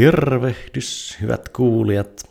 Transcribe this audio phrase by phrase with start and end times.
[0.00, 2.22] Tervehdys, hyvät kuulijat.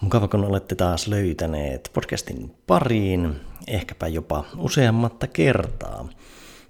[0.00, 3.36] Mukava, kun olette taas löytäneet podcastin pariin,
[3.66, 6.08] ehkäpä jopa useammatta kertaa.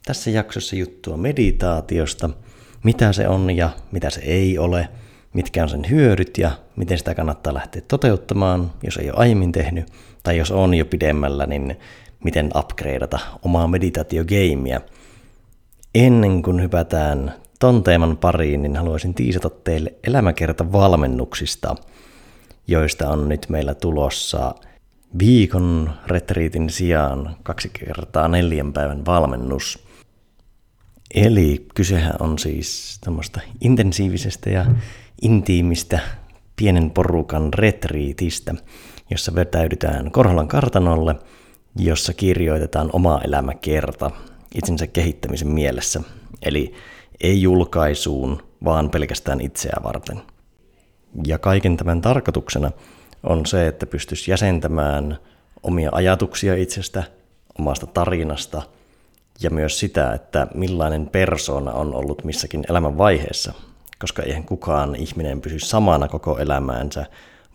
[0.05, 2.31] Tässä jaksossa juttua meditaatiosta,
[2.83, 4.89] mitä se on ja mitä se ei ole,
[5.33, 9.87] mitkä on sen hyödyt ja miten sitä kannattaa lähteä toteuttamaan, jos ei ole aiemmin tehnyt,
[10.23, 11.79] tai jos on jo pidemmällä, niin
[12.25, 14.81] miten upgradeata omaa meditaatiogeimiä.
[15.95, 21.77] Ennen kuin hypätään ton teeman pariin, niin haluaisin tiisata teille elämäkerta-valmennuksista,
[22.67, 24.55] joista on nyt meillä tulossa
[25.19, 29.87] viikon retriitin sijaan kaksi kertaa neljän päivän valmennus.
[31.15, 34.67] Eli kysehän on siis tämmöistä intensiivisestä ja
[35.23, 36.01] intiimistä
[36.57, 38.55] pienen porukan retriitistä,
[39.11, 41.15] jossa vetäydytään Korholan kartanolle,
[41.79, 44.11] jossa kirjoitetaan oma elämäkerta
[44.55, 46.03] itsensä kehittämisen mielessä.
[46.43, 46.75] Eli
[47.21, 50.23] ei julkaisuun, vaan pelkästään itseä varten.
[51.27, 52.71] Ja kaiken tämän tarkoituksena
[53.23, 55.19] on se, että pystyisi jäsentämään
[55.63, 57.03] omia ajatuksia itsestä,
[57.59, 58.63] omasta tarinasta
[59.41, 63.53] ja myös sitä, että millainen persona on ollut missäkin elämän vaiheessa,
[63.99, 67.07] koska eihän kukaan ihminen pysy samana koko elämäänsä,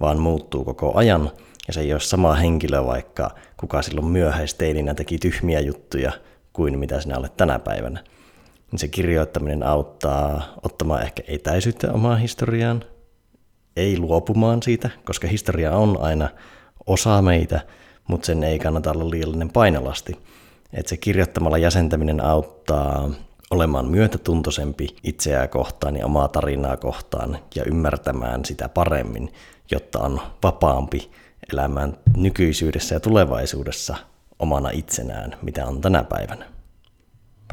[0.01, 1.31] vaan muuttuu koko ajan
[1.67, 6.11] ja se ei ole sama henkilö, vaikka kuka silloin myöhäisteininä teki tyhmiä juttuja
[6.53, 8.03] kuin mitä sinä olet tänä päivänä
[8.71, 12.83] niin se kirjoittaminen auttaa ottamaan ehkä etäisyyttä omaan historiaan,
[13.75, 16.29] ei luopumaan siitä, koska historia on aina
[16.87, 17.61] osa meitä,
[18.07, 20.17] mutta sen ei kannata olla liiallinen painolasti.
[20.73, 23.09] Että se kirjoittamalla jäsentäminen auttaa
[23.51, 29.33] olemaan myötätuntoisempi itseään kohtaan ja omaa tarinaa kohtaan ja ymmärtämään sitä paremmin,
[29.71, 31.11] jotta on vapaampi
[31.53, 33.95] elämään nykyisyydessä ja tulevaisuudessa
[34.39, 36.54] omana itsenään, mitä on tänä päivänä.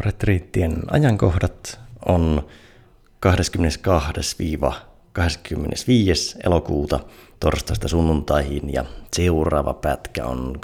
[0.00, 2.46] Retriittien ajankohdat on
[3.26, 3.30] 22-25.
[6.44, 7.00] elokuuta
[7.40, 10.58] torstaista sunnuntaihin ja seuraava pätkä on 26-29.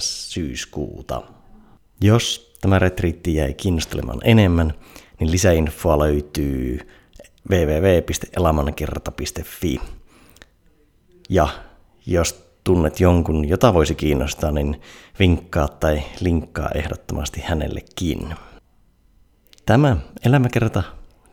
[0.00, 1.22] syyskuuta.
[2.00, 4.74] Jos tämä retriitti jäi kiinnostelemaan enemmän,
[5.20, 6.78] niin lisäinfoa löytyy
[7.50, 9.80] www.elamankerta.fi.
[11.28, 11.48] Ja
[12.06, 14.80] jos tunnet jonkun, jota voisi kiinnostaa, niin
[15.18, 18.34] vinkkaa tai linkkaa ehdottomasti hänellekin.
[19.66, 20.82] Tämä elämäkerta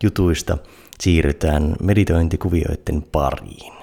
[0.04, 0.58] jutuista
[1.00, 3.74] siirrytään meditointikuvioiden pariin.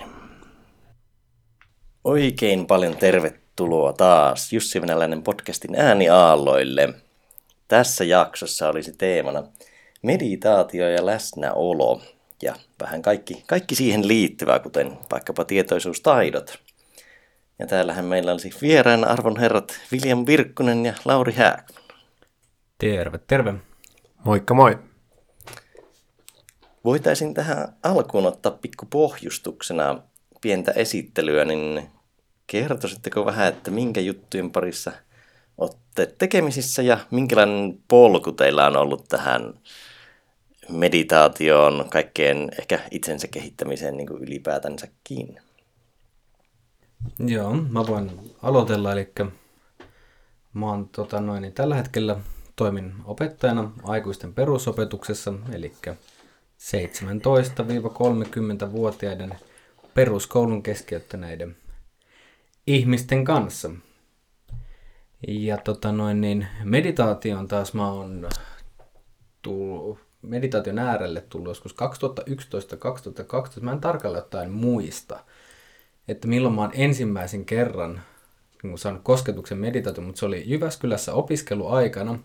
[2.05, 6.94] Oikein paljon tervetuloa taas Jussi Venäläinen podcastin ääniaalloille.
[7.69, 9.43] Tässä jaksossa olisi teemana
[10.03, 12.03] meditaatio ja läsnäolo
[12.43, 16.59] ja vähän kaikki, kaikki siihen liittyvää, kuten vaikkapa tietoisuustaidot–
[17.60, 21.82] ja täällähän meillä olisi vieraan arvon herrat William Virkkunen ja Lauri Hääkman.
[22.78, 23.54] Terve, terve.
[24.25, 24.78] Moikka moi.
[26.84, 30.03] Voitaisin tähän alkuun ottaa pikku pohjustuksena
[30.41, 31.88] pientä esittelyä, niin
[32.47, 34.92] kertoisitteko vähän, että minkä juttujen parissa
[35.59, 39.54] olette tekemisissä ja minkälainen polku teillä on ollut tähän
[40.69, 45.41] meditaatioon, kaikkeen ehkä itsensä kehittämiseen niin kuin ylipäätänsäkin?
[47.19, 48.11] Joo, mä voin
[48.43, 49.12] aloitella, eli
[50.53, 52.16] mä oon tota noin, niin tällä hetkellä
[52.56, 55.72] toimin opettajana aikuisten perusopetuksessa, eli
[56.59, 59.34] 17-30-vuotiaiden
[59.94, 61.56] peruskoulun keskeyttäneiden
[62.66, 63.71] ihmisten kanssa.
[65.28, 68.28] Ja tota noin, niin meditaation taas mä oon
[69.43, 71.77] tullut, meditaation äärelle tullut joskus 2011-2012,
[73.60, 75.21] mä en tarkalleen ottaen muista–
[76.10, 78.00] että milloin mä oon ensimmäisen kerran
[78.62, 82.19] niin saanut kosketuksen meditaatio, mutta se oli Jyväskylässä opiskeluaikana.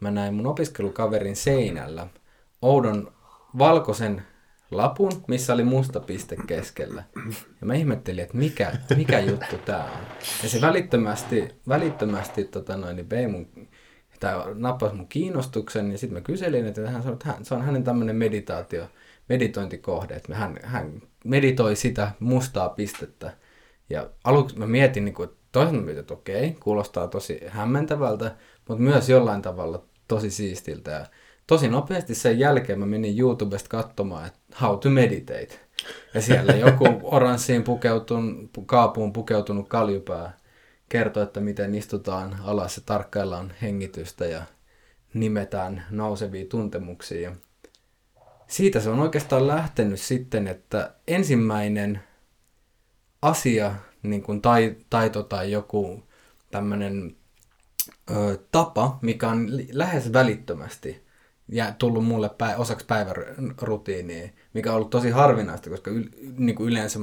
[0.00, 2.06] Mä näin mun opiskelukaverin seinällä
[2.62, 3.12] oudon
[3.58, 4.22] valkoisen
[4.70, 7.02] lapun, missä oli musta piste keskellä.
[7.60, 10.00] Ja mä ihmettelin, että mikä, mikä juttu tää on.
[10.42, 13.48] Ja se välittömästi, välittömästi tota noin, niin vei mun,
[14.20, 17.62] tai nappasi mun kiinnostuksen, ja sitten mä kyselin, että hän sanoi, että hän, se on
[17.62, 18.88] hänen tämmöinen meditaatio,
[19.28, 23.32] meditointikohde, että hän, hän meditoi sitä mustaa pistettä.
[23.90, 28.36] Ja aluksi mä mietin, niin kuin, toisaalta että okei, kuulostaa tosi hämmentävältä,
[28.68, 30.90] mutta myös jollain tavalla tosi siistiltä.
[30.90, 31.06] Ja
[31.46, 35.60] tosi nopeasti sen jälkeen mä menin YouTubesta katsomaan, että how to meditate.
[36.14, 36.84] Ja siellä joku
[37.16, 40.38] oranssiin pukeutun, kaapuun pukeutunut kaljupää
[40.88, 44.42] kertoo, että miten istutaan alas ja tarkkaillaan hengitystä ja
[45.14, 47.32] nimetään nousevia tuntemuksia
[48.48, 52.00] siitä se on oikeastaan lähtenyt sitten, että ensimmäinen
[53.22, 56.02] asia, niin kuin tai, taito tai joku
[56.50, 57.16] tämmöinen
[58.52, 61.08] tapa, mikä on lähes välittömästi
[61.48, 66.04] ja tullut mulle pä- osaksi päivärutiiniä, mikä on ollut tosi harvinaista, koska yl,
[66.38, 66.98] niin kuin yleensä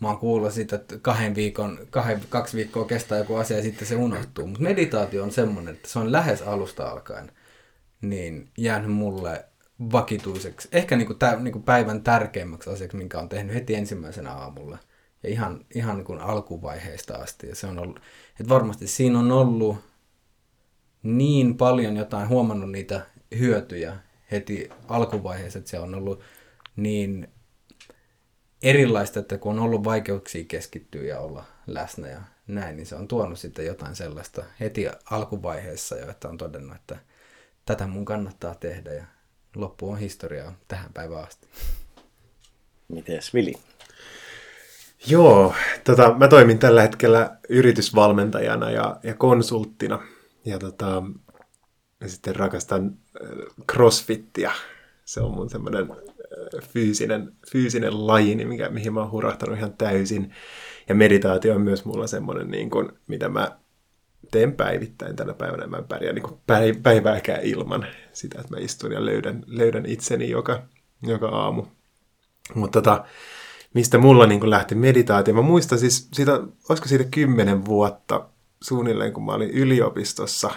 [0.00, 3.88] mä oon kuullut siitä, että kahden viikon, kahden, kaksi viikkoa kestää joku asia ja sitten
[3.88, 4.46] se unohtuu.
[4.46, 7.32] Mutta meditaatio on semmoinen, että se on lähes alusta alkaen
[8.00, 9.44] niin jäänyt mulle
[9.92, 14.32] vakituiseksi, ehkä niin kuin, tä, niin kuin päivän tärkeimmäksi asiaksi, minkä on tehnyt heti ensimmäisenä
[14.32, 14.78] aamulla.
[15.22, 17.48] Ja ihan, ihan niin kuin alkuvaiheesta asti.
[17.48, 18.00] Ja se on ollut,
[18.40, 19.76] että varmasti siinä on ollut
[21.02, 23.06] niin paljon jotain, huomannut niitä
[23.38, 23.96] hyötyjä
[24.32, 26.20] heti alkuvaiheessa, että se on ollut
[26.76, 27.28] niin
[28.62, 33.08] erilaista, että kun on ollut vaikeuksia keskittyä ja olla läsnä ja näin, niin se on
[33.08, 36.98] tuonut sitten jotain sellaista heti alkuvaiheessa jo, että on todennut, että
[37.64, 39.04] tätä mun kannattaa tehdä ja
[39.56, 41.48] loppu on historiaa tähän päivään asti.
[42.88, 43.54] Mites Vili?
[45.06, 45.54] Joo,
[45.84, 50.02] tota, mä toimin tällä hetkellä yritysvalmentajana ja, ja konsulttina.
[50.44, 51.02] Ja tota,
[52.00, 53.30] ja sitten rakastan äh,
[53.72, 54.52] crossfittiä.
[55.04, 60.34] Se on mun semmoinen äh, fyysinen, fyysinen laji, mikä, mihin mä oon hurahtanut ihan täysin.
[60.88, 63.58] Ja meditaatio on myös mulla semmoinen, niin kuin, mitä mä
[64.30, 65.66] teen päivittäin tänä päivänä.
[65.66, 70.62] Mä en pärjää niin päivääkään ilman sitä, että mä istun ja löydän, löydän itseni joka,
[71.02, 71.64] joka aamu.
[72.54, 73.04] Mutta tota,
[73.74, 75.34] mistä mulla niin lähti meditaatio?
[75.34, 78.28] Mä muistan siis, siitä, olisiko siitä kymmenen vuotta
[78.60, 80.50] suunnilleen, kun mä olin yliopistossa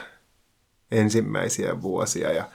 [0.92, 2.31] ensimmäisiä vuosia.
[2.31, 2.50] Ja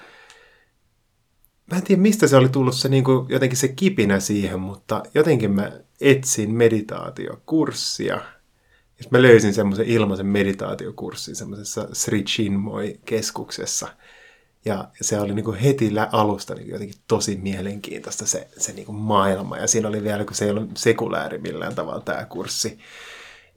[1.71, 5.03] mä en tiedä, mistä se oli tullut se niin kuin, jotenkin se kipinä siihen, mutta
[5.15, 8.21] jotenkin mä etsin meditaatiokurssia–
[8.99, 13.89] ja mä löysin semmoisen ilmaisen meditaatiokurssin semmoisessa Sri Chinmoy-keskuksessa.
[14.65, 18.97] Ja se oli niin kuin heti alusta niin jotenkin tosi mielenkiintoista se, se niin kuin
[18.97, 19.59] maailma.
[19.59, 22.79] Ja siinä oli vielä, kun se ei ollut sekulääri millään tavalla tämä kurssi,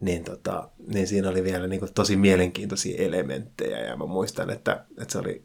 [0.02, 3.80] niin, tota, niin siinä oli vielä niin kuin tosi mielenkiintoisia elementtejä.
[3.80, 5.44] Ja mä muistan, että, että se oli,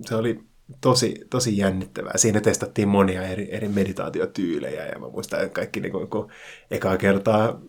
[0.00, 0.40] se oli
[0.80, 2.12] tosi, tosi jännittävää.
[2.16, 6.30] Siinä testattiin monia eri, eri meditaatiotyylejä ja mä muistan, että kaikki niin kuin, kun
[6.70, 7.60] ekaa kertaa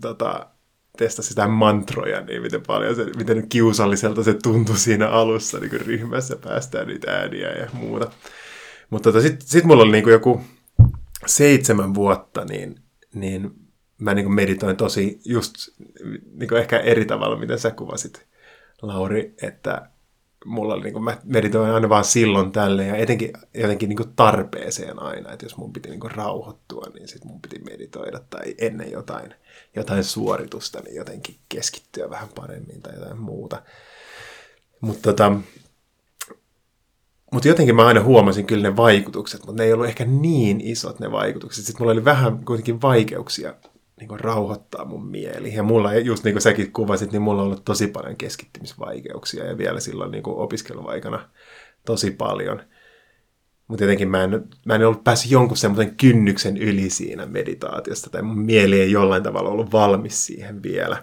[0.00, 0.46] tota,
[0.98, 5.80] testasi sitä mantroja, niin miten paljon se, miten kiusalliselta se tuntui siinä alussa, niin kun
[5.80, 8.10] ryhmässä päästään niitä ääniä ja muuta.
[8.90, 10.40] Mutta tota, sitten sit mulla oli niin kuin joku
[11.26, 12.80] seitsemän vuotta, niin,
[13.14, 13.50] niin
[13.98, 15.54] mä niin kuin meditoin tosi just
[16.32, 18.26] niin kuin ehkä eri tavalla, mitä sä kuvasit,
[18.82, 19.90] Lauri, että
[20.44, 24.12] mulla oli, niin kuin, mä meditoin aina vaan silloin tälle ja etenkin jotenkin niin kuin
[24.16, 28.54] tarpeeseen aina, että jos mun piti niin kuin rauhoittua, niin sitten mun piti meditoida tai
[28.58, 29.34] ennen jotain,
[29.76, 33.62] jotain suoritusta, niin jotenkin keskittyä vähän paremmin tai jotain muuta.
[34.80, 35.32] Mutta tota,
[37.32, 41.00] mutta jotenkin mä aina huomasin kyllä ne vaikutukset, mutta ne ei ollut ehkä niin isot
[41.00, 41.64] ne vaikutukset.
[41.64, 43.54] Sitten mulla oli vähän kuitenkin vaikeuksia
[44.00, 45.54] niin kuin rauhoittaa mun mieli.
[45.54, 49.58] Ja mulla, just niin kuin säkin kuvasit, niin mulla on ollut tosi paljon keskittymisvaikeuksia ja
[49.58, 51.28] vielä silloin niin kuin opiskeluaikana
[51.86, 52.62] tosi paljon.
[53.70, 58.22] Mutta jotenkin mä en, mä en ollut päässyt jonkun semmoisen kynnyksen yli siinä meditaatiosta, tai
[58.22, 61.02] mun mieli ei jollain tavalla ollut valmis siihen vielä.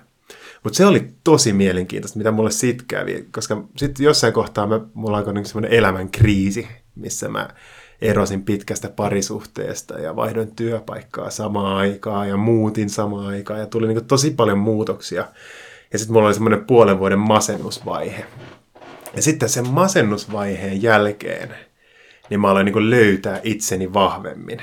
[0.64, 5.18] Mutta se oli tosi mielenkiintoista, mitä mulle sit kävi, koska sitten jossain kohtaa mä, mulla
[5.18, 7.50] alkoi niinku semmoinen elämän kriisi, missä mä
[8.02, 14.06] erosin pitkästä parisuhteesta ja vaihdoin työpaikkaa samaan aikaan ja muutin samaan aikaan ja tuli niin
[14.06, 15.28] tosi paljon muutoksia.
[15.94, 18.26] Ja sitten mulla oli semmoinen puolen vuoden masennusvaihe.
[19.16, 21.67] Ja sitten sen masennusvaiheen jälkeen,
[22.30, 24.60] niin mä aloin niin löytää itseni vahvemmin.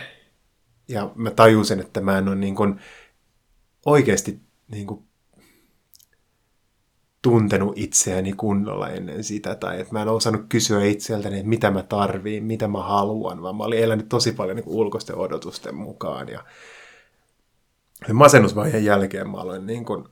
[0.88, 2.56] Ja mä tajusin, että mä en ole niin
[3.86, 4.86] oikeasti niin
[7.22, 11.82] tuntenut itseäni kunnolla ennen sitä, tai että mä en osannut kysyä itseltäni, että mitä mä
[11.82, 16.28] tarviin, mitä mä haluan, vaan mä olin elänyt tosi paljon niin ulkoisten odotusten mukaan.
[16.28, 16.44] Ja
[18.12, 20.04] masennusvaiheen jälkeen mä aloin niin kuin,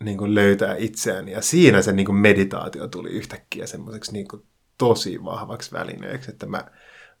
[0.00, 4.42] niin kuin löytää itseäni, ja siinä se niin kuin meditaatio tuli yhtäkkiä semmoiseksi niin kuin
[4.78, 6.64] tosi vahvaksi välineeksi, että mä,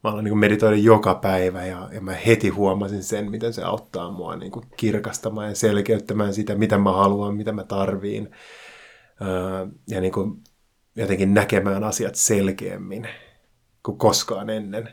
[0.04, 4.10] mä aloin niin meditoida joka päivä, ja, ja mä heti huomasin sen, miten se auttaa
[4.10, 8.30] mua niin kuin kirkastamaan ja selkeyttämään sitä, mitä mä haluan, mitä mä tarviin
[9.88, 10.42] ja niin kuin
[10.96, 13.08] jotenkin näkemään asiat selkeämmin
[13.82, 14.88] kuin koskaan ennen.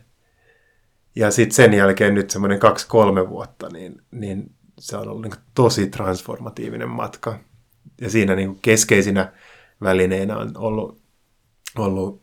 [1.15, 5.87] Ja sitten sen jälkeen nyt semmoinen kaksi-kolme vuotta, niin, niin se on ollut niin tosi
[5.87, 7.39] transformatiivinen matka.
[8.01, 9.33] Ja siinä niin keskeisinä
[9.81, 11.01] välineinä on ollut,
[11.77, 12.22] ollut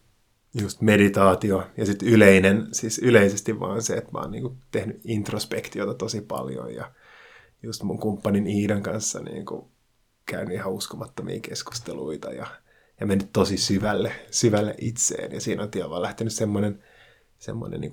[0.54, 5.94] just meditaatio ja sitten yleinen, siis yleisesti vaan se, että mä oon niin tehnyt introspektiota
[5.94, 6.92] tosi paljon ja
[7.62, 9.70] just mun kumppanin Iidan kanssa niin kuin
[10.26, 12.46] käynyt ihan uskomattomia keskusteluita ja,
[13.00, 15.32] ja mennyt tosi syvälle, syvälle itseen.
[15.32, 16.84] Ja siinä on vaan lähtenyt semmoinen,
[17.38, 17.90] semmoinen niin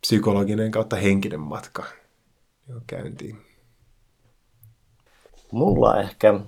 [0.00, 1.84] psykologinen kautta henkinen matka
[2.86, 3.36] käyntiin.
[5.52, 6.40] Mulla ehkä,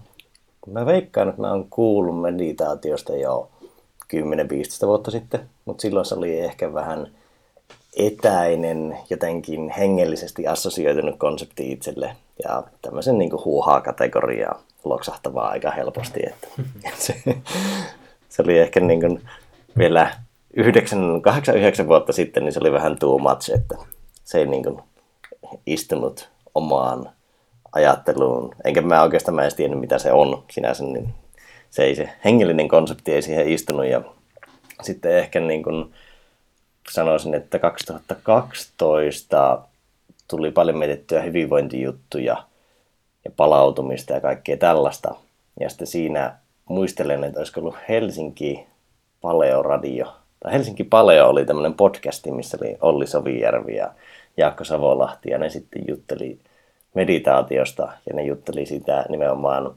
[0.67, 3.56] mä veikkaan, että mä oon kuullut meditaatiosta jo
[4.15, 7.11] 10-15 vuotta sitten, mutta silloin se oli ehkä vähän
[7.97, 16.21] etäinen, jotenkin hengellisesti assosioitunut konsepti itselle ja tämmöisen niin huuhaa kategoriaa loksahtavaa aika helposti.
[16.27, 16.49] Että
[17.05, 17.15] se,
[18.29, 19.23] se oli ehkä niin kuin
[19.79, 20.13] vielä
[21.85, 23.77] 8-9 vuotta sitten, niin se oli vähän too much, että
[24.25, 24.79] se ei niin kuin
[25.67, 27.11] istunut omaan
[27.73, 28.55] ajatteluun.
[28.65, 31.15] Enkä mä oikeastaan mä edes tiennyt, mitä se on sinänsä, niin
[31.76, 33.87] se ei se hengellinen konsepti ei siihen istunut.
[33.87, 34.02] Ja
[34.83, 35.95] sitten ehkä niin kuin
[36.90, 39.62] sanoisin, että 2012
[40.28, 42.45] tuli paljon mietittyä hyvinvointijuttuja
[43.25, 45.14] ja palautumista ja kaikkea tällaista.
[45.61, 46.37] Ja sitten siinä
[46.68, 48.66] muistelen, että olisiko ollut Helsinki
[49.21, 50.16] Paleo Radio.
[50.40, 53.92] Tai Helsinki Paleo oli tämmöinen podcasti, missä oli Olli Sovijärvi ja
[54.37, 55.30] Jaakko Savolahti.
[55.30, 56.38] Ja ne sitten jutteli
[56.95, 59.75] meditaatiosta ja ne jutteli sitä nimenomaan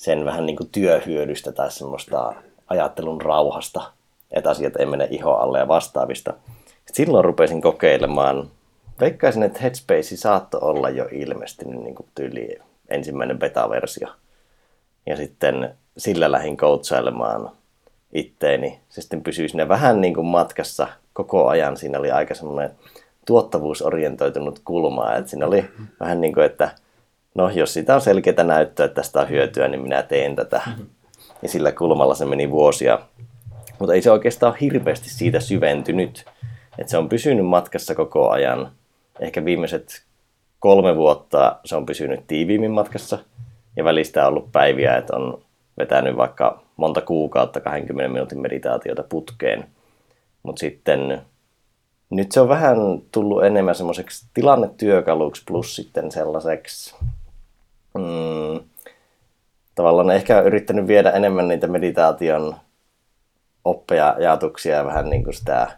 [0.00, 2.34] sen vähän niin kuin työhyödystä tai semmoista
[2.68, 3.92] ajattelun rauhasta,
[4.30, 6.34] että asiat ei mene iho alle ja vastaavista.
[6.92, 8.48] Silloin rupesin kokeilemaan,
[9.00, 14.08] veikkaisin, että Headspace saattoi olla jo ilmestynyt niin kuin tyyli ensimmäinen beta-versio.
[15.06, 17.50] Ja sitten sillä lähdin coachailemaan
[18.12, 18.80] itteeni.
[18.88, 21.76] Se sitten pysyi sinne vähän niin kuin matkassa koko ajan.
[21.76, 22.70] Siinä oli aika semmoinen
[23.26, 25.14] tuottavuusorientoitunut kulma.
[25.14, 25.64] Että siinä oli
[26.00, 26.70] vähän niin kuin, että
[27.34, 30.62] no jos sitä on selkeää näyttöä, että tästä on hyötyä, niin minä teen tätä.
[31.42, 32.98] Ja sillä kulmalla se meni vuosia.
[33.78, 36.24] Mutta ei se oikeastaan hirveästi siitä syventynyt.
[36.78, 38.72] Että se on pysynyt matkassa koko ajan.
[39.20, 40.02] Ehkä viimeiset
[40.58, 43.18] kolme vuotta se on pysynyt tiiviimmin matkassa.
[43.76, 45.42] Ja välistä on ollut päiviä, että on
[45.78, 49.66] vetänyt vaikka monta kuukautta 20 minuutin meditaatiota putkeen.
[50.42, 51.22] Mutta sitten
[52.10, 52.78] nyt se on vähän
[53.12, 56.94] tullut enemmän semmoiseksi tilannetyökaluksi plus sitten sellaiseksi
[57.94, 58.60] mm,
[59.74, 62.56] tavallaan ehkä yrittänyt viedä enemmän niitä meditaation
[63.64, 65.68] oppeja, ajatuksia ja vähän niin kuin sitä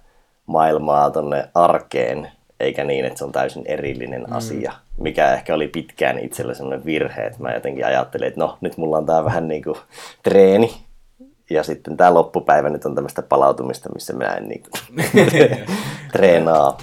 [0.47, 4.37] maailmaa tonne arkeen, eikä niin, että se on täysin erillinen mm.
[4.37, 8.77] asia, mikä ehkä oli pitkään itselle semmoinen virhe, että mä jotenkin ajattelin, että no nyt
[8.77, 9.77] mulla on tää vähän niin kuin
[10.23, 10.75] treeni,
[11.51, 14.63] ja sitten tämä loppupäivä nyt on tämmöistä palautumista, missä mä en niin
[16.13, 16.79] treenaa.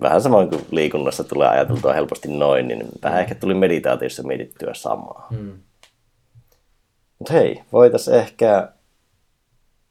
[0.00, 5.26] Vähän samoin kuin liikunnassa tulee ajateltua helposti noin, niin vähän ehkä tuli meditaatiossa mietittyä samaa.
[5.30, 5.52] Hmm.
[7.18, 8.68] Mutta hei, voitaisiin ehkä,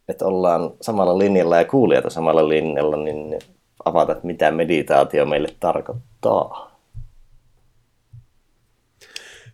[0.08, 3.40] että ollaan samalla linjalla ja kuulijat samalla linjalla, niin
[3.86, 6.72] avata, että mitä meditaatio meille tarkoittaa.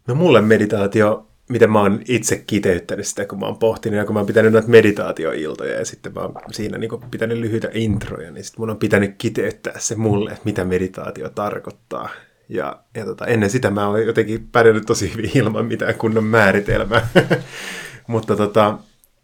[0.07, 4.13] No mulle meditaatio miten mä oon itse kiteyttänyt sitä, kun mä oon pohtinut ja kun
[4.13, 8.43] mä oon pitänyt noita meditaatioiltoja ja sitten mä oon siinä niin pitänyt lyhyitä introja, niin
[8.43, 12.09] sitten mun on pitänyt kiteyttää se mulle, että mitä meditaatio tarkoittaa.
[12.49, 17.07] Ja, ja tota, ennen sitä mä oon jotenkin pärjännyt tosi hyvin ilman mitään kunnon määritelmää.
[18.07, 18.77] Mutta tota,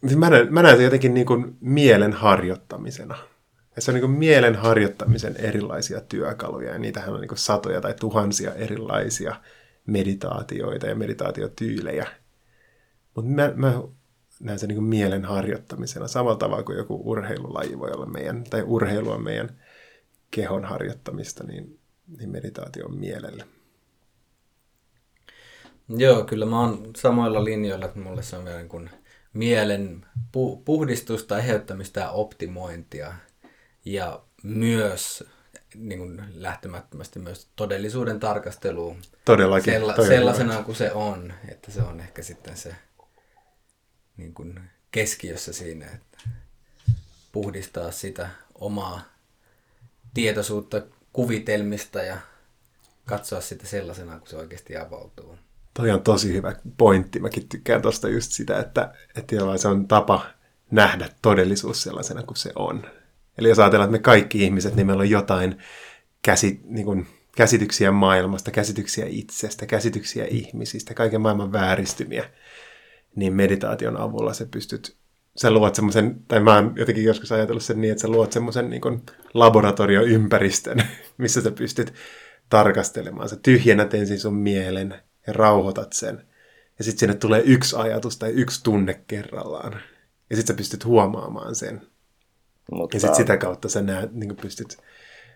[0.08, 3.16] siis mä, näen, mä näen sen jotenkin niin kuin mielen harjoittamisena.
[3.76, 7.82] Ja se on niin kuin mielen harjoittamisen erilaisia työkaluja, ja niitähän on niin kuin satoja
[7.82, 9.36] tai tuhansia erilaisia–
[9.88, 12.08] meditaatioita ja meditaatiotyylejä.
[13.15, 13.82] Mutta mä, mä
[14.39, 19.12] näen sen niin mielen harjoittamisena samalla tavalla kuin joku urheilulaji voi olla meidän, tai urheilu
[19.12, 19.62] on meidän
[20.32, 21.79] kehon harjoittamista, niin,
[22.17, 23.44] niin meditaatio on mielelle.
[25.89, 28.89] Joo, kyllä mä oon samoilla linjoilla, että mulle se on vielä niin kuin
[29.34, 33.13] mielen pu- puhdistusta, eheyttämistä ja optimointia.
[33.86, 35.24] Ja myös
[35.76, 39.74] niin kuin lähtemättömästi myös todellisuuden tarkasteluun Todellakin.
[39.74, 42.76] Sella, sellaisena kuin se on, että se on ehkä sitten se
[44.18, 44.60] niin kuin
[44.92, 46.18] keskiössä siinä, että
[47.32, 49.02] puhdistaa sitä omaa
[50.14, 50.82] tietoisuutta
[51.14, 52.18] kuvitelmista ja
[53.06, 55.38] katsoa sitä sellaisena, kuin se oikeasti avautuu.
[55.74, 57.20] Toi on tosi hyvä pointti.
[57.20, 60.26] Mäkin tykkään tuosta just sitä, että, että se on tapa
[60.72, 62.86] nähdä todellisuus sellaisena kuin se on.
[63.38, 65.58] Eli jos ajatellaan, että me kaikki ihmiset, niin meillä on jotain
[66.22, 72.29] käsi, niin kuin, käsityksiä maailmasta, käsityksiä itsestä, käsityksiä ihmisistä, kaiken maailman vääristymiä,
[73.15, 74.96] niin meditaation avulla sä pystyt,
[75.36, 78.70] sä luot semmoisen, tai mä oon jotenkin joskus ajatellut sen niin, että sä luot semmoisen
[78.70, 79.01] niin
[79.34, 80.84] laboratorioympäristön,
[81.17, 81.94] missä sä pystyt
[82.50, 83.29] tarkastelemaan.
[83.29, 84.96] Sä tyhjennät ensin sun mielen
[85.27, 86.27] ja rauhoitat sen.
[86.77, 89.82] Ja sitten sinne tulee yksi ajatus tai yksi tunne kerrallaan.
[90.29, 91.82] Ja sitten sä pystyt huomaamaan sen.
[92.72, 92.96] Mutta...
[92.98, 94.78] Ja sitten sitä kautta sä näet, niin pystyt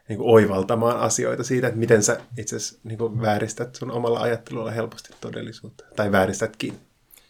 [0.09, 4.71] niin kuin oivaltamaan asioita siitä, että miten sä itse asiassa niin vääristät sun omalla ajattelulla
[4.71, 5.83] helposti todellisuutta.
[5.95, 6.79] Tai vääristätkin.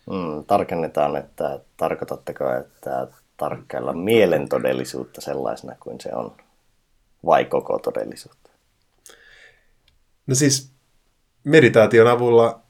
[0.09, 6.37] Mm, tarkennetaan, että tarkoitatteko, että tarkkailla mielen todellisuutta sellaisena kuin se on,
[7.25, 8.49] vai koko todellisuutta?
[10.27, 10.71] No siis
[11.43, 12.61] meditaation avulla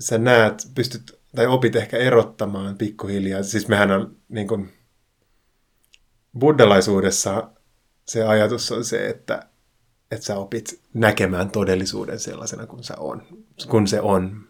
[0.00, 3.42] sä näet, pystyt tai opit ehkä erottamaan pikkuhiljaa.
[3.42, 4.72] Siis mehän on niin kuin,
[6.38, 7.50] buddhalaisuudessa
[8.04, 9.42] se ajatus on se, että,
[10.10, 13.22] että sä opit näkemään todellisuuden sellaisena kuin, se on,
[13.68, 14.48] kun se on.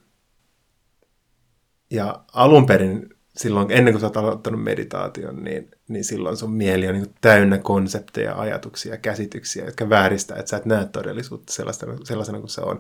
[1.91, 6.89] Ja alun perin silloin, ennen kuin sä oot aloittanut meditaation, niin, niin silloin sun mieli
[6.89, 12.39] on niin täynnä konsepteja, ajatuksia, käsityksiä, jotka vääristää, että sä et näe todellisuutta sellaisena, sellaisena
[12.39, 12.77] kuin se on.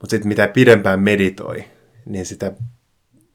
[0.00, 1.64] Mutta sitten mitä pidempään meditoi,
[2.06, 2.52] niin sitä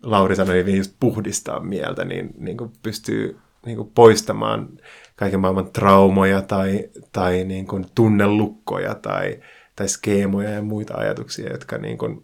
[0.03, 4.69] Lauri sanoi, että just puhdistaa mieltä, niin, niin kuin pystyy niin kuin poistamaan
[5.15, 9.39] kaiken maailman traumoja tai, tai niin kuin tunnelukkoja tai,
[9.75, 12.23] tai skeemoja ja muita ajatuksia, jotka, niin kuin,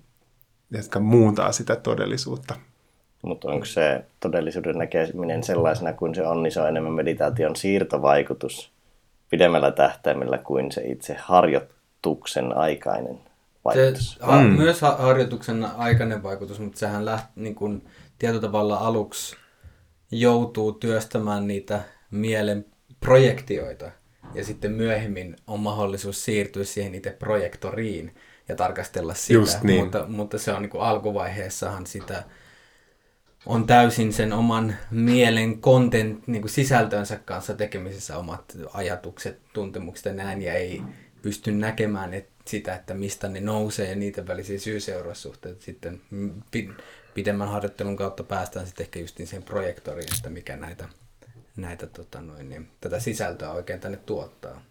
[0.72, 2.56] jotka muuntaa sitä todellisuutta.
[3.22, 8.72] Mutta onko se todellisuuden näkeminen sellaisena kuin se on, niin se on enemmän meditaation siirtovaikutus
[9.30, 13.20] pidemmällä tähtäimellä kuin se itse harjoituksen aikainen
[13.66, 14.12] vaikutus.
[14.12, 14.48] Se, ha, mm.
[14.48, 17.82] Myös harjoituksen aikainen vaikutus, mutta sehän läht, niin kun,
[18.20, 19.36] tietyllä tavalla aluksi
[20.12, 22.66] joutuu työstämään niitä mielen
[23.00, 23.92] projektioita.
[24.34, 28.16] Ja sitten myöhemmin on mahdollisuus siirtyä siihen itse projektoriin
[28.50, 29.84] ja tarkastella sitä, Just niin.
[29.84, 32.24] mutta, mutta se on niin kuin alkuvaiheessahan sitä
[33.46, 40.14] on täysin sen oman mielen content, niin kuin sisältönsä kanssa tekemisissä omat ajatukset, tuntemukset ja
[40.14, 40.82] näin, ja ei
[41.22, 46.02] pysty näkemään et, sitä, että mistä ne nousee ja niiden välisiä syy-seuraussuhteita sitten
[47.14, 50.90] pidemmän harjoittelun kautta päästään sitten ehkä just siihen projektoriin, että mikä näitä,
[51.56, 54.62] näitä tota noin, niin, tätä sisältöä oikein tänne tuottaa.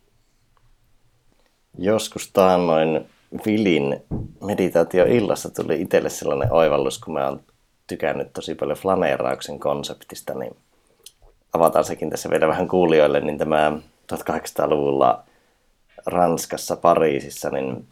[1.78, 3.09] Joskus taannoin
[3.47, 4.02] Vilin
[4.40, 7.40] meditaatioillassa tuli itselle sellainen oivallus, kun mä oon
[7.87, 10.56] tykännyt tosi paljon flaneerauksen konseptista, niin
[11.52, 13.73] avataan sekin tässä vielä vähän kuulijoille, niin tämä
[14.12, 15.25] 1800-luvulla
[16.06, 17.88] Ranskassa, Pariisissa, niin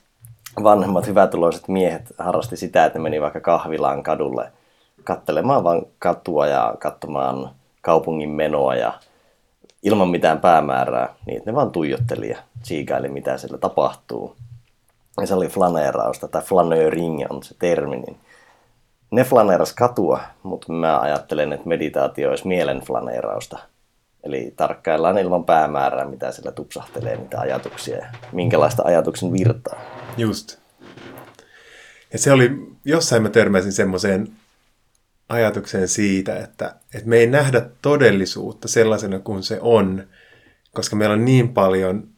[0.65, 4.53] vanhemmat hyvätuloiset miehet harrasti sitä, että meni vaikka kahvilaan kadulle
[5.05, 8.93] kattelemaan vaan katua ja katsomaan kaupungin menoa ja
[9.83, 14.37] ilman mitään päämäärää, niin ne vaan tuijotteli ja siikaili, mitä siellä tapahtuu.
[15.21, 18.17] Ja se oli flaneerausta, tai flanöring on se termi, niin
[19.11, 23.59] ne flaneeras katua, mutta mä ajattelen, että meditaatio olisi mielen flaneerausta.
[24.25, 29.81] Eli tarkkaillaan ilman päämäärää, mitä siellä tupsahtelee, mitä ajatuksia ja minkälaista ajatuksen virtaa.
[30.19, 30.59] Just.
[32.13, 32.51] Ja se oli,
[32.85, 34.29] jossain mä törmäsin semmoiseen
[35.29, 40.09] ajatukseen siitä, että, että me ei nähdä todellisuutta sellaisena kuin se on,
[40.75, 42.09] koska meillä on niin paljon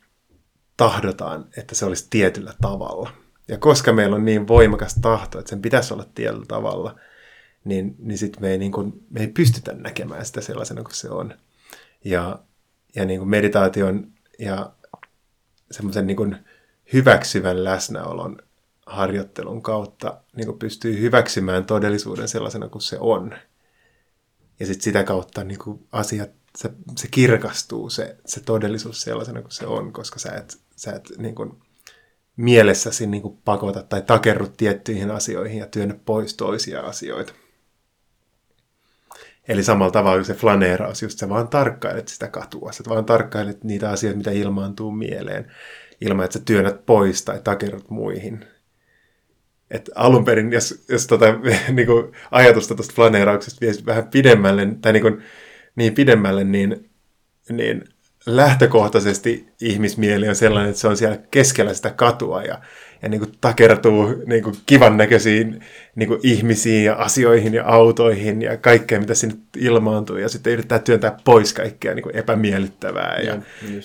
[0.77, 3.11] tahdotaan, että se olisi tietyllä tavalla.
[3.49, 6.99] Ja koska meillä on niin voimakas tahto, että sen pitäisi olla tietyllä tavalla,
[7.65, 8.73] niin, niin sitten me, niin
[9.11, 11.35] me ei pystytä näkemään sitä sellaisena kuin se on.
[12.05, 12.39] Ja,
[12.97, 14.07] ja niin kuin meditaation
[14.39, 14.73] ja
[15.71, 16.37] semmoisen niin kuin
[16.92, 18.37] hyväksyvän läsnäolon
[18.87, 23.35] harjoittelun kautta niin kuin pystyy hyväksymään todellisuuden sellaisena kuin se on.
[24.61, 29.53] Ja sitten sitä kautta niin kuin asiat, se, se kirkastuu, se, se todellisuus sellaisena kuin
[29.53, 31.61] se on, koska sä et, sä et niin kuin,
[32.37, 37.33] mielessäsi niin kuin pakota tai takerrut tiettyihin asioihin ja työnnä pois toisia asioita.
[39.48, 43.90] Eli samalla tavalla se flaneeraus, just sä vaan tarkkailet sitä katua, sä vaan tarkkailet niitä
[43.90, 45.53] asioita, mitä ilmaantuu mieleen,
[46.01, 48.45] ilman että sä työnnät pois tai takerrut muihin.
[49.71, 51.27] Et alun perin, jos, jos tota,
[51.73, 55.23] niin kuin ajatusta tuosta flaneerauksesta viesi vähän pidemmälle, tai niin, kuin,
[55.77, 56.91] niin pidemmälle, niin,
[57.51, 57.85] niin
[58.27, 62.61] lähtökohtaisesti ihmismieli on sellainen, että se on siellä keskellä sitä katua ja,
[63.03, 68.43] ja niin kuin takertuu niin kuin kivan näköisiin niin kuin ihmisiin ja asioihin ja autoihin
[68.43, 70.17] ja kaikkea, mitä sinne ilmaantuu.
[70.17, 73.41] Ja sitten yrittää työntää pois kaikkea niin kuin epämiellyttävää ja, ja,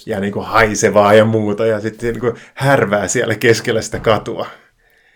[0.06, 1.66] ja niin kuin haisevaa ja muuta.
[1.66, 4.48] Ja sitten niin kuin härvää siellä keskellä sitä katua.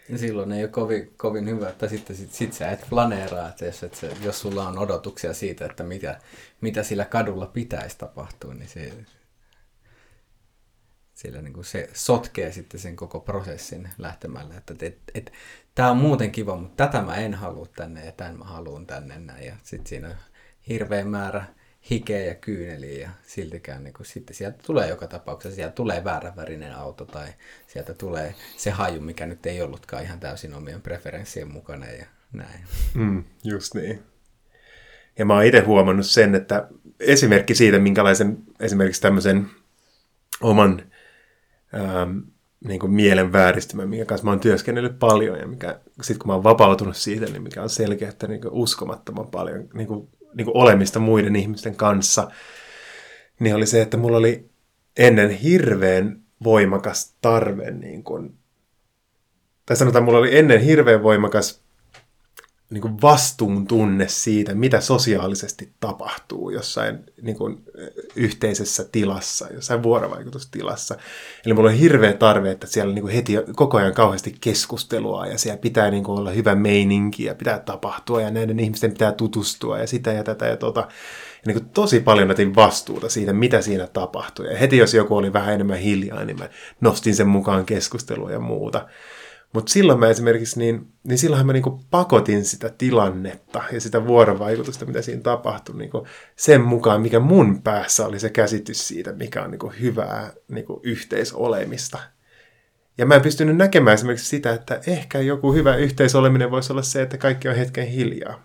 [0.09, 3.65] Ja silloin ei ole kovin, kovin hyvä, että sitten sit, sit sä et planeeraa, että
[3.65, 6.19] jos, et jos sulla on odotuksia siitä, että mitä,
[6.61, 8.91] mitä sillä kadulla pitäisi tapahtua, niin se,
[11.19, 15.31] sillä niin kuin se sotkee sitten sen koko prosessin lähtemällä, että et, et,
[15.75, 19.19] tämä on muuten kiva, mutta tätä mä en halua tänne ja tämän mä haluan tänne
[19.19, 19.45] näin.
[19.45, 20.15] Ja sitten siinä on
[20.69, 21.43] hirveä määrä
[21.91, 26.75] hikeä ja kyyneliä ja siltikään niin kuin, sitten sieltä tulee joka tapauksessa, sieltä tulee vääränvärinen
[26.75, 27.27] auto tai
[27.67, 32.59] sieltä tulee se haju, mikä nyt ei ollutkaan ihan täysin omien preferenssien mukana ja näin.
[32.93, 34.03] Mm, just niin.
[35.17, 36.67] Ja mä oon itse huomannut sen, että
[36.99, 39.49] esimerkki siitä, minkälaisen esimerkiksi tämmöisen
[40.41, 40.89] oman
[41.75, 42.17] ähm,
[42.65, 46.33] niin kuin mielen vääristymä, minkä kanssa mä oon työskennellyt paljon ja mikä, sit kun mä
[46.33, 50.57] oon vapautunut siitä, niin mikä on selkeä, että niin uskomattoman paljon niin kuin, niin kuin
[50.57, 52.31] olemista muiden ihmisten kanssa,
[53.39, 54.49] niin oli se, että mulla oli
[54.97, 58.37] ennen hirveän voimakas tarve, niin kuin,
[59.65, 61.61] tai sanotaan, mulla oli ennen hirveän voimakas
[62.69, 67.63] niin kuin vastuun tunne siitä, mitä sosiaalisesti tapahtuu jossain niin kuin,
[68.15, 70.97] yhteisessä tilassa, jossain vuorovaikutustilassa.
[71.45, 75.37] Eli mulla on hirveä tarve, että siellä niin kuin heti koko ajan kauheasti keskustelua ja
[75.37, 79.79] siellä pitää niin kuin olla hyvä meininki ja pitää tapahtua ja näiden ihmisten pitää tutustua
[79.79, 80.79] ja sitä ja tätä ja tota.
[80.79, 84.47] Ja niin kuin tosi paljon otin vastuuta siitä, mitä siinä tapahtui.
[84.51, 86.49] Ja heti jos joku oli vähän enemmän hiljaa, niin mä
[86.81, 88.87] nostin sen mukaan keskustelua ja muuta.
[89.53, 94.85] Mutta silloin mä esimerkiksi, niin, niin silloinhan mä niinku pakotin sitä tilannetta ja sitä vuorovaikutusta,
[94.85, 99.51] mitä siinä tapahtui, niinku sen mukaan, mikä mun päässä oli se käsitys siitä, mikä on
[99.51, 101.99] niinku hyvää niinku yhteisolemista.
[102.97, 107.01] Ja mä en pystynyt näkemään esimerkiksi sitä, että ehkä joku hyvä yhteisoleminen voisi olla se,
[107.01, 108.43] että kaikki on hetken hiljaa.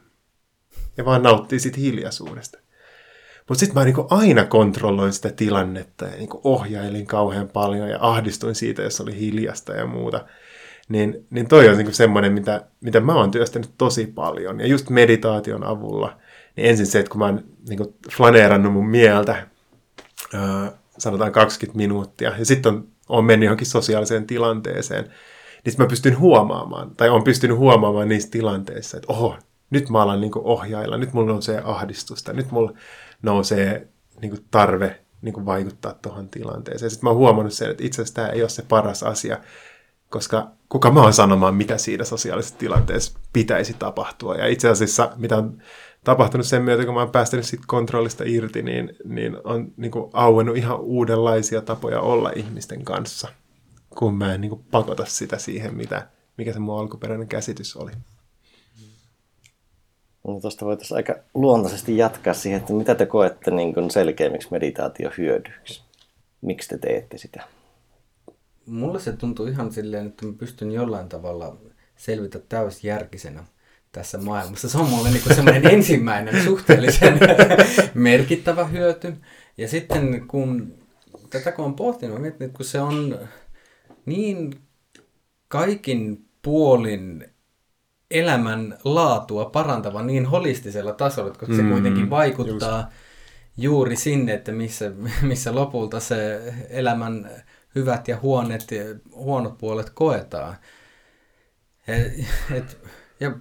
[0.97, 2.59] Ja vaan nauttii siitä hiljaisuudesta.
[3.49, 8.55] Mutta sitten mä niinku aina kontrolloin sitä tilannetta ja niinku ohjailin kauhean paljon ja ahdistuin
[8.55, 10.27] siitä, jos oli hiljasta ja muuta.
[10.89, 14.61] Niin, niin toi on niinku semmoinen, mitä, mitä mä oon työstänyt tosi paljon.
[14.61, 16.19] Ja just meditaation avulla,
[16.57, 19.47] niin ensin se, että kun mä oon niinku flaneerannut mun mieltä,
[20.35, 25.05] ää, sanotaan 20 minuuttia, ja sitten on, on mennyt johonkin sosiaaliseen tilanteeseen,
[25.65, 29.37] niin mä pystyn huomaamaan, tai on pystynyt huomaamaan niissä tilanteissa, että oho,
[29.71, 32.73] nyt mä alan niinku ohjailla, nyt mulla nousee ahdistusta, nyt mulla
[33.23, 33.89] nousee
[34.21, 36.91] niinku tarve niinku vaikuttaa tuohon tilanteeseen.
[36.91, 39.39] Sitten mä oon huomannut sen, että itse asiassa tämä ei ole se paras asia,
[40.15, 44.35] koska kuka mä oon sanomaan, mitä siinä sosiaalisessa tilanteessa pitäisi tapahtua.
[44.35, 45.63] Ja itse asiassa, mitä on
[46.05, 50.11] tapahtunut sen myötä, kun mä oon päästänyt siitä kontrollista irti, niin, niin on niin kuin
[50.13, 53.29] auennut ihan uudenlaisia tapoja olla ihmisten kanssa,
[53.99, 57.93] kun mä en niin kuin pakota sitä siihen, mitä, mikä se mun alkuperäinen käsitys oli.
[60.27, 65.11] No, tuosta voitaisiin aika luontaisesti jatkaa siihen, että mitä te koette niin kuin selkeämmiksi meditaatio
[65.19, 65.83] hyödyksi?
[66.41, 67.45] Miksi te teette sitä?
[68.67, 71.57] Mulle se tuntuu ihan silleen, että mä pystyn jollain tavalla
[71.97, 73.45] selvitä täysjärkisenä
[73.93, 74.69] tässä maailmassa.
[74.69, 77.21] Se on mulle niin semmoinen ensimmäinen suhteellisen
[77.95, 79.13] merkittävä hyöty.
[79.59, 80.75] Ja sitten kun
[81.31, 83.19] tätä kun on pohtinut, mietin, että kun se on
[84.07, 84.55] niin
[85.49, 87.27] kaikin puolin
[88.11, 92.93] elämän laatua parantava niin holistisella tasolla, koska mm, se kuitenkin vaikuttaa just.
[93.57, 97.31] juuri sinne, että missä, missä lopulta se elämän
[97.75, 98.67] hyvät ja huonet,
[99.15, 100.57] huonot puolet koetaan.
[101.89, 102.79] Et, et,
[103.21, 103.33] ja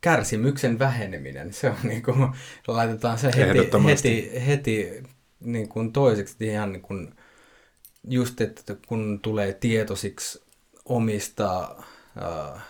[0.00, 2.28] kärsimyksen väheneminen, se on niin kuin,
[2.68, 5.02] laitetaan se heti, heti, heti
[5.40, 7.14] niin kuin toiseksi ihan niin kuin,
[8.08, 10.42] just, että kun tulee tietoisiksi
[10.84, 11.76] omista
[12.22, 12.62] äh,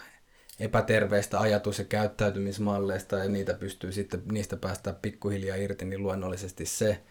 [0.61, 7.03] epäterveistä ajatus- ja käyttäytymismalleista ja niitä pystyy sitten, niistä päästä pikkuhiljaa irti, niin luonnollisesti se,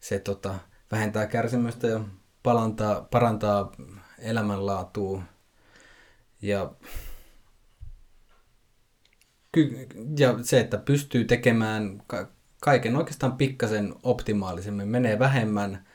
[0.00, 0.54] se tota,
[0.92, 2.00] vähentää kärsimystä ja
[2.42, 3.72] parantaa, parantaa
[4.18, 5.22] elämänlaatua
[6.42, 6.74] ja,
[10.18, 12.02] ja se, että pystyy tekemään
[12.60, 15.86] kaiken oikeastaan pikkasen optimaalisemmin, menee vähemmän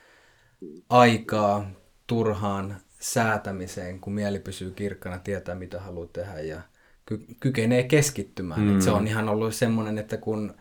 [0.89, 1.71] aikaa
[2.07, 6.61] turhaan säätämiseen, kun mieli pysyy kirkkana, tietää mitä haluaa tehdä ja
[7.05, 8.61] ky- kykenee keskittymään.
[8.61, 8.75] Mm.
[8.75, 10.55] Et se on ihan ollut semmoinen, että kun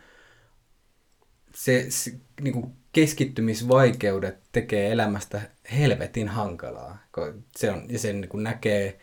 [1.55, 5.41] se, se niin kuin keskittymisvaikeudet tekee elämästä
[5.79, 6.99] helvetin hankalaa.
[7.57, 8.99] Se on, ja sen niin näkee,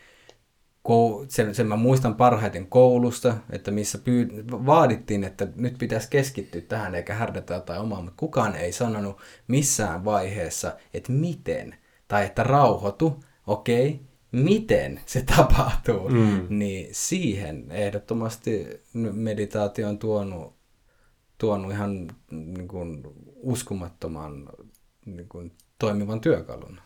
[1.28, 6.94] sen, sen mä muistan parhaiten koulusta, että missä pyyd, vaadittiin, että nyt pitäisi keskittyä tähän
[6.94, 11.74] eikä härdätä jotain omaa, mutta kukaan ei sanonut missään vaiheessa, että miten,
[12.08, 16.46] tai että rauhoitu, okei, okay, miten se tapahtuu, mm.
[16.48, 18.80] niin siihen ehdottomasti
[19.12, 20.56] meditaatio on tuonut,
[21.38, 23.02] tuonut ihan niin kuin,
[23.44, 24.48] uskomattoman
[25.06, 26.80] niin kuin, toimivan työkalun.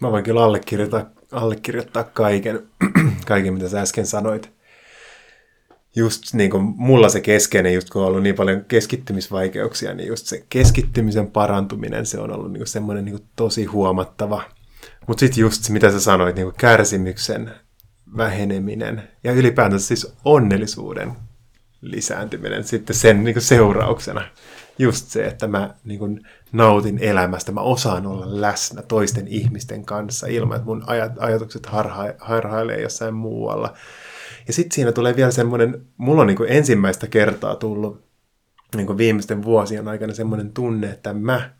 [0.00, 2.68] Mä voin kyllä allekirjoittaa, allekirjoittaa kaiken,
[3.26, 4.52] kaiken, mitä sä äsken sanoit.
[5.96, 10.26] Just niin kuin mulla se keskeinen, just kun on ollut niin paljon keskittymisvaikeuksia, niin just
[10.26, 14.42] se keskittymisen parantuminen, se on ollut niin kuin semmoinen niin kuin tosi huomattava.
[15.06, 17.50] Mutta sitten just se, mitä sä sanoit, niin kuin kärsimyksen
[18.16, 21.12] väheneminen ja ylipäätään siis onnellisuuden
[21.80, 24.22] lisääntyminen sitten sen niin kuin seurauksena.
[24.78, 26.20] Just se, että mä niin kuin
[26.52, 32.14] nautin elämästä, mä osaan olla läsnä toisten ihmisten kanssa ilman, että mun aj- ajatukset harha-
[32.18, 33.74] harhailee jossain muualla.
[34.46, 38.08] Ja sitten siinä tulee vielä semmoinen, mulla on niin kuin ensimmäistä kertaa tullut
[38.76, 41.50] niin kuin viimeisten vuosien aikana semmoinen tunne, että mä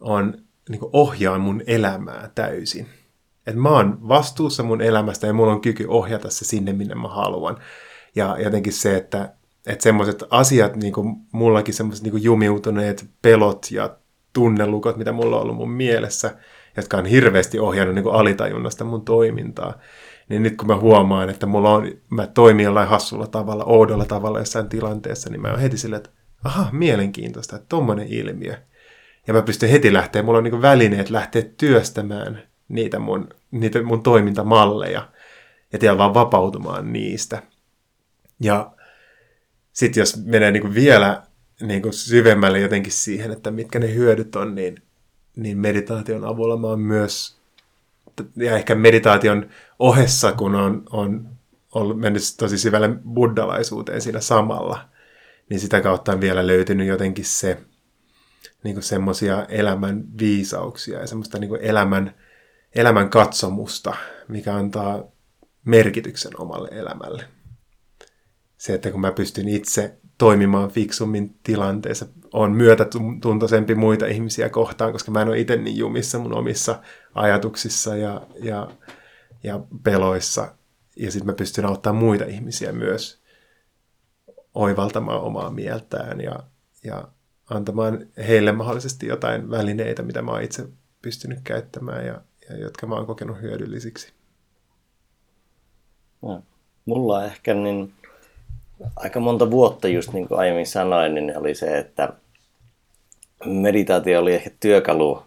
[0.00, 0.34] on,
[0.68, 2.86] niin kuin ohjaan mun elämää täysin.
[3.46, 7.08] Että mä oon vastuussa mun elämästä ja mulla on kyky ohjata se sinne, minne mä
[7.08, 7.56] haluan.
[8.14, 9.32] Ja jotenkin se, että,
[9.66, 13.96] että semmoiset asiat, niin kuin mullakin semmoiset niin jumiutuneet pelot ja
[14.32, 16.36] tunnelukot, mitä mulla on ollut mun mielessä,
[16.76, 19.74] jotka on hirveästi ohjannut niin kuin alitajunnasta mun toimintaa,
[20.28, 24.38] Niin nyt kun mä huomaan, että mulla on, mä toimin jollain hassulla tavalla, oudolla tavalla
[24.38, 26.10] jossain tilanteessa, niin mä oon heti silleen, että
[26.44, 28.54] aha, mielenkiintoista, että tommonen ilmiö.
[29.26, 34.02] Ja mä pystyn heti lähteä, mulla on niin välineet lähteä työstämään niitä mun, niitä mun
[34.02, 35.08] toimintamalleja
[35.72, 37.42] ja tiedä vaan vapautumaan niistä.
[38.40, 38.70] Ja
[39.72, 41.22] sitten jos menee niin vielä
[41.60, 44.82] niin kuin syvemmälle jotenkin siihen, että mitkä ne hyödyt on, niin,
[45.36, 47.36] niin meditaation avulla mä oon myös,
[48.36, 51.28] ja ehkä meditaation ohessa, kun on, on,
[51.72, 54.88] on mennyt tosi syvälle buddalaisuuteen siinä samalla,
[55.50, 57.60] niin sitä kautta on vielä löytynyt jotenkin se,
[58.64, 62.14] niin kuin semmoisia elämän viisauksia ja semmoista niin kuin elämän,
[62.74, 63.94] elämän katsomusta,
[64.28, 65.04] mikä antaa
[65.64, 67.24] merkityksen omalle elämälle.
[68.64, 75.10] Se, että kun mä pystyn itse toimimaan fiksummin tilanteessa, on myötätuntoisempi muita ihmisiä kohtaan, koska
[75.10, 76.82] mä en ole itse niin jumissa mun omissa
[77.14, 78.70] ajatuksissa ja, ja,
[79.42, 80.54] ja peloissa.
[80.96, 83.22] Ja sitten mä pystyn auttamaan muita ihmisiä myös
[84.54, 86.40] oivaltamaan omaa mieltään ja,
[86.84, 87.08] ja
[87.50, 90.68] antamaan heille mahdollisesti jotain välineitä, mitä mä oon itse
[91.02, 94.12] pystynyt käyttämään ja, ja jotka mä oon kokenut hyödyllisiksi.
[96.84, 97.94] Mulla ehkä niin
[98.96, 102.12] aika monta vuotta, just niin kuin aiemmin sanoin, niin oli se, että
[103.44, 105.22] meditaatio oli ehkä työkalu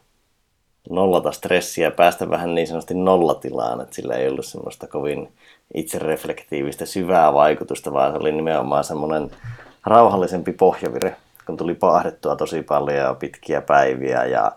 [0.90, 5.34] nollata stressiä, päästä vähän niin sanotusti nollatilaan, että sillä ei ollut semmoista kovin
[5.74, 9.32] itsereflektiivistä syvää vaikutusta, vaan se oli nimenomaan semmoinen
[9.86, 11.16] rauhallisempi pohjavire,
[11.46, 14.52] kun tuli paahdettua tosi paljon ja pitkiä päiviä ja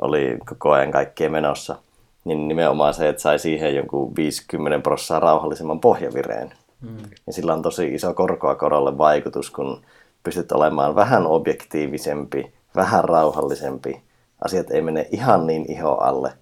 [0.00, 1.76] oli koko ajan kaikkea menossa,
[2.24, 6.52] niin nimenomaan se, että sai siihen jonkun 50 prosenttia rauhallisemman pohjavireen,
[6.84, 6.96] Mm.
[7.26, 9.82] Ja sillä on tosi iso korkoa korolle vaikutus, kun
[10.22, 14.02] pystyt olemaan vähän objektiivisempi, vähän rauhallisempi.
[14.44, 16.32] Asiat ei mene ihan niin iho alle.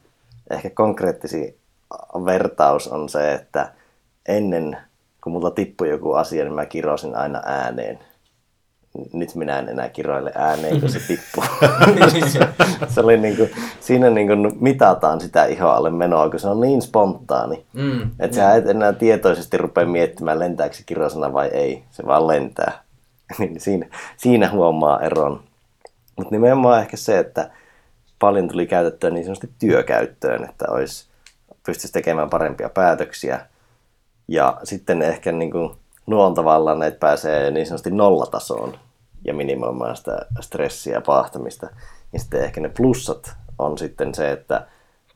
[0.51, 1.59] Ehkä konkreettisi
[2.25, 3.73] vertaus on se, että
[4.29, 4.79] ennen
[5.23, 7.99] kun mulla tippui joku asia, niin mä kirosin aina ääneen
[9.13, 11.45] nyt minä en enää kiroile ääneen, kun se tippuu.
[12.95, 13.51] se oli niin kuin,
[13.81, 17.67] siinä niin kuin mitataan sitä ihoalle menoa, kun se on niin spontaani.
[17.73, 21.85] Mm, että sä et enää tietoisesti rupea miettimään, lentääkö se kirosana vai ei.
[21.91, 22.83] Se vaan lentää.
[23.39, 25.41] niin siinä, siinä huomaa eron.
[26.17, 27.51] Mutta nimenomaan ehkä se, että
[28.19, 31.07] paljon tuli käytettyä niin sanotusti työkäyttöön, että olisi,
[31.67, 33.47] pystyisi tekemään parempia päätöksiä.
[34.29, 35.71] Ja sitten ehkä niin kuin
[36.07, 38.75] nuon tavallaan, että pääsee niin sanotusti nollatasoon
[39.25, 41.67] ja minimoimaan sitä stressiä ja pahtamista.
[42.13, 44.67] Ja sitten ehkä ne plussat on sitten se, että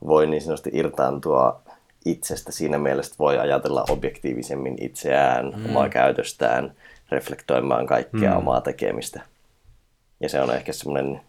[0.07, 1.61] voi niin sanotusti irtaantua
[2.05, 5.65] itsestä siinä mielessä, että voi ajatella objektiivisemmin itseään, mm.
[5.65, 6.73] omaa käytöstään,
[7.11, 8.37] reflektoimaan kaikkea mm.
[8.37, 9.21] omaa tekemistä.
[10.19, 11.21] Ja se on ehkä semmoinen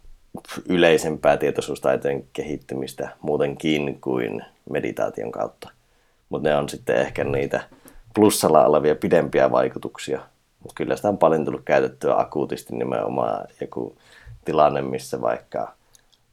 [0.69, 5.71] yleisempää tietoisuustaiteen kehittymistä muutenkin kuin meditaation kautta.
[6.29, 7.61] Mutta ne on sitten ehkä niitä
[8.15, 10.21] plussalla olevia pidempiä vaikutuksia.
[10.63, 13.97] Mutta kyllä sitä on paljon tullut käytettyä akuutisti nimenomaan joku
[14.45, 15.73] tilanne, missä vaikka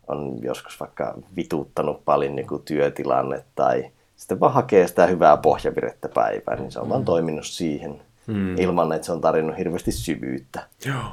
[0.08, 6.60] on joskus vaikka vituuttanut paljon joku työtilanne tai sitten vaan hakee sitä hyvää pohjavirettä päivään,
[6.60, 6.90] niin se on mm.
[6.90, 8.58] vaan toiminut siihen mm.
[8.58, 10.68] ilman, että se on tarjonnut hirveästi syvyyttä.
[10.86, 11.04] Joo.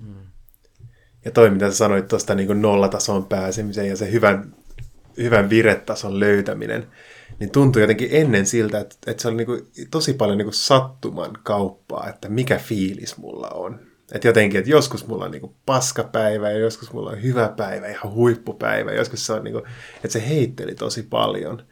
[0.00, 0.14] Mm.
[1.24, 4.54] Ja toi, mitä sä sanoit tuosta niin nollatason pääsemisen ja se hyvän,
[5.16, 6.86] hyvän viretason löytäminen,
[7.42, 10.54] niin tuntui jotenkin ennen siltä, että, että se oli niin kuin, tosi paljon niin kuin
[10.54, 13.80] sattuman kauppaa, että mikä fiilis mulla on.
[14.12, 17.88] Että jotenkin, että joskus mulla on niin kuin paskapäivä ja joskus mulla on hyvä päivä,
[17.88, 18.92] ihan huippupäivä.
[18.92, 19.64] Joskus se on niin kuin,
[19.96, 21.62] että se heitteli tosi paljon.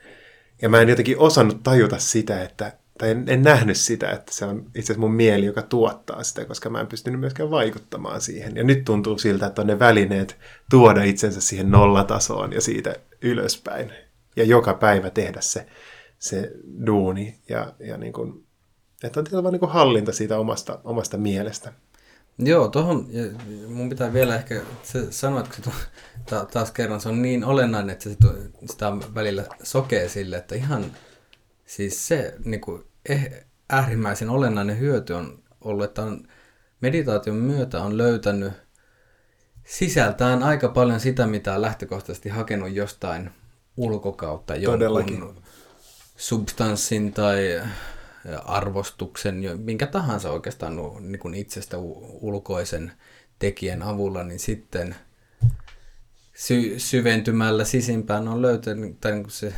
[0.62, 4.44] Ja mä en jotenkin osannut tajuta sitä, että, tai en, en nähnyt sitä, että se
[4.44, 8.56] on itse asiassa mun mieli, joka tuottaa sitä, koska mä en pystynyt myöskään vaikuttamaan siihen.
[8.56, 10.36] Ja nyt tuntuu siltä, että on ne välineet
[10.70, 13.92] tuoda itsensä siihen nollatasoon ja siitä ylöspäin
[14.40, 15.66] ja joka päivä tehdä se,
[16.18, 16.50] se
[16.86, 18.46] duuni ja, ja niin kuin,
[19.02, 21.72] että on tietysti niin kuin hallinta siitä omasta, omasta mielestä.
[22.38, 23.08] Joo, tuohon
[23.68, 24.60] mun pitää vielä ehkä
[25.10, 25.70] sanoa, että
[26.30, 28.16] ta, taas kerran se on niin olennainen, että se,
[28.70, 30.84] sitä on välillä sokee sille, että ihan
[31.66, 36.28] siis se niin kuin, eh, äärimmäisen olennainen hyöty on ollut, että on
[36.80, 38.52] meditaation myötä on löytänyt
[39.64, 43.30] sisältään aika paljon sitä, mitä on lähtökohtaisesti hakenut jostain
[43.80, 45.42] ulkokautta jonkun
[46.16, 47.62] substanssin tai
[48.44, 51.76] arvostuksen, minkä tahansa oikeastaan niin kuin itsestä
[52.20, 52.92] ulkoisen
[53.38, 54.96] tekijän avulla, niin sitten
[56.34, 59.54] sy- syventymällä sisimpään on löytänyt, tai niin se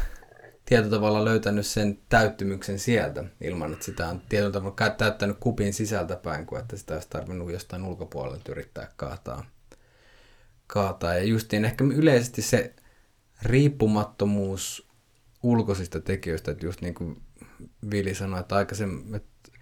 [0.64, 6.46] tietyllä tavalla löytänyt sen täyttymyksen sieltä, ilman että sitä on tietyllä tavalla täyttänyt kupin sisältäpäin,
[6.46, 9.44] kuin että sitä olisi tarvinnut jostain ulkopuolelta yrittää kaataa.
[10.66, 11.14] kaataa.
[11.14, 12.74] Ja justiin ehkä yleisesti se
[13.44, 14.88] riippumattomuus
[15.42, 17.22] ulkoisista tekijöistä, että just niin kuin
[17.90, 19.52] Vili sanoi, että aikaisemmin, että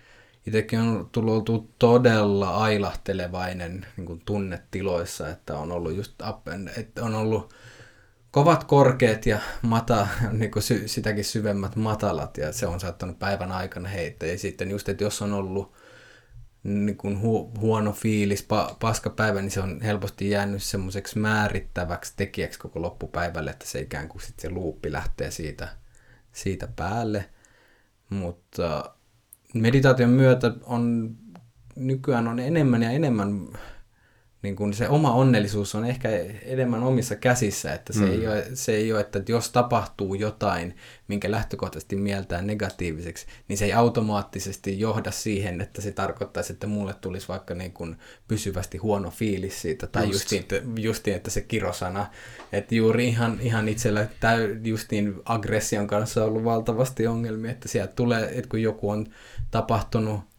[0.46, 6.68] itsekin on tullut oltu todella ailahtelevainen niin kuin tunnetiloissa, että on ollut just up and,
[6.76, 7.54] että on ollut
[8.30, 13.52] kovat korkeat ja mata, niin kuin sy, sitäkin syvemmät matalat ja se on saattanut päivän
[13.52, 14.28] aikana heittää.
[14.28, 15.72] Ja sitten just, että jos on ollut
[16.62, 22.12] niin kuin hu, huono fiilis, pa, paska päivä, niin se on helposti jäänyt semmoiseksi määrittäväksi
[22.16, 25.68] tekijäksi koko loppupäivälle, että se ikään kuin sitten se luuppi lähtee siitä,
[26.32, 27.24] siitä päälle.
[28.10, 28.94] Mutta
[29.54, 31.16] meditaation myötä on
[31.76, 33.48] nykyään on enemmän ja enemmän
[34.42, 36.08] niin kuin se oma onnellisuus on ehkä
[36.42, 38.10] enemmän omissa käsissä, että se, mm.
[38.10, 40.76] ei ole, se ei ole, että jos tapahtuu jotain,
[41.08, 46.94] minkä lähtökohtaisesti mieltää negatiiviseksi, niin se ei automaattisesti johda siihen, että se tarkoittaisi, että mulle
[46.94, 47.96] tulisi vaikka niin kuin
[48.28, 50.12] pysyvästi huono fiilis siitä, tai Just.
[50.14, 52.06] justiin, että, justiin, että se kirosana,
[52.52, 57.92] että juuri ihan, ihan itsellä täy, justiin aggression kanssa on ollut valtavasti ongelmia, että sieltä
[57.92, 59.06] tulee, että kun joku on
[59.50, 60.29] tapahtunut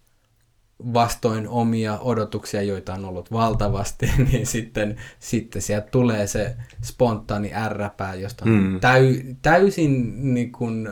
[0.94, 8.16] vastoin omia odotuksia, joita on ollut valtavasti, niin sitten, sitten sieltä tulee se spontaani ärräpää,
[8.16, 8.80] josta on mm.
[8.80, 10.90] täy, täysin niin kuin,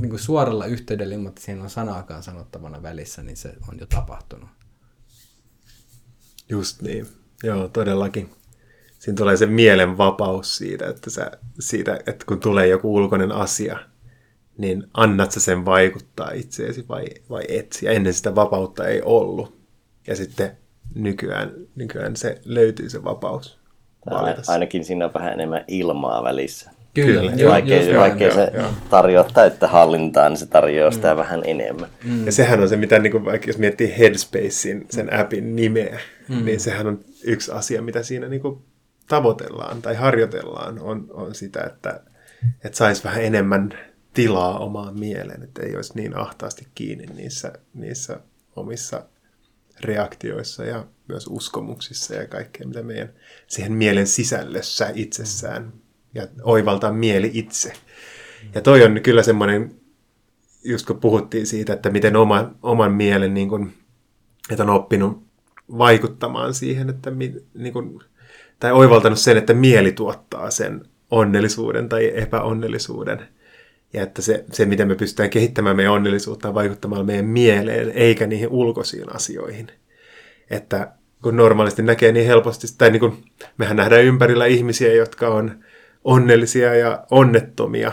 [0.00, 4.48] niin kuin suoralla yhteydellä, mutta siinä on sanaakaan sanottavana välissä, niin se on jo tapahtunut.
[6.48, 7.06] Just niin.
[7.42, 8.30] Joo, todellakin.
[8.98, 13.78] Siinä tulee se mielen vapaus siitä, että, sä, siitä, että kun tulee joku ulkoinen asia–
[14.58, 17.78] niin annat sä sen vaikuttaa itseesi vai, vai et.
[17.82, 19.58] Ja ennen sitä vapautta ei ollut.
[20.06, 20.56] Ja sitten
[20.94, 23.58] nykyään, nykyään se löytyy se vapaus.
[24.48, 26.70] Ainakin siinä on vähän enemmän ilmaa välissä.
[26.94, 27.32] Kyllä, Kyllä.
[27.36, 28.64] Jo, vaikkei, jo, vaikkei jo, se jo.
[28.90, 30.94] tarjoa täyttä hallintaa, niin se tarjoaa mm.
[30.94, 31.88] sitä vähän enemmän.
[32.04, 32.26] Mm.
[32.26, 36.44] Ja sehän on se, mitä niin kuin, vaikka jos miettii Headspacein, sen appin nimeä, mm.
[36.44, 38.58] niin sehän on yksi asia, mitä siinä niin kuin
[39.08, 42.00] tavoitellaan tai harjoitellaan, on, on sitä, että,
[42.64, 43.74] että saisi vähän enemmän
[44.14, 48.20] tilaa omaan mieleen, että ei olisi niin ahtaasti kiinni niissä, niissä
[48.56, 49.02] omissa
[49.80, 53.12] reaktioissa ja myös uskomuksissa ja kaikkea, mitä meidän
[53.46, 55.72] siihen mielen sisällössä itsessään
[56.14, 57.72] ja oivaltaa mieli itse.
[58.54, 59.74] Ja toi on kyllä semmoinen,
[60.64, 63.74] just kun puhuttiin siitä, että miten oma, oman mielen, niin kuin,
[64.50, 65.24] että on oppinut
[65.78, 67.12] vaikuttamaan siihen, että
[67.54, 68.00] niin kuin,
[68.60, 73.28] tai oivaltanut sen, että mieli tuottaa sen onnellisuuden tai epäonnellisuuden–
[73.94, 78.26] ja että se, se, miten me pystytään kehittämään meidän onnellisuutta on vaikuttamalla meidän mieleen, eikä
[78.26, 79.66] niihin ulkoisiin asioihin.
[80.50, 83.24] Että kun normaalisti näkee niin helposti, tai niin kuin
[83.58, 85.64] mehän nähdään ympärillä ihmisiä, jotka on
[86.04, 87.92] onnellisia ja onnettomia,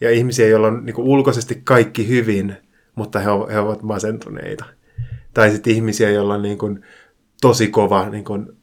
[0.00, 2.56] ja ihmisiä, joilla on niin kuin ulkoisesti kaikki hyvin,
[2.94, 4.64] mutta he, he ovat masentuneita.
[5.34, 6.84] Tai sitten ihmisiä, joilla on niin kuin
[7.40, 8.59] tosi kova niin kuin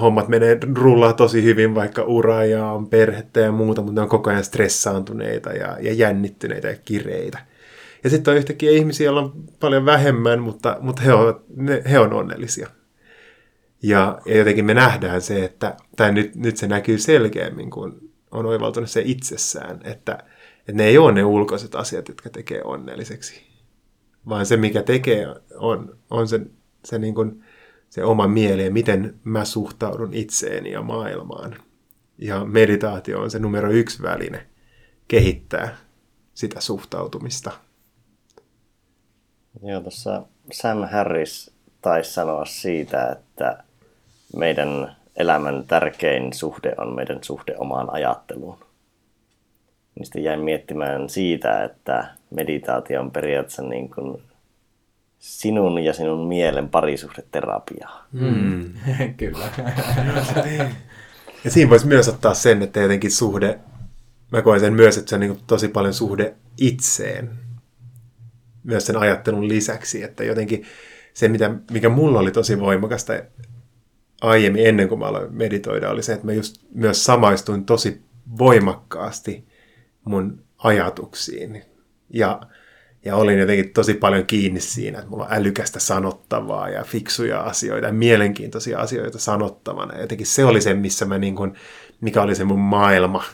[0.00, 4.08] hommat menee, rullaa tosi hyvin, vaikka ura ja on perhettä ja muuta, mutta ne on
[4.08, 7.38] koko ajan stressaantuneita ja, ja jännittyneitä ja kireitä.
[8.04, 11.98] Ja sitten on yhtäkkiä ihmisiä, joilla on paljon vähemmän, mutta, mutta he, on, ne, he
[11.98, 12.68] on onnellisia.
[13.82, 18.46] Ja, ja jotenkin me nähdään se, että, tai nyt, nyt se näkyy selkeämmin, kun on
[18.46, 20.18] oivaltunut se itsessään, että,
[20.58, 23.42] että ne ei ole ne ulkoiset asiat, jotka tekee onnelliseksi.
[24.28, 26.40] Vaan se, mikä tekee, on, on se,
[26.84, 27.44] se niin kuin,
[27.92, 31.56] se oma mieli ja miten mä suhtaudun itseeni ja maailmaan.
[32.18, 34.46] Ja meditaatio on se numero yksi väline
[35.08, 35.76] kehittää
[36.34, 37.50] sitä suhtautumista.
[39.62, 43.64] Joo, tuossa Sam Harris taisi sanoa siitä, että
[44.36, 48.58] meidän elämän tärkein suhde on meidän suhde omaan ajatteluun.
[49.98, 54.22] Niistä jäin miettimään siitä, että meditaatio on periaatteessa niin kuin
[55.22, 58.06] sinun ja sinun mielen parisuhdeterapiaa.
[58.12, 58.72] Mm.
[59.16, 59.48] Kyllä.
[61.44, 63.58] ja siinä voisi myös ottaa sen, että jotenkin suhde,
[64.32, 67.30] mä koen sen myös, että se on niin tosi paljon suhde itseen.
[68.64, 70.64] Myös sen ajattelun lisäksi, että jotenkin
[71.14, 73.12] se, mitä, mikä mulla oli tosi voimakasta
[74.20, 78.02] aiemmin ennen kuin mä aloin meditoida, oli se, että mä just myös samaistuin tosi
[78.38, 79.44] voimakkaasti
[80.04, 81.64] mun ajatuksiin.
[82.10, 82.40] Ja
[83.04, 87.86] ja olin jotenkin tosi paljon kiinni siinä, että mulla on älykästä sanottavaa ja fiksuja asioita
[87.86, 90.00] ja mielenkiintoisia asioita sanottavana.
[90.00, 91.54] Jotenkin se oli se, missä mä niin kuin,
[92.00, 93.24] mikä oli se mun maailma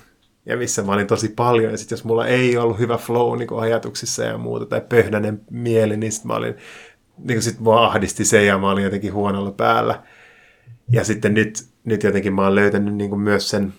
[0.46, 1.72] ja missä mä olin tosi paljon.
[1.72, 5.40] Ja sitten jos mulla ei ollut hyvä flow niin kuin ajatuksissa ja muuta tai pöhnänen
[5.50, 6.54] mieli, niin sitten mä olin,
[7.18, 10.02] niin kuin sit mua ahdisti se ja mä olin jotenkin huonolla päällä.
[10.90, 13.72] Ja sitten nyt, nyt jotenkin mä oon löytänyt niin kuin myös sen,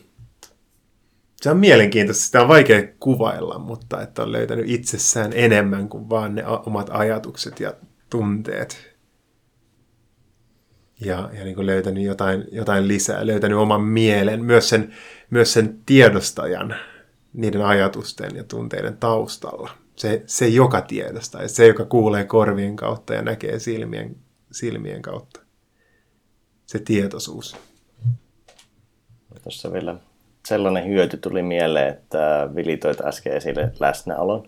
[1.42, 6.36] se on mielenkiintoista, sitä on vaikea kuvailla, mutta että on löytänyt itsessään enemmän kuin vaan
[6.36, 7.74] ne omat ajatukset ja
[8.10, 8.90] tunteet.
[11.02, 14.94] Ja, ja niin kuin löytänyt jotain, jotain lisää, löytänyt oman mielen, myös sen,
[15.30, 16.76] myös sen tiedostajan
[17.34, 19.70] niiden ajatusten ja tunteiden taustalla.
[19.96, 24.16] se, se joka tiedostaa, se joka kuulee korvien kautta ja näkee silmien,
[24.52, 25.40] silmien kautta.
[26.66, 27.58] Se tietoisuus.
[29.44, 30.00] Tuossa vielä
[30.50, 34.48] sellainen hyöty tuli mieleen, että Vili toit äsken esille läsnäolon,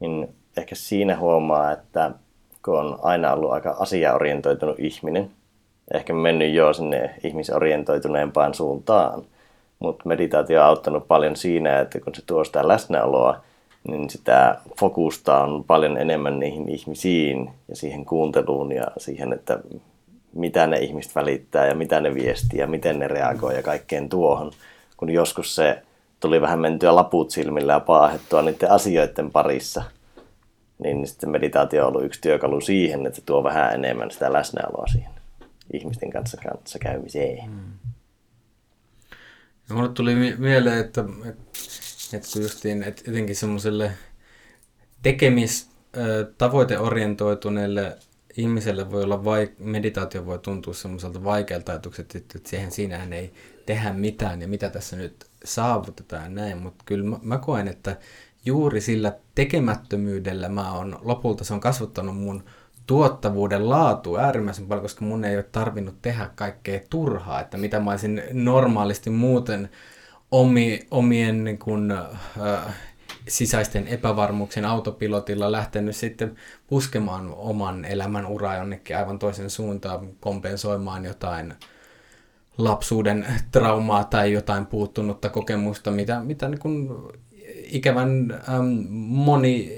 [0.00, 2.10] niin ehkä siinä huomaa, että
[2.64, 5.30] kun on aina ollut aika asiaorientoitunut ihminen,
[5.94, 9.22] ehkä mennyt jo sinne ihmisorientoituneempaan suuntaan,
[9.78, 13.40] mutta meditaatio on auttanut paljon siinä, että kun se tuo sitä läsnäoloa,
[13.88, 19.58] niin sitä fokusta on paljon enemmän niihin ihmisiin ja siihen kuunteluun ja siihen, että
[20.32, 24.52] mitä ne ihmiset välittää ja mitä ne viestii ja miten ne reagoi ja kaikkeen tuohon.
[25.00, 25.82] Kun joskus se
[26.20, 29.82] tuli vähän mentyä laput silmillä ja paahettua niiden asioiden parissa,
[30.82, 35.10] niin sitten meditaatio on ollut yksi työkalu siihen, että tuo vähän enemmän sitä läsnäoloa siihen
[35.72, 37.44] ihmisten kanssa, kanssa käymiseen.
[37.44, 37.72] Hmm.
[39.68, 41.04] Ja mulle tuli mieleen, että,
[42.12, 43.90] että, justiin, että jotenkin semmoiselle
[45.02, 45.70] tekemis
[46.38, 47.96] tavoiteorientoituneelle
[48.36, 53.32] ihmiselle voi olla vaik- meditaatio voi tuntua semmoiselta vaikealta ajatukselta, että siihen siinähän ei
[53.70, 57.96] tehdä mitään ja mitä tässä nyt saavutetaan näin, mutta kyllä mä, mä koen, että
[58.44, 62.44] juuri sillä tekemättömyydellä mä on lopulta se on kasvattanut mun
[62.86, 67.90] tuottavuuden laatu äärimmäisen paljon, koska mun ei ole tarvinnut tehdä kaikkea turhaa, että mitä mä
[67.90, 69.70] olisin normaalisti muuten
[70.30, 72.74] omi, omien niin kun, äh,
[73.28, 81.54] sisäisten epävarmuuksien autopilotilla lähtenyt sitten puskemaan oman elämän uraa jonnekin aivan toisen suuntaan, kompensoimaan jotain
[82.58, 86.88] lapsuuden traumaa tai jotain puuttunutta kokemusta, mitä, mitä niin kuin
[87.64, 89.72] ikävän äm, moni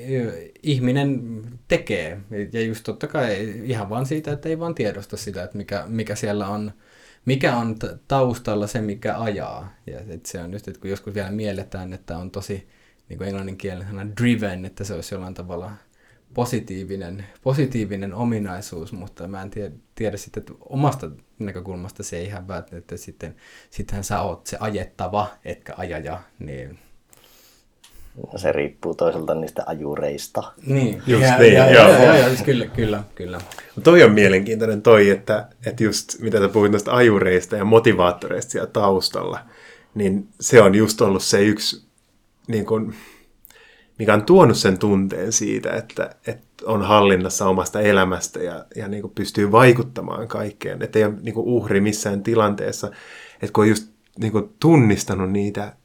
[0.63, 2.21] ihminen tekee.
[2.53, 6.15] Ja just totta kai ihan vaan siitä, että ei vaan tiedosta sitä, että mikä, mikä
[6.15, 6.73] siellä on,
[7.25, 7.77] mikä on
[8.09, 9.75] taustalla se, mikä ajaa.
[9.87, 12.69] Ja että se on just, että kun joskus vielä mielletään, että on tosi
[13.09, 15.73] niin kuin englanninkielinen sana driven, että se olisi jollain tavalla
[16.35, 22.49] positiivinen, positiivinen ominaisuus, mutta mä en tiedä, tiedä sitten, että omasta näkökulmasta se ei ihan
[22.49, 23.37] välttämättä, että sitten,
[23.71, 26.79] sittenhän sä oot se ajettava, etkä ajaja, niin
[28.33, 30.43] No se riippuu toisaalta niistä ajureista.
[30.67, 31.89] Niin, just ja, niin, ja, joo.
[31.89, 33.41] ja, ja, ja, siis kyllä, kyllä, kyllä.
[33.83, 38.71] Toi on mielenkiintoinen toi, että, että just mitä sä puhuit noista ajureista ja motivaattoreista siellä
[38.73, 39.41] taustalla,
[39.95, 41.85] niin se on just ollut se yksi,
[42.49, 42.95] niin kun,
[43.99, 49.03] mikä on tuonut sen tunteen siitä, että, että on hallinnassa omasta elämästä ja, ja niin
[49.03, 50.83] kuin pystyy vaikuttamaan kaikkeen.
[50.83, 52.91] Että ei ole niin kuin uhri missään tilanteessa,
[53.43, 55.77] että kun on just niin kuin tunnistanut niitä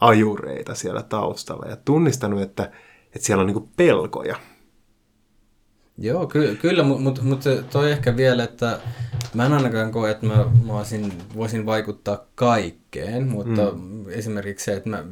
[0.00, 2.62] ajureita siellä taustalla ja tunnistanut, että,
[3.06, 4.36] että siellä on niin pelkoja.
[5.98, 8.78] Joo, ky- kyllä, mutta mut, toi ehkä vielä, että
[9.34, 14.08] mä en ainakaan koe, että mä, mä voisin, voisin vaikuttaa kaikkeen, mutta mm.
[14.08, 15.04] esimerkiksi se, että mä,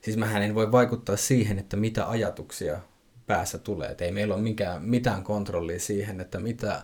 [0.00, 2.78] siis mähän en voi vaikuttaa siihen, että mitä ajatuksia
[3.26, 3.90] päässä tulee.
[3.90, 6.82] Et ei meillä ole mikään, mitään kontrollia siihen, että mitä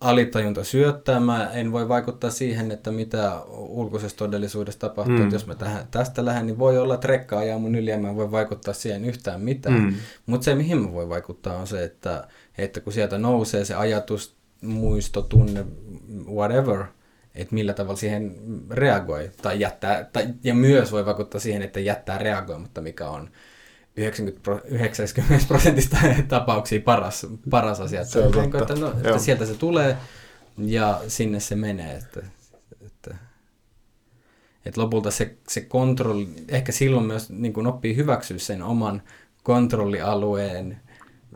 [0.00, 1.20] alitajunta syöttää.
[1.20, 5.16] Mä en voi vaikuttaa siihen, että mitä ulkoisessa todellisuudessa tapahtuu.
[5.16, 5.32] Mm.
[5.32, 8.08] Jos mä tähän, tästä lähden, niin voi olla, että rekka ajaa mun yli ja mä
[8.08, 9.80] en voi vaikuttaa siihen yhtään mitään.
[9.80, 9.94] Mm.
[10.26, 12.28] Mutta se, mihin mä voin vaikuttaa, on se, että,
[12.58, 15.64] että kun sieltä nousee se ajatus, muisto, tunne,
[16.26, 16.84] whatever,
[17.34, 18.36] että millä tavalla siihen
[18.70, 19.30] reagoi.
[19.42, 23.30] Tai jättää, tai, ja myös voi vaikuttaa siihen, että jättää reagoimatta, mikä on
[23.96, 25.96] 90, 90 prosentista
[26.28, 28.04] tapauksia paras, paras asia.
[28.04, 28.58] Se on totta.
[28.58, 29.96] Että, no, että sieltä se tulee
[30.58, 31.96] ja sinne se menee.
[31.96, 32.20] Että,
[32.86, 33.16] että,
[34.66, 39.02] että lopulta se, se kontrolli, ehkä silloin myös niin kuin oppii hyväksyä sen oman
[39.42, 40.80] kontrollialueen,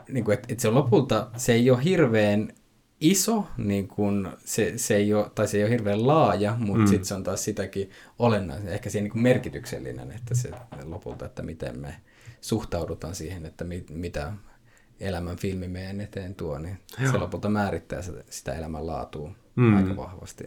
[0.08, 2.52] niin kuin, että, että se lopulta se ei ole hirveän
[3.00, 6.86] iso, niin kuin se, se ei ole, tai se ei ole hirveän laaja, mutta mm.
[6.86, 10.50] sitten se on taas sitäkin olennainen, ehkä siinä niin merkityksellinen, että se
[10.84, 11.94] lopulta, että miten me
[12.40, 14.32] suhtaudutaan siihen, että mit, mitä
[15.00, 17.12] elämän filmi meidän eteen tuo, niin Joo.
[17.12, 19.76] se lopulta määrittää sitä, sitä elämän laatua mm.
[19.76, 20.44] aika vahvasti.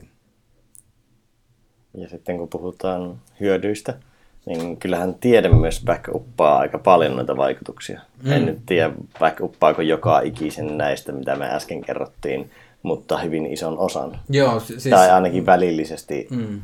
[1.97, 3.99] Ja sitten kun puhutaan hyödyistä,
[4.47, 8.01] niin kyllähän tiede myös backuppaa aika paljon noita vaikutuksia.
[8.23, 8.31] Mm.
[8.31, 12.51] En nyt tiedä, backuppaako joka ikisen näistä, mitä me äsken kerrottiin,
[12.83, 14.19] mutta hyvin ison osan.
[14.29, 14.83] Joo, siis...
[14.83, 16.61] Tai ainakin välillisesti mm.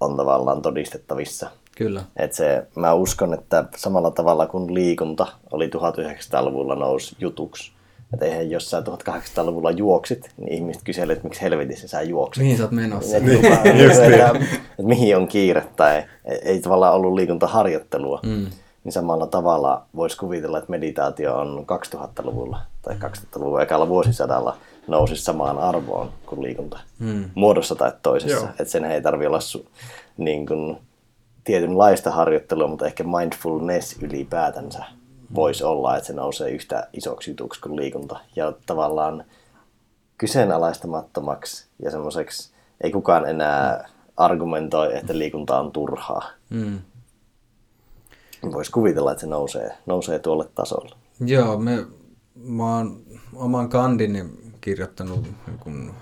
[0.00, 1.50] on tavallaan todistettavissa.
[1.76, 2.02] Kyllä.
[2.16, 7.72] Et se, mä uskon, että samalla tavalla kuin liikunta oli 1900-luvulla nousi jutuksi,
[8.12, 12.42] että eihän jos sä 1800-luvulla juoksit, niin ihmiset kyselivät, että miksi helvetissä sä juoksit.
[12.42, 13.18] Mihin sä oot menossa?
[13.18, 18.20] Niin, että, että, että, mihin on kiire tai ei tavallaan ollut liikuntaharjoittelua.
[18.22, 18.46] Mm.
[18.84, 25.58] Niin samalla tavalla voisi kuvitella, että meditaatio on 2000-luvulla tai 2000-luvun ekalla vuosisadalla nousi samaan
[25.58, 27.30] arvoon kuin liikunta mm.
[27.34, 28.48] muodossa tai toisessa.
[28.48, 29.66] Että sen ei tarvitse olla su,
[30.16, 30.78] niin kuin,
[31.44, 34.84] tietynlaista harjoittelua, mutta ehkä mindfulness ylipäätänsä
[35.34, 38.20] voisi olla, että se nousee yhtä isoksi jutuksi kuin liikunta.
[38.36, 39.24] Ja tavallaan
[40.18, 42.50] kyseenalaistamattomaksi ja semmoiseksi,
[42.80, 46.30] ei kukaan enää argumentoi, että liikunta on turhaa.
[46.50, 46.78] Mm.
[48.52, 50.96] Voisi kuvitella, että se nousee, nousee tuolle tasolle.
[51.20, 51.86] Joo, me,
[52.34, 53.02] mä oon
[53.34, 54.24] oman kandini
[54.60, 55.28] kirjoittanut
[55.60, 55.94] kun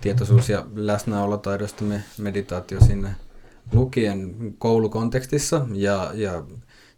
[0.00, 3.16] tietoisuus- ja läsnäolotaidosta me meditaatio sinne
[3.72, 6.42] lukien koulukontekstissa ja, ja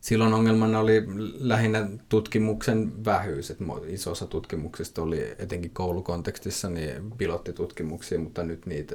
[0.06, 1.04] silloin ongelmana oli
[1.38, 3.50] lähinnä tutkimuksen vähyys.
[3.50, 8.94] Että iso osa tutkimuksista oli etenkin koulukontekstissa niin pilottitutkimuksia, mutta nyt niitä,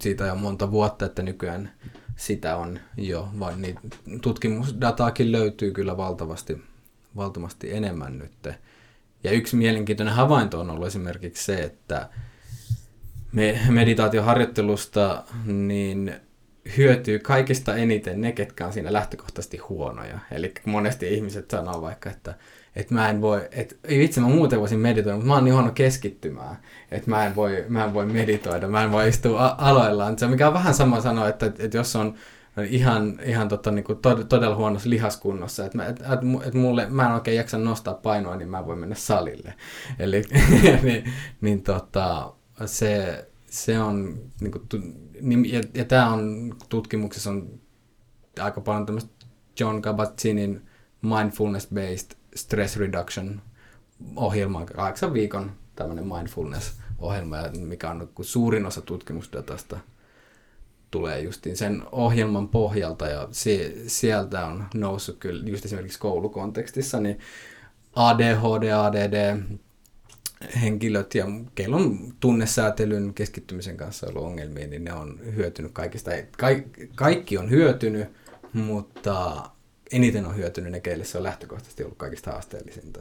[0.00, 1.72] siitä on monta vuotta, että nykyään
[2.16, 3.78] sitä on jo, vaan niin
[4.22, 6.62] tutkimusdataakin löytyy kyllä valtavasti,
[7.16, 8.54] valtavasti enemmän nyt.
[9.24, 12.08] Ja yksi mielenkiintoinen havainto on ollut esimerkiksi se, että
[13.32, 16.27] me meditaatioharjoittelusta niin
[16.76, 20.18] hyötyy kaikista eniten ne, ketkä on siinä lähtökohtaisesti huonoja.
[20.32, 22.34] Eli monesti ihmiset sanoo vaikka, että,
[22.76, 25.70] että mä en voi, että vitsi, mä muuten voisin meditoida, mutta mä oon niin huono
[25.72, 26.56] keskittymään,
[26.90, 30.18] että mä en voi, mä en voi meditoida, mä en voi istua aloillaan.
[30.18, 32.14] Se mikä on vähän sama sanoa, että, että jos on
[32.64, 33.98] ihan, ihan tota, niin kuin
[34.28, 38.48] todella huonossa lihaskunnossa, että, että, että, että mulle, mä en oikein jaksa nostaa painoa, niin
[38.48, 39.54] mä voin mennä salille.
[39.98, 40.22] Eli
[40.82, 41.04] niin,
[41.40, 42.32] niin tota,
[42.66, 44.68] se, se on, niin kuin,
[45.52, 47.60] ja, ja tämä on tutkimuksessa on
[48.40, 49.10] aika paljon tämmöistä
[49.60, 50.60] John Kabat-Zinin
[51.02, 53.42] mindfulness-based stress reduction
[54.16, 59.78] ohjelma, kahdeksan viikon tämmöinen mindfulness-ohjelma, mikä on suurin osa tutkimusdatasta
[60.90, 67.18] tulee justiin sen ohjelman pohjalta ja se, sieltä on noussut kyllä just esimerkiksi koulukontekstissa, niin
[67.96, 69.38] ADHD, ADD,
[70.62, 71.24] henkilöt ja
[71.54, 76.10] keillä on tunnesäätelyn keskittymisen kanssa ollut ongelmia, niin ne on hyötynyt kaikista.
[76.38, 78.08] Ka- kaikki on hyötynyt,
[78.52, 79.42] mutta
[79.92, 83.00] eniten on hyötynyt ne, keille se on lähtökohtaisesti ollut kaikista haasteellisinta.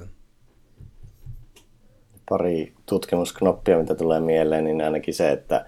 [2.29, 5.65] Pari tutkimusknoppia, mitä tulee mieleen, niin ainakin se, että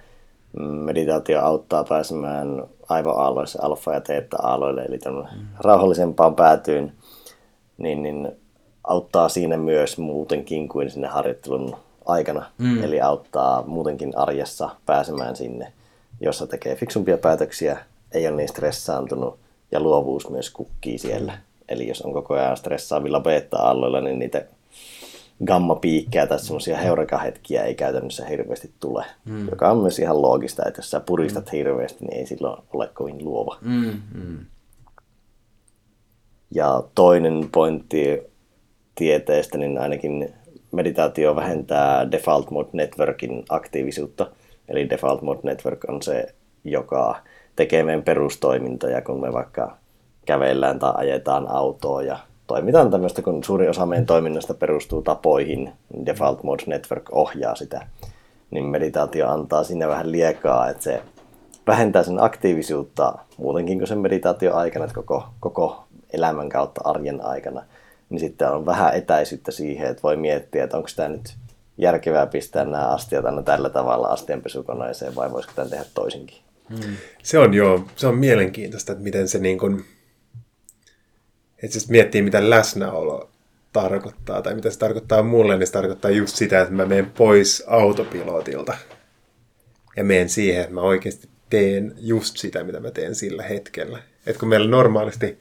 [0.59, 5.47] meditaatio auttaa pääsemään aivoaalloissa alfa- ja teetta-aalloille, eli mm.
[5.59, 6.93] rauhallisempaan päätyyn,
[7.77, 8.31] niin, niin
[8.89, 11.75] auttaa siinä myös muutenkin kuin sinne harjoittelun
[12.05, 12.45] aikana.
[12.57, 12.83] Mm.
[12.83, 15.73] Eli auttaa muutenkin arjessa pääsemään sinne,
[16.21, 17.79] jossa tekee fiksumpia päätöksiä,
[18.11, 19.39] ei ole niin stressaantunut
[19.71, 21.37] ja luovuus myös kukkii siellä.
[21.69, 24.45] Eli jos on koko ajan stressaavilla beta-aalloilla, niin niitä
[25.45, 29.05] gamma-piikkejä tai semmoisia heureka-hetkiä ei käytännössä hirveästi tule.
[29.25, 29.49] Mm.
[29.49, 31.51] Joka on myös ihan loogista, että jos sä puristat mm.
[31.51, 33.57] hirveästi, niin ei silloin ole kovin luova.
[33.61, 34.01] Mm.
[34.13, 34.45] Mm.
[36.51, 38.29] Ja toinen pointti
[38.99, 40.33] tieteestä, niin ainakin
[40.71, 44.27] meditaatio vähentää Default Mode Networkin aktiivisuutta.
[44.67, 46.25] Eli Default Mode Network on se,
[46.63, 47.15] joka
[47.55, 49.77] tekee meidän perustoimintoja, kun me vaikka
[50.25, 56.05] kävellään tai ajetaan autoa ja toimitaan tämmöistä, kun suuri osa meidän toiminnasta perustuu tapoihin, niin
[56.05, 57.87] Default Mode Network ohjaa sitä,
[58.51, 61.01] niin meditaatio antaa sinne vähän liekaa, että se
[61.67, 65.83] vähentää sen aktiivisuutta muutenkin kuin sen meditaatio aikana, että koko, koko
[66.13, 67.63] elämän kautta arjen aikana–
[68.09, 71.33] niin sitten on vähän etäisyyttä siihen, että voi miettiä, että onko tämä nyt
[71.77, 76.37] järkevää pistää nämä astiat aina tällä tavalla astianpesukoneeseen vai voisiko tämän tehdä toisinkin.
[76.69, 76.95] Hmm.
[77.23, 79.85] Se on joo, se on mielenkiintoista, että miten se niin kuin,
[81.63, 83.29] että siis miettii, mitä läsnäolo
[83.73, 87.63] tarkoittaa, tai mitä se tarkoittaa mulle, niin se tarkoittaa just sitä, että mä menen pois
[87.67, 88.77] autopilotilta
[89.97, 93.99] ja menen siihen, että mä oikeasti teen just sitä, mitä mä teen sillä hetkellä.
[94.25, 95.39] Että kun meillä normaalisti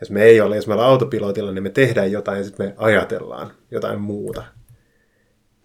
[0.00, 2.74] jos me ei ole, jos me ollaan autopilotilla, niin me tehdään jotain ja sitten me
[2.76, 4.44] ajatellaan jotain muuta.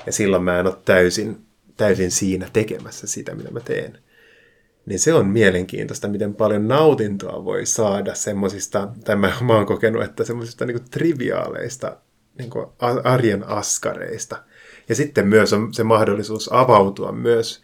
[0.06, 1.46] Ja silloin mä en ole täysin,
[1.78, 3.98] täysin siinä tekemässä sitä, mitä mä teen.
[4.86, 10.04] Niin se on mielenkiintoista, miten paljon nautintoa voi saada semmoisista, tai mä, mä oon kokenut,
[10.04, 11.98] että semmoisista niin triviaaleista
[12.38, 12.50] niin
[13.04, 14.44] arjen askareista.
[14.90, 17.64] Ja sitten myös on se mahdollisuus avautua myös,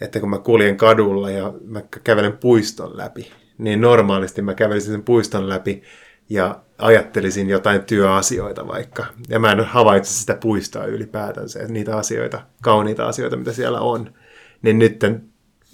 [0.00, 5.02] että kun mä kuljen kadulla ja mä kävelen puiston läpi, niin normaalisti mä kävelisin sen
[5.02, 5.82] puiston läpi
[6.28, 9.06] ja ajattelisin jotain työasioita vaikka.
[9.28, 14.14] Ja mä en havaitse sitä puistoa ylipäätänsä, että niitä asioita, kauniita asioita, mitä siellä on.
[14.62, 15.00] Niin nyt,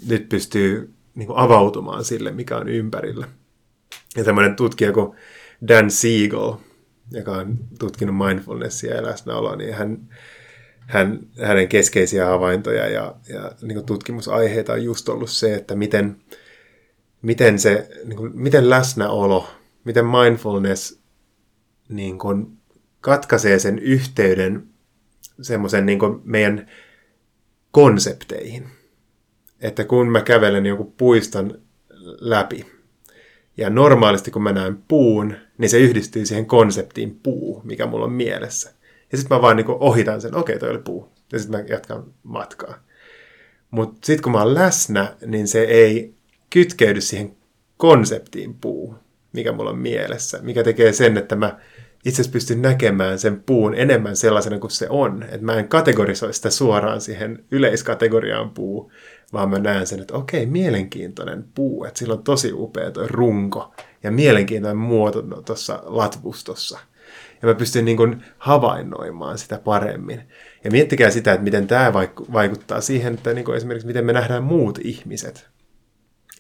[0.09, 3.29] nyt pystyy niin kuin avautumaan sille, mikä on ympärillä.
[4.17, 5.17] Ja tämmöinen tutkija kuin
[5.69, 6.53] Dan Siegel,
[7.11, 9.99] joka on tutkinut mindfulnessia ja läsnäoloa, niin hän,
[10.79, 16.17] hän, hänen keskeisiä havaintoja ja, ja niin tutkimusaiheita on just ollut se, että miten,
[17.23, 19.49] miten, se, niin kuin, miten läsnäolo–
[19.85, 21.03] miten mindfulness
[21.89, 22.59] niin kuin
[23.01, 24.69] katkaisee sen yhteyden
[25.41, 26.71] semmoisen niin meidän
[27.71, 28.69] konsepteihin.
[29.61, 31.59] Että kun mä kävelen jonkun puiston
[32.21, 32.67] läpi
[33.57, 38.13] Ja normaalisti kun mä näen puun, niin se yhdistyy siihen konseptiin puu, mikä mulla on
[38.13, 38.73] mielessä.
[39.13, 41.13] Ja sitten mä vaan niin ohitan sen, okei, toi oli puu.
[41.33, 42.75] Ja sitten mä jatkan matkaa.
[43.71, 46.15] Mutta sitten kun mä oon läsnä, niin se ei
[46.51, 47.37] kytkeydy siihen
[47.77, 48.95] konseptiin puu,
[49.33, 50.39] mikä mulla on mielessä.
[50.43, 51.59] Mikä tekee sen, että mä
[52.05, 55.23] itse asiassa pystyn näkemään sen puun enemmän sellaisena kuin se on.
[55.23, 58.93] Että mä en kategorisoi sitä suoraan siihen yleiskategoriaan puu,
[59.33, 63.75] vaan mä näen sen, että okei, mielenkiintoinen puu, että sillä on tosi upea tuo runko
[64.03, 66.79] ja mielenkiintoinen muoto tuossa latvustossa.
[67.43, 70.23] Ja mä pystyn niin kuin havainnoimaan sitä paremmin.
[70.65, 71.93] Ja miettikää sitä, että miten tämä
[72.33, 75.49] vaikuttaa siihen, että niin kuin esimerkiksi miten me nähdään muut ihmiset.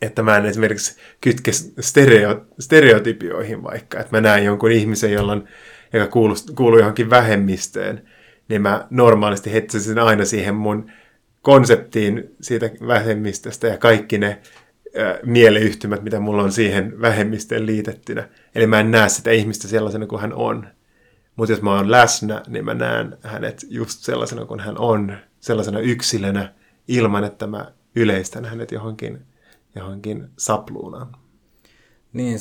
[0.02, 5.44] Että mä en esimerkiksi kytke stereo, stereotypioihin vaikka, että mä näen jonkun ihmisen, jolla on,
[5.92, 8.02] joka kuuluu, kuuluu johonkin vähemmistöön,
[8.48, 10.90] niin mä normaalisti hetsisin aina siihen mun
[11.42, 14.40] konseptiin siitä vähemmistöstä ja kaikki ne
[14.98, 18.28] äh, mieleyhtymät, mitä mulla on siihen vähemmistöön liitettynä.
[18.54, 20.66] Eli mä en näe sitä ihmistä sellaisena kuin hän on.
[21.36, 25.78] Mutta jos mä oon läsnä, niin mä näen hänet just sellaisena kuin hän on, sellaisena
[25.78, 26.52] yksilönä,
[26.88, 29.18] ilman että mä yleistän hänet johonkin,
[29.74, 31.16] johonkin sapluunaan.
[32.12, 32.38] Niin,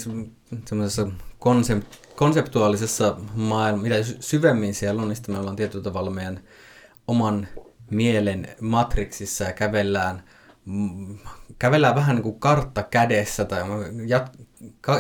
[0.65, 1.07] semmoisessa
[1.39, 6.39] konsept, konseptuaalisessa maailmassa, mitä syvemmin siellä on, niin me ollaan tietyllä tavalla meidän
[7.07, 7.47] oman
[7.91, 10.23] mielen matriksissa ja kävellään,
[10.65, 11.17] mm,
[11.59, 13.61] kävellään vähän niin kuin kartta kädessä tai
[14.07, 14.37] jat,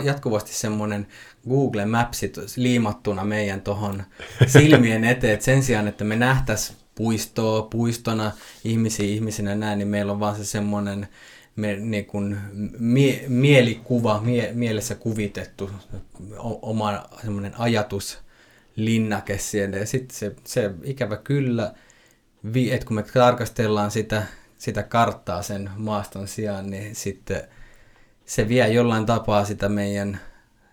[0.03, 1.07] jatkuvasti semmoinen
[1.49, 4.03] Google Mapsit liimattuna meidän tuohon
[4.47, 8.31] silmien eteen, että sen sijaan, että me nähtäisiin puistoa puistona,
[8.63, 11.07] ihmisiä ihmisinä näin, niin meillä on vaan se semmoinen
[11.55, 12.37] me, niin kuin,
[12.79, 15.71] mie, mielikuva, mie, mielessä kuvitettu
[16.61, 18.19] oma semmoinen ajatus
[18.75, 19.77] linnake siellä.
[19.77, 21.73] Ja sitten se, se ikävä kyllä,
[22.71, 24.23] että kun me tarkastellaan sitä,
[24.57, 27.41] sitä karttaa sen maaston sijaan, niin sitten
[28.25, 30.19] se vie jollain tapaa sitä meidän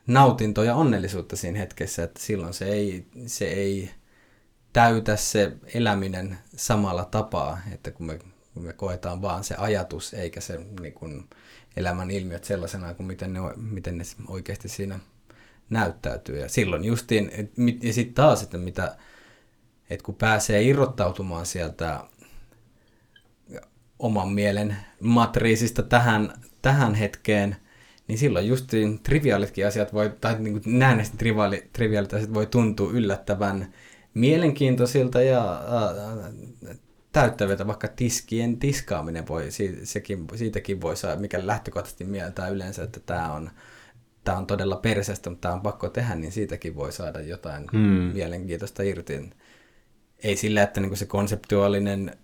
[0.06, 3.90] nautintoa ja onnellisuutta siinä hetkessä, että silloin se ei, se ei
[4.72, 8.18] täytä se eläminen samalla tapaa, että kun me,
[8.58, 11.24] kun me koetaan vaan se ajatus eikä se niin kuin,
[11.76, 14.98] elämän ilmiöt sellaisena kuin miten ne, miten ne oikeasti siinä
[15.70, 16.38] näyttäytyy.
[16.38, 17.30] Ja silloin justiin,
[17.82, 18.96] ja sitten taas, että mitä,
[19.90, 22.04] että kun pääsee irrottautumaan sieltä
[23.98, 26.32] oman mielen matriisista tähän,
[26.62, 27.56] tähän hetkeen,
[28.08, 28.66] niin silloin just
[29.02, 33.72] triviaalitkin asiat voi, tai niin kuin näennäisesti triviaali, triviaalit asiat voi tuntua yllättävän
[34.14, 36.30] mielenkiintoisilta ja ää,
[37.20, 39.48] täyttäviltä, vaikka tiskien tiskaaminen voi,
[39.84, 43.50] sekin, siitäkin voi saada, mikä lähtökohtaisesti mieltää yleensä, että tämä on,
[44.24, 48.12] tämä on todella perseestä, mutta tämä on pakko tehdä, niin siitäkin voi saada jotain hmm.
[48.14, 49.30] mielenkiintoista irti
[50.22, 52.16] ei sillä, että niin se konseptuaalinen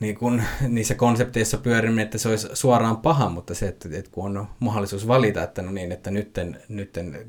[0.00, 4.36] niin kun, niissä konsepteissa pyöriminen, että se olisi suoraan paha, mutta se, että, että kun
[4.36, 7.26] on mahdollisuus valita, että no niin, että nytten, nytten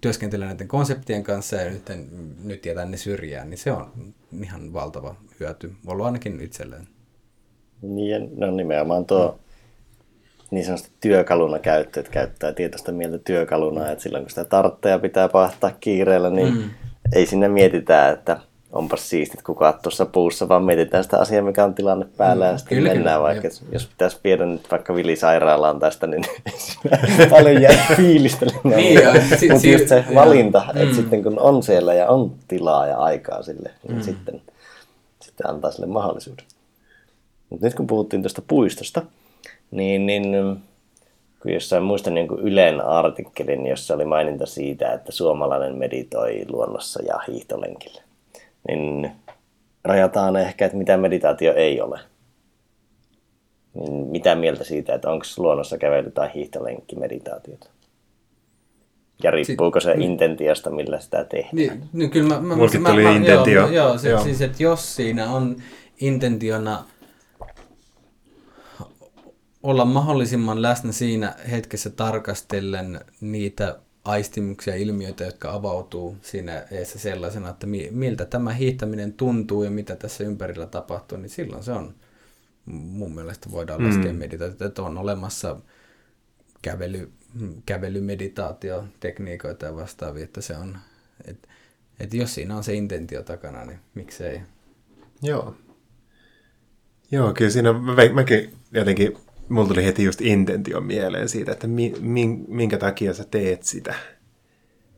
[0.00, 2.08] työskentelen näiden konseptien kanssa ja nytten,
[2.44, 6.88] nyt jätän ne syrjään, niin se on ihan valtava hyöty, ollut ainakin itselleen.
[7.82, 9.40] Niin, no nimenomaan tuo
[10.50, 15.28] niin sanotusti työkaluna käyttö, että käyttää tietoista mieltä työkaluna, että silloin kun sitä tartteja pitää
[15.28, 16.70] pahtaa kiireellä, niin mm
[17.12, 18.40] ei sinne mietitä, että
[18.72, 22.58] onpas siistit kukat tuossa puussa, vaan mietitään sitä asiaa, mikä on tilanne päällä mm, ja
[22.58, 23.68] sitten kyllä, mennään kyllä, vaikka, jo.
[23.72, 26.24] jos pitäisi viedä nyt vaikka vilisairaalaan tästä, niin
[27.30, 28.76] paljon jää fiilistelemään.
[28.76, 29.00] niin,
[29.52, 30.94] Mutta just se valinta, että mm.
[30.94, 34.02] sitten kun on siellä ja on tilaa ja aikaa sille, niin mm.
[34.02, 34.42] sitten,
[35.20, 36.44] sitten antaa sille mahdollisuuden.
[37.50, 39.02] Mutta nyt kun puhuttiin tuosta puistosta,
[39.70, 40.22] niin, niin
[41.42, 47.20] kun jossain muistan niin Ylen artikkelin, jossa oli maininta siitä, että suomalainen meditoi luonnossa ja
[47.28, 48.02] hiihtolenkillä.
[48.68, 49.12] Niin
[49.84, 52.00] rajataan ehkä, että mitä meditaatio ei ole.
[53.74, 57.70] Niin mitä mieltä siitä, että onko luonnossa kävely tai hiihtolenkki meditaatiota?
[59.22, 61.56] Ja riippuuko se niin, intentiosta, millä sitä tehdään?
[61.56, 63.60] Niin, niin kyllä mä, mä, mä, tuli mä, intentio.
[63.60, 64.22] Joo, joo, se, joo.
[64.22, 65.56] Siis, että jos siinä on
[66.00, 66.84] intentiona
[69.62, 77.50] olla mahdollisimman läsnä siinä hetkessä tarkastellen niitä aistimuksia ja ilmiöitä, jotka avautuu siinä eessä sellaisena,
[77.50, 81.94] että miltä tämä hiihtäminen tuntuu ja mitä tässä ympärillä tapahtuu, niin silloin se on
[82.66, 84.18] mun mielestä voidaan laskea mm.
[84.18, 85.56] meditaatio, että on olemassa
[86.62, 87.12] kävely,
[87.66, 90.78] kävelymeditaatio, tekniikoita ja vastaavia, että se on,
[91.24, 91.48] että,
[92.00, 94.40] että jos siinä on se intentio takana, niin miksei.
[95.22, 95.56] Joo.
[97.10, 97.72] Joo, kyllä siinä
[98.12, 99.18] mäkin jotenkin
[99.50, 101.94] mulla tuli heti just intentio mieleen siitä, että mi,
[102.48, 103.94] minkä takia sä teet sitä.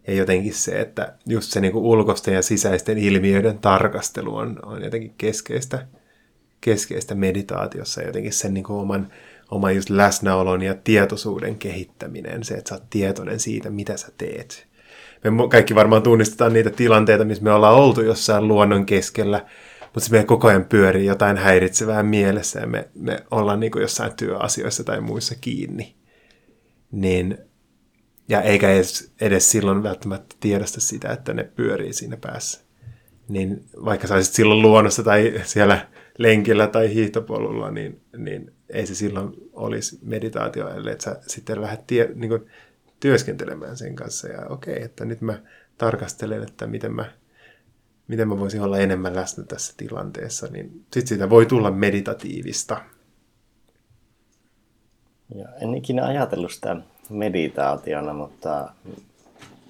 [0.07, 5.15] Ja jotenkin se, että just se niin ulkoisten ja sisäisten ilmiöiden tarkastelu on, on jotenkin
[5.19, 5.87] keskeistä,
[6.61, 8.03] keskeistä meditaatiossa.
[8.03, 9.13] Jotenkin sen niin oman,
[9.51, 14.67] oma just läsnäolon ja tietoisuuden kehittäminen, se, että sä oot tietoinen siitä, mitä sä teet.
[15.25, 19.47] Me kaikki varmaan tunnistetaan niitä tilanteita, missä me ollaan oltu jossain luonnon keskellä,
[19.95, 23.83] mutta se meidän koko ajan pyörii jotain häiritsevää mielessä ja me, me ollaan niin kuin
[23.83, 25.97] jossain työasioissa tai muissa kiinni.
[26.91, 27.39] Niin,
[28.29, 32.61] ja eikä edes, edes silloin välttämättä tiedosta sitä, että ne pyörii siinä päässä.
[33.29, 35.89] Niin vaikka sä olisit silloin luonnossa tai siellä
[36.19, 42.11] lenkillä tai hiihtopolulla, niin, niin ei se silloin olisi meditaatio, ellei sä sitten lähdet tie,
[42.15, 42.47] niin kuin,
[43.01, 44.29] työskentelemään sen kanssa.
[44.29, 45.41] Ja okei, okay, että nyt mä
[45.79, 47.13] tarkastelen, että miten mä,
[48.09, 52.81] miten mä voisin olla enemmän läsnä tässä tilanteessa, niin sitten siitä voi tulla meditatiivista.
[55.35, 56.77] Ja en ikinä ajatellut sitä
[57.11, 58.69] meditaationa, mutta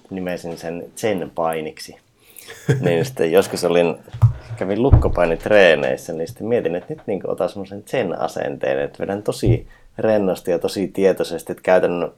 [0.09, 1.95] nimesin sen Zen-painiksi.
[2.85, 3.95] niin sitten joskus olin,
[4.57, 9.67] kävin lukkopainitreeneissä, niin sitten mietin, että nyt niin otan semmoisen Zen-asenteen, että vedän tosi
[9.97, 12.11] rennosti ja tosi tietoisesti, että käytän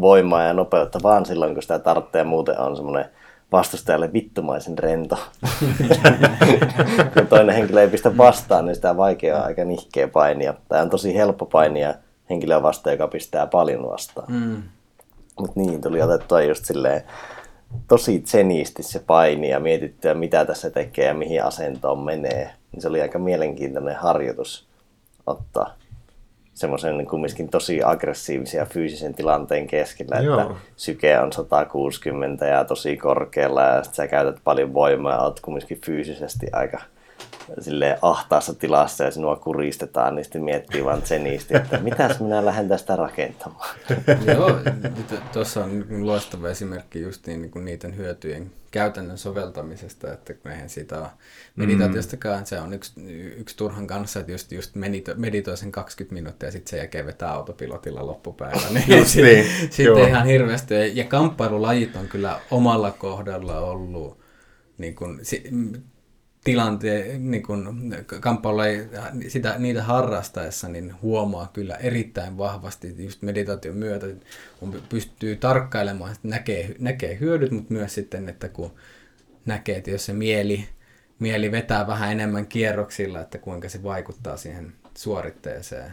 [0.00, 3.04] voimaa ja nopeutta vaan silloin, kun sitä tarvitsee muuten on semmoinen
[3.52, 5.18] vastustajalle vittumaisen rento.
[7.14, 10.54] kun toinen henkilö ei pistä vastaan, niin sitä vaikeaa aika nihkeä painia.
[10.68, 11.94] Tai on tosi helppo painia
[12.30, 14.32] henkilöä vastaan, joka pistää paljon vastaan.
[14.32, 14.62] Mm.
[15.40, 17.02] Mutta niin, tuli otettua just silleen
[17.88, 22.50] tosi tsenisti se paini ja mietittyä, mitä tässä tekee ja mihin asentoon menee.
[22.72, 24.68] Niin se oli aika mielenkiintoinen harjoitus
[25.26, 25.79] ottaa
[26.60, 30.40] semmoisen niin kumminkin tosi aggressiivisia fyysisen tilanteen keskellä, Joo.
[30.40, 35.40] että syke on 160 ja tosi korkealla ja sitten sä käytät paljon voimaa ja oot
[35.40, 36.80] kumminkin fyysisesti aika
[37.60, 42.68] sille ahtaassa tilassa ja sinua kuristetaan, niin sitten miettii vaan senisti, että mitäs minä lähden
[42.68, 43.74] tästä rakentamaan.
[44.34, 44.50] Joo,
[45.32, 50.98] tuossa on loistava esimerkki just niin, niin kuin niiden hyötyjen käytännön soveltamisesta, että eihän sitä
[50.98, 51.08] ole
[51.56, 52.92] meditaatiostakaan, se on yksi,
[53.36, 57.06] yksi turhan kanssa, että just, just medito, meditoi sen 20 minuuttia ja sitten sen jälkeen
[57.06, 58.60] vetää autopilotilla loppupäivä.
[58.70, 60.74] Niin sitten niin, sit ihan hirveästi.
[60.94, 64.20] Ja kamppailulajit on kyllä omalla kohdalla ollut
[64.78, 65.20] niin kuin,
[66.44, 67.94] tilanteen, niin kun
[69.28, 74.06] sitä, niitä harrastaessa, niin huomaa kyllä erittäin vahvasti just meditaation myötä,
[74.60, 78.74] kun pystyy tarkkailemaan, että näkee, näkee hyödyt, mutta myös sitten, että kun
[79.46, 80.68] näkee, että jos se mieli,
[81.18, 85.92] mieli vetää vähän enemmän kierroksilla, että kuinka se vaikuttaa siihen suoritteeseen.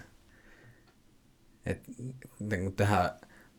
[1.66, 1.80] Et,
[2.64, 3.10] kun tähän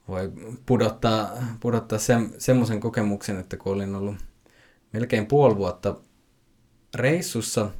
[0.09, 0.33] voi
[0.67, 1.31] pudottaa,
[1.61, 4.17] pudottaa se, semmoisen kokemuksen, että kun olin ollut
[4.93, 5.95] melkein puoli vuotta
[6.95, 7.71] reissussa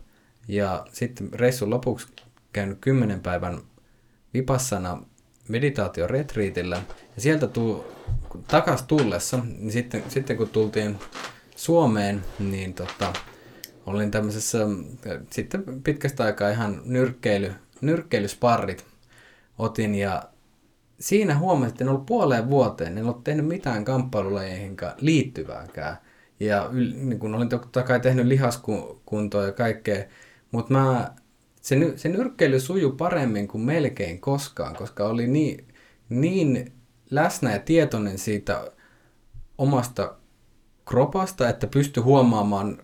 [0.49, 2.09] ja sitten reissun lopuksi
[2.53, 3.61] käynyt kymmenen päivän
[4.35, 5.03] vipassana
[5.49, 6.77] meditaatioretriitillä.
[7.17, 7.85] Ja sieltä tuu,
[8.49, 10.99] takas tullessa, niin sitten, sitten kun tultiin
[11.57, 13.13] Suomeen, niin tota,
[13.87, 14.59] olin tämmöisessä
[15.31, 18.85] sitten pitkästä aikaa ihan nyrkkeily, nyrkkeilysparrit
[19.59, 20.23] otin ja
[21.01, 25.97] siinä huomasin, että en ollut puoleen vuoteen, en ollut tehnyt mitään kamppailulajeihin liittyvääkään.
[26.41, 30.05] Ja niin kun olin totta kai tehnyt lihaskuntoa ja kaikkea,
[30.51, 31.15] mutta mä,
[31.61, 35.69] se, se nyrkkeily sujui paremmin kuin melkein koskaan, koska oli niin,
[36.09, 36.73] niin
[37.11, 38.73] läsnä ja tietoinen siitä
[39.59, 40.15] omasta
[40.89, 42.79] kropasta, että pystyi huomaamaan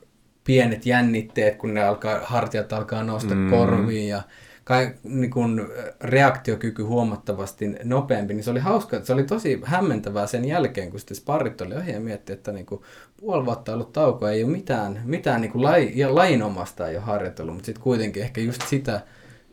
[0.45, 3.51] pienet jännitteet, kun ne alkaa, hartiat alkaa nousta mm.
[3.51, 4.23] korviin ja
[4.65, 5.69] kai, niin kun
[6.01, 11.17] reaktiokyky huomattavasti nopeampi, niin se oli hauska, se oli tosi hämmentävää sen jälkeen, kun sitten
[11.17, 12.83] sparrit oli ohi ja mietti, että niin kuin,
[13.17, 17.05] puoli vuotta ollut tauko, ei ole mitään, mitään niin kuin lai, ja lainomasta ei ole
[17.05, 19.01] harjoitellut, mutta sitten kuitenkin ehkä just sitä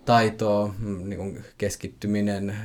[0.06, 2.56] taitoa, mm, niin kuin keskittyminen,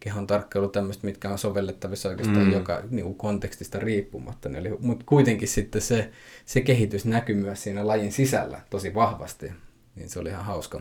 [0.00, 2.52] kehon tarkkailu, tämmöistä, mitkä on sovellettavissa oikeastaan mm.
[2.52, 4.48] joka niin kuin kontekstista riippumatta.
[4.48, 6.10] Niin oli, mutta kuitenkin sitten se,
[6.46, 9.52] se kehitys näkyy myös siinä lajin sisällä tosi vahvasti.
[9.94, 10.80] Niin se oli ihan hauska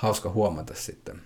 [0.00, 1.20] hauska huomata sitten.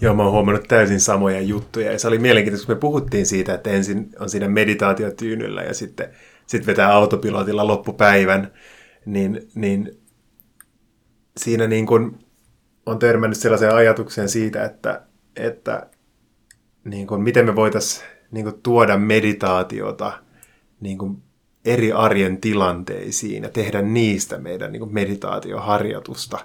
[0.00, 1.92] Joo, mä oon huomannut täysin samoja juttuja.
[1.92, 6.08] Ja se oli mielenkiintoista, kun me puhuttiin siitä, että ensin on siinä meditaatiotyynyllä ja sitten
[6.46, 8.52] sit vetää autopilotilla loppupäivän,
[9.06, 10.00] niin, niin
[11.36, 12.18] siinä niin kun
[12.86, 15.02] on törmännyt sellaiseen ajatukseen siitä, että,
[15.36, 15.86] että
[16.84, 20.12] niin kun, miten me voitaisiin niin tuoda meditaatiota
[20.80, 21.22] niin kun
[21.64, 26.38] eri arjen tilanteisiin ja tehdä niistä meidän niin meditaatioharjoitusta.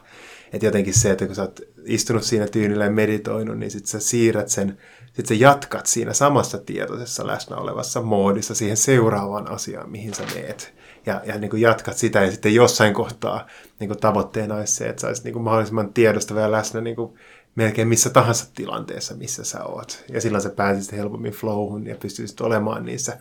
[0.54, 4.00] Että jotenkin se, että kun sä oot istunut siinä tyynillä ja meditoinut, niin sit sä
[4.00, 4.78] siirrät sen,
[5.14, 10.74] sit sä jatkat siinä samassa tietoisessa läsnä olevassa moodissa siihen seuraavaan asiaan, mihin sä meet.
[11.06, 13.48] Ja, ja niin kuin jatkat sitä ja sitten jossain kohtaa
[13.80, 16.96] niin kuin tavoitteena olisi se, että sä olisit niin kuin mahdollisimman tiedostava ja läsnä niin
[16.96, 17.14] kuin
[17.56, 20.06] melkein missä tahansa tilanteessa, missä sä oot.
[20.10, 23.18] Ja silloin sä pääsisit helpommin flowhun ja pystyisit olemaan niissä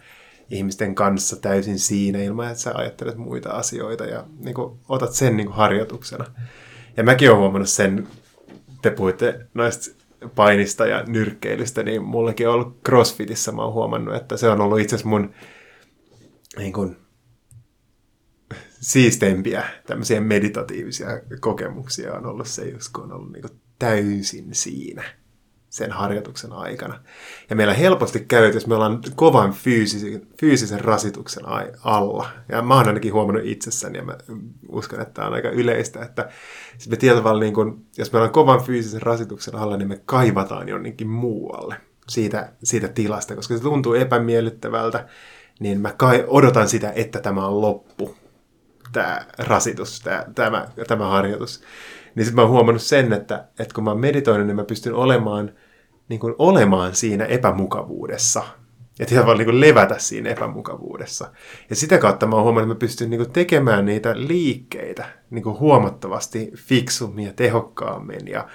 [0.51, 5.37] ihmisten kanssa täysin siinä ilman, että sä ajattelet muita asioita ja niin kuin, otat sen
[5.37, 6.25] niin kuin harjoituksena.
[6.97, 8.09] Ja mäkin olen huomannut sen,
[8.83, 10.03] te puhuitte noista
[10.35, 14.81] painista ja nyrkkeilystä, niin mullekin on ollut crossfitissä, mä oon huomannut, että se on ollut
[14.81, 15.35] itse asiassa mun
[16.57, 16.97] niin kuin,
[18.81, 21.09] siisteimpiä tämmöisiä meditatiivisia
[21.41, 25.05] kokemuksia on ollut se, just kun on ollut niin kuin täysin siinä
[25.73, 27.01] sen harjoituksen aikana.
[27.51, 31.45] Ja meillä helposti käy, että jos me ollaan kovan fyysisen, fyysisen rasituksen
[31.85, 34.17] alla, ja mä oon ainakin huomannut itsessäni, ja mä
[34.69, 36.29] uskon, että tämä on aika yleistä, että
[36.89, 41.09] me tietyllä niin kun, jos me ollaan kovan fyysisen rasituksen alla, niin me kaivataan jonnekin
[41.09, 41.77] muualle
[42.09, 45.07] siitä, siitä tilasta, koska se tuntuu epämiellyttävältä,
[45.61, 48.17] niin mä kai odotan sitä, että tämä on loppu,
[48.93, 51.63] tämä rasitus, tämä, tämä, tämä harjoitus.
[52.15, 54.95] Niin sitten mä oon huomannut sen, että, että kun mä oon meditoinut, niin mä pystyn
[54.95, 55.53] olemaan,
[56.09, 58.43] niin kuin olemaan siinä epämukavuudessa.
[58.99, 61.33] Ja tavallaan niin kuin levätä siinä epämukavuudessa.
[61.71, 65.43] Ja sitä kautta mä oon huomannut, että mä pystyn niin kuin tekemään niitä liikkeitä niin
[65.43, 68.49] kuin huomattavasti fiksummin ja tehokkaammin ja,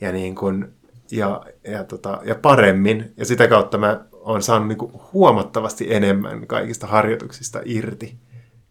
[0.00, 0.68] ja, niin kuin,
[1.10, 3.12] ja, ja, tota, ja paremmin.
[3.16, 8.18] Ja sitä kautta mä oon saanut niin kuin huomattavasti enemmän kaikista harjoituksista irti,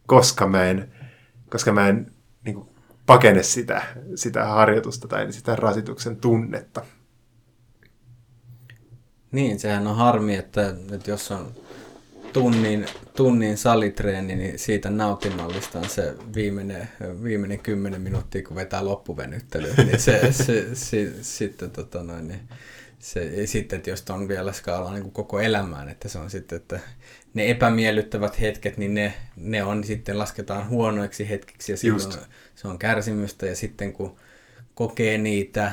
[0.08, 0.94] koska mä en,
[1.50, 2.12] koska mä en
[2.46, 2.68] niin kuin,
[3.06, 3.82] pakene sitä,
[4.16, 6.82] sitä harjoitusta tai sitä rasituksen tunnetta.
[9.34, 11.54] Niin, sehän on harmi, että, että jos on
[12.34, 16.88] tunnin, tunnin salitreeni, niin siitä nautinnollista on se viimeinen,
[17.24, 19.74] viimeinen kymmenen minuuttia, kun vetää loppuvenyttely.
[19.78, 22.40] Niin se, se, se, sitten tota noin, niin
[23.00, 26.56] se, sitten, että jos on vielä skaala niin kuin koko elämään, että se on sitten,
[26.56, 26.80] että
[27.34, 32.20] ne epämiellyttävät hetket, niin ne, ne on sitten lasketaan huonoiksi hetkiksi ja silloin Just.
[32.56, 34.16] se on kärsimystä ja sitten kun
[34.76, 35.72] kokee niitä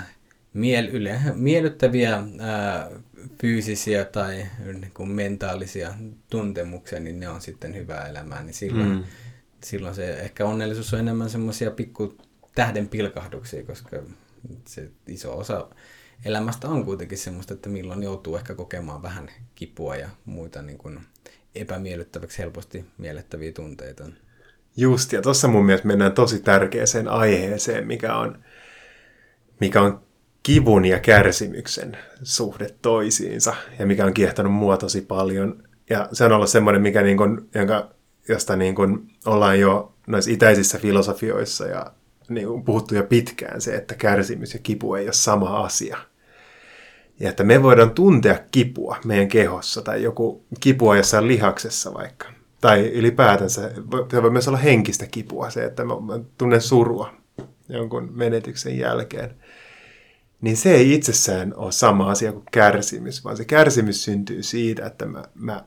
[0.52, 2.90] miel, yle, miellyttäviä ää,
[3.40, 5.94] fyysisiä tai niin kuin mentaalisia
[6.30, 9.04] tuntemuksia, niin ne on sitten hyvää elämää, niin silloin, mm.
[9.64, 12.18] silloin se ehkä onnellisuus on enemmän semmoisia pikku
[12.54, 13.96] tähden pilkahduksia, koska
[14.66, 15.68] se iso osa
[16.24, 21.00] elämästä on kuitenkin semmoista, että milloin joutuu ehkä kokemaan vähän kipua ja muita niin kuin
[21.54, 24.04] epämiellyttäväksi helposti miellettäviä tunteita.
[24.76, 28.44] Just, ja tuossa mun mielestä mennään tosi tärkeäseen aiheeseen, mikä on,
[29.60, 30.02] mikä on
[30.42, 35.62] kivun ja kärsimyksen suhde toisiinsa, ja mikä on kiehtonut mua tosi paljon.
[35.90, 37.90] Ja se on ollut semmoinen, mikä niin kuin, jonka,
[38.28, 41.92] josta niin kuin ollaan jo noissa itäisissä filosofioissa ja
[42.28, 45.98] niin kuin puhuttu jo pitkään se, että kärsimys ja kipu ei ole sama asia.
[47.20, 52.26] Ja että me voidaan tuntea kipua meidän kehossa tai joku kipua jossain lihaksessa vaikka.
[52.60, 53.70] Tai ylipäätänsä,
[54.10, 55.94] se voi myös olla henkistä kipua, se, että mä
[56.38, 57.14] tunnen surua
[57.68, 59.34] jonkun menetyksen jälkeen.
[60.40, 65.06] Niin se ei itsessään ole sama asia kuin kärsimys, vaan se kärsimys syntyy siitä, että
[65.06, 65.64] mä, mä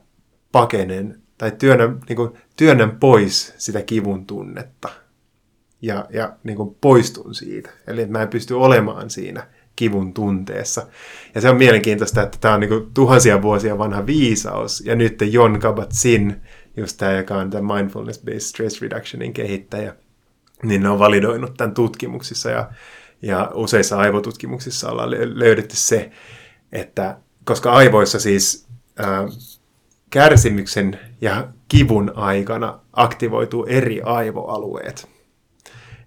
[0.52, 4.88] pakenen tai työnnän, niin kuin, työnnän pois sitä kivun tunnetta
[5.82, 7.70] ja, ja niin kuin poistun siitä.
[7.86, 9.46] Eli mä en pysty olemaan siinä
[9.76, 10.86] kivun tunteessa.
[11.34, 14.80] Ja se on mielenkiintoista, että tämä on niin tuhansia vuosia vanha viisaus.
[14.86, 16.32] Ja nyt Jon Kabat-Zinn,
[16.76, 19.94] just tämä, joka on tämä Mindfulness-Based Stress Reductionin kehittäjä,
[20.62, 22.70] niin ne on validoinut tämän tutkimuksissa ja,
[23.24, 26.10] ja useissa aivotutkimuksissa ollaan löydetty se,
[26.72, 28.66] että koska aivoissa siis
[28.98, 29.28] ää,
[30.10, 35.08] kärsimyksen ja kivun aikana aktivoituu eri aivoalueet,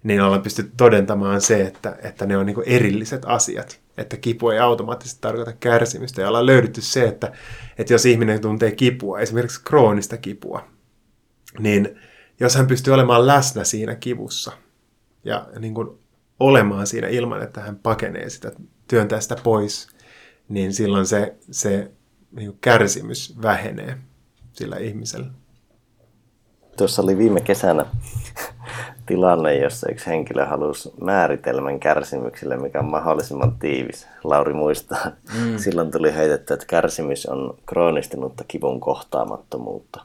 [0.02, 3.80] niin ollaan pystytty todentamaan se, että, että ne on niin erilliset asiat.
[3.96, 6.20] Että kipu ei automaattisesti tarkoita kärsimystä.
[6.20, 7.32] Ja ollaan löydetty se, että,
[7.78, 10.64] että jos ihminen tuntee kipua, esimerkiksi kroonista kipua,
[11.58, 12.00] niin
[12.40, 14.52] jos hän pystyy olemaan läsnä siinä kivussa
[15.24, 15.98] ja niin kuin
[16.40, 18.52] olemaan siinä ilman, että hän pakenee sitä,
[18.88, 19.88] työntää sitä pois,
[20.48, 21.90] niin silloin se, se
[22.32, 23.98] niin kärsimys vähenee
[24.52, 25.30] sillä ihmisellä.
[26.76, 27.86] Tuossa oli viime kesänä
[29.06, 34.06] tilanne, jossa yksi henkilö halusi määritelmän kärsimykselle, mikä on mahdollisimman tiivis.
[34.24, 35.10] Lauri muistaa.
[35.38, 35.58] Mm.
[35.58, 40.04] Silloin tuli heitetty, että kärsimys on kroonistunutta kivun kohtaamattomuutta.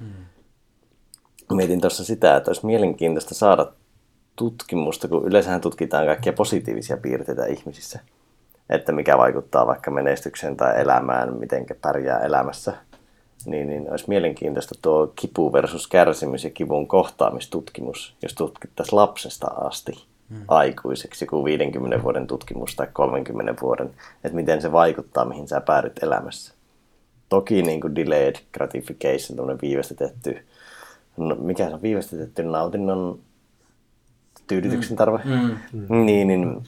[0.00, 0.26] Mm.
[1.52, 3.72] Mietin tuossa sitä, että olisi mielenkiintoista saada
[4.36, 8.00] tutkimusta, kun yleensähän tutkitaan kaikkia positiivisia piirteitä ihmisissä.
[8.70, 12.74] Että mikä vaikuttaa vaikka menestykseen tai elämään, miten pärjää elämässä–
[13.46, 19.92] niin, niin olisi mielenkiintoista tuo kipu versus kärsimys ja kivun kohtaamistutkimus, jos tutkittaisiin lapsesta asti
[20.30, 20.44] hmm.
[20.48, 23.90] aikuiseksi, kuin 50 vuoden tutkimus tai 30 vuoden,
[24.24, 26.54] että miten se vaikuttaa, mihin sä päädyt elämässä.
[27.28, 30.38] Toki niin kuin delayed gratification, tämmöinen viivästetetty,
[31.16, 33.18] no, mikä se on viivästetetty nautinnon
[34.46, 35.56] tyydytyksen tarve, mm.
[35.72, 36.06] Mm.
[36.06, 36.62] Niin, niin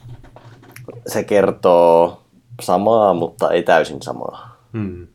[1.07, 2.21] se kertoo
[2.61, 4.57] samaa, mutta ei täysin samaa.
[4.71, 5.07] Mm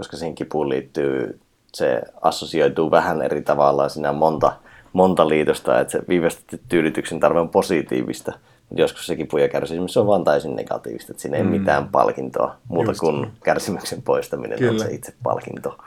[0.00, 1.40] koska siihen kipuun liittyy,
[1.74, 4.52] se assosioituu vähän eri tavalla, siinä on monta,
[4.92, 8.32] monta liitosta, että se viivästetty tyydytyksen tarve on positiivista,
[8.70, 11.50] Joskus se kipu ja kärsimys on vaan täysin negatiivista, että siinä ei mm.
[11.50, 14.72] mitään palkintoa muuta Just kuin kärsimyksen poistaminen Kyllä.
[14.72, 15.78] on se itse palkinto.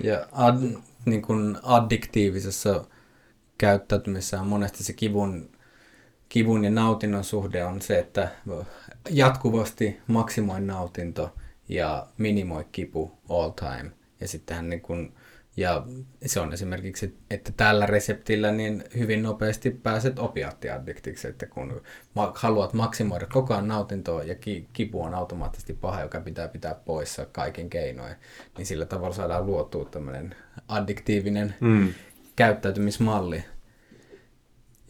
[0.00, 0.56] Ja ad,
[1.04, 2.84] niin kuin addiktiivisessa
[3.58, 5.50] käyttäytymisessä on monesti se kivun,
[6.28, 8.28] kivun ja nautinnon suhde on se, että
[9.10, 11.34] jatkuvasti maksimoi nautinto
[11.68, 13.90] ja minimoi kipu all time.
[14.20, 15.14] Ja sittenhän niin kuin,
[15.56, 15.86] ja
[16.26, 21.82] se on esimerkiksi, että tällä reseptillä niin hyvin nopeasti pääset opiaattiaddiktiksi, että kun
[22.34, 27.26] haluat maksimoida koko ajan nautintoa ja ki- kipu on automaattisesti paha, joka pitää pitää poissa
[27.26, 28.14] kaiken keinoin,
[28.58, 30.34] niin sillä tavalla saadaan luotua tämmöinen
[30.68, 31.92] addiktiivinen Mm.
[32.38, 33.44] Käyttäytymismalli.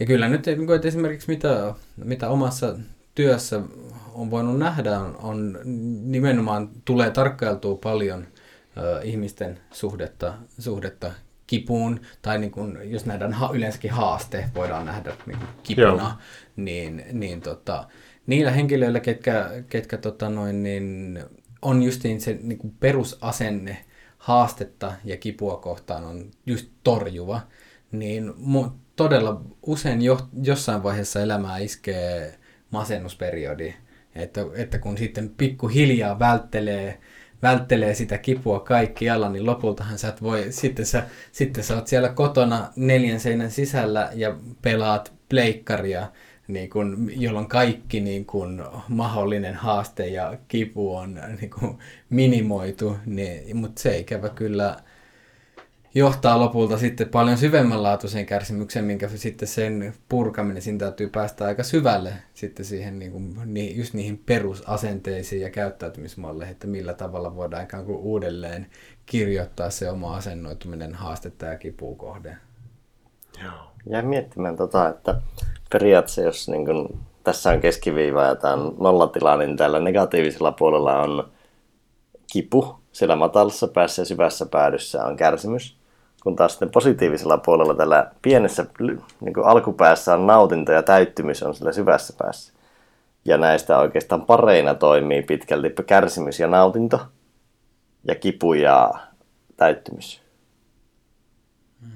[0.00, 1.74] Ja kyllä nyt niin että esimerkiksi mitä,
[2.04, 2.76] mitä omassa
[3.14, 3.60] työssä
[4.12, 5.58] on voinut nähdä, on, on
[6.04, 8.26] nimenomaan tulee tarkkailtua paljon
[8.76, 11.12] ö, ihmisten suhdetta, suhdetta
[11.46, 16.12] kipuun, tai niin kuin, jos nähdään ha, yleensäkin haaste, voidaan nähdä niin kuin kipuna, Joo.
[16.56, 17.88] niin, niin tota,
[18.26, 21.18] niillä henkilöillä, ketkä, ketkä tota noin, niin
[21.62, 23.84] on justiin se niin kuin perusasenne
[24.28, 27.40] haastetta ja kipua kohtaan on just torjuva,
[27.92, 32.38] niin mu- todella usein jo, jossain vaiheessa elämää iskee
[32.70, 33.74] masennusperiodi,
[34.14, 37.00] että, että kun sitten pikkuhiljaa välttelee,
[37.42, 41.02] välttelee sitä kipua kaikkialla, niin lopultahan sä et voi, sitten sä,
[41.32, 46.12] sitten sä oot siellä kotona neljän seinän sisällä ja pelaat pleikkaria,
[46.48, 51.78] niin kun, jolloin kaikki niin kun, mahdollinen haaste ja kipu on niin kun,
[52.10, 54.76] minimoitu, niin, mutta se ikävä kyllä
[55.94, 62.12] johtaa lopulta sitten paljon syvemmänlaatuiseen kärsimykseen, minkä sitten sen purkaminen, siinä täytyy päästä aika syvälle
[62.34, 67.84] sitten siihen niin kuin, ni, just niihin perusasenteisiin ja käyttäytymismalleihin, että millä tavalla voidaan ikään
[67.84, 68.66] kuin uudelleen
[69.06, 72.36] kirjoittaa se oma asennoituminen haastetta ja kipua kohden.
[73.44, 73.72] Joo.
[73.90, 75.20] Jäin miettimään tota, että
[75.70, 80.98] periaatteessa jos niin kun, tässä on keskiviiva ja tämä on nollatila, niin tällä negatiivisella puolella
[80.98, 81.28] on
[82.32, 85.78] kipu, siellä matalassa päässä ja syvässä päädyssä on kärsimys.
[86.22, 88.66] Kun taas sitten positiivisella puolella tällä pienessä
[89.20, 92.52] niin kuin alkupäässä on nautinto ja täyttymys on sillä syvässä päässä.
[93.24, 97.00] Ja näistä oikeastaan pareina toimii pitkälti kärsimys ja nautinto
[98.04, 98.90] ja kipu ja
[99.56, 100.22] täyttymys.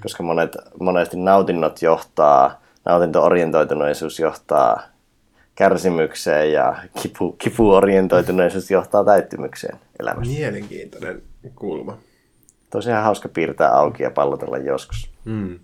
[0.03, 4.83] Koska monet, monesti nautinnot johtaa, nautinto-orientoituneisuus johtaa
[5.55, 10.33] kärsimykseen ja kipu, kipuorientoituneisuus johtaa täyttymykseen elämässä.
[10.33, 11.21] Mielenkiintoinen
[11.55, 11.97] kulma.
[12.69, 15.09] Tosiaan hauska piirtää auki ja pallotella joskus.
[15.25, 15.59] Mm.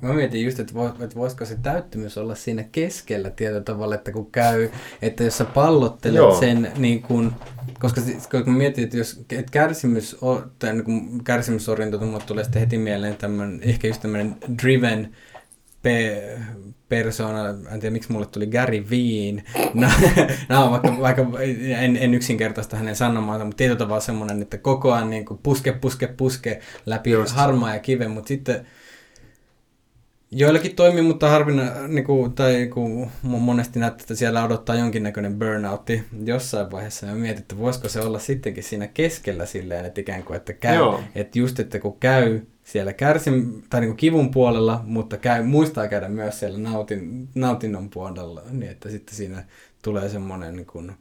[0.00, 4.12] Mä mietin just, että, vois, että voisiko se täyttymys olla siinä keskellä tietyllä tavalla, että
[4.12, 4.68] kun käy,
[5.02, 6.40] että jos sä pallottelet Joo.
[6.40, 7.32] sen niin kuin,
[7.78, 8.00] koska,
[8.30, 10.84] koska mä mietin, että jos että kärsimys, on, tai niin
[12.00, 15.16] mulle tulee sitten heti mieleen tämmönen, ehkä just tämmöinen driven
[15.86, 16.38] pe-
[16.88, 19.42] persona, en tiedä miksi mulle tuli Gary Veen,
[19.74, 19.88] no,
[20.48, 21.26] no vaikka, vaikka
[21.78, 25.72] en, en yksinkertaista hänen sanomaansa, mutta tietyllä tavalla semmoinen, että koko ajan niin kuin puske,
[25.72, 27.34] puske, puske läpi Just.
[27.34, 28.66] harmaa ja kiven, mutta sitten
[30.30, 36.02] Joillakin toimii, mutta harvina, niin kuin, tai kun monesti näyttää, että siellä odottaa jonkinnäköinen burnoutti
[36.24, 37.06] jossain vaiheessa.
[37.06, 40.74] Ja mietin, että voisiko se olla sittenkin siinä keskellä silleen, että ikään kuin, että käy,
[40.74, 41.00] Joo.
[41.14, 45.88] että just, että kun käy siellä kärsim, tai niin kuin kivun puolella, mutta käy, muistaa
[45.88, 49.44] käydä myös siellä nautin, nautinnon puolella, niin että sitten siinä
[49.82, 50.92] tulee semmoinen niin kuin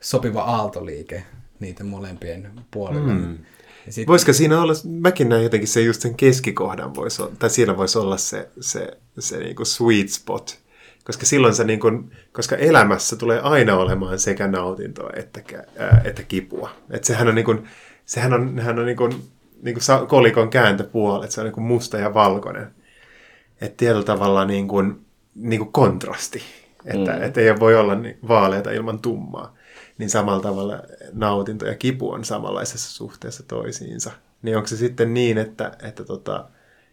[0.00, 1.24] sopiva aaltoliike
[1.60, 3.14] niitä molempien puolella.
[3.14, 3.38] Mm.
[3.86, 7.50] Ja sit, Voisiko siinä olla, mäkin näen jotenkin se just sen keskikohdan, voisi olla, tai
[7.50, 10.58] siinä voisi olla se, se, se niin kuin sweet spot.
[11.04, 15.42] Koska silloin se, niin kuin, koska elämässä tulee aina olemaan sekä nautintoa että,
[15.78, 16.70] ää, että kipua.
[16.90, 17.68] Et sehän on, niin kuin,
[18.06, 19.12] sehän on, nehän on niin kuin,
[19.62, 22.74] niin kuin kolikon kääntöpuolet, se on niin kuin musta ja valkoinen.
[23.60, 26.42] Että tietyllä tavalla niin kuin, niin kuin kontrasti,
[26.84, 27.22] että mm.
[27.22, 29.54] et ei voi olla niin vaaleita ilman tummaa.
[30.02, 30.82] Niin samalla tavalla
[31.12, 34.10] nautinto ja kipu on samanlaisessa suhteessa toisiinsa.
[34.42, 36.48] Niin onko se sitten niin, että, että, tota,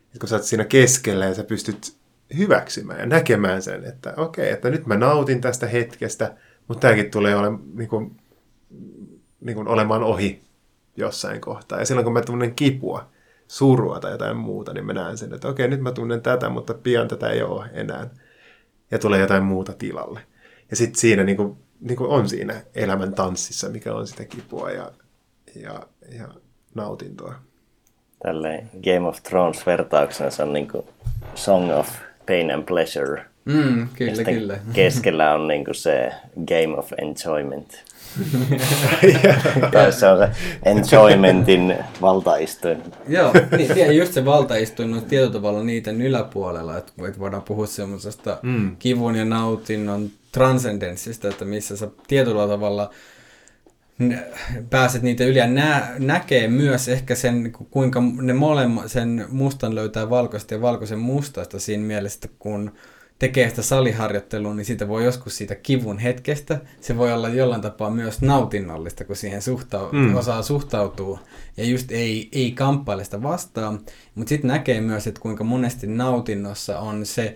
[0.05, 1.95] että kun sä oot siinä keskellä ja sä pystyt
[2.37, 6.35] hyväksymään ja näkemään sen, että okei, että nyt mä nautin tästä hetkestä,
[6.67, 8.17] mutta tämäkin tulee ole, niin kuin,
[9.41, 10.43] niin kuin olemaan ohi
[10.95, 11.79] jossain kohtaa.
[11.79, 13.09] Ja silloin kun mä tunnen kipua,
[13.47, 16.73] surua tai jotain muuta, niin mä näen sen, että okei, nyt mä tunnen tätä, mutta
[16.73, 18.09] pian tätä ei ole enää.
[18.91, 20.19] Ja tulee jotain muuta tilalle.
[20.69, 24.71] Ja sitten siinä niin kuin, niin kuin on siinä elämän tanssissa, mikä on sitä kipua
[24.71, 24.91] ja,
[25.55, 25.83] ja,
[26.19, 26.27] ja
[26.75, 27.35] nautintoa.
[28.23, 30.89] Tälleen Game of Thrones vertauksena se on niinku
[31.35, 31.89] Song of
[32.27, 33.25] Pain and Pleasure.
[33.45, 34.59] Mm, Ja kyllä, sitten kyllä.
[34.73, 36.11] keskellä on niin kuin se
[36.47, 37.83] game of enjoyment.
[39.73, 40.29] tai se on se
[40.65, 42.83] enjoymentin valtaistuin.
[43.07, 48.37] Joo, niin, ja just se valtaistuin on tietyllä tavalla niiden yläpuolella, että, voidaan puhua semmoisesta
[48.41, 48.75] mm.
[48.79, 52.89] kivun ja nautinnon transcendenssista, että missä sä tietyllä tavalla
[54.69, 60.09] pääset niitä yli ja nä- näkee myös ehkä sen, kuinka ne molemmat, sen mustan löytää
[60.09, 62.71] valkoista ja valkoisen mustasta siinä mielessä, että kun
[63.19, 67.89] tekee sitä saliharjoittelua, niin siitä voi joskus siitä kivun hetkestä, se voi olla jollain tapaa
[67.89, 70.15] myös nautinnollista, kun siihen suhtau- mm.
[70.15, 71.19] osaa suhtautua
[71.57, 73.79] ja just ei, ei kamppaile sitä vastaan,
[74.15, 77.35] mutta sitten näkee myös, että kuinka monesti nautinnossa on se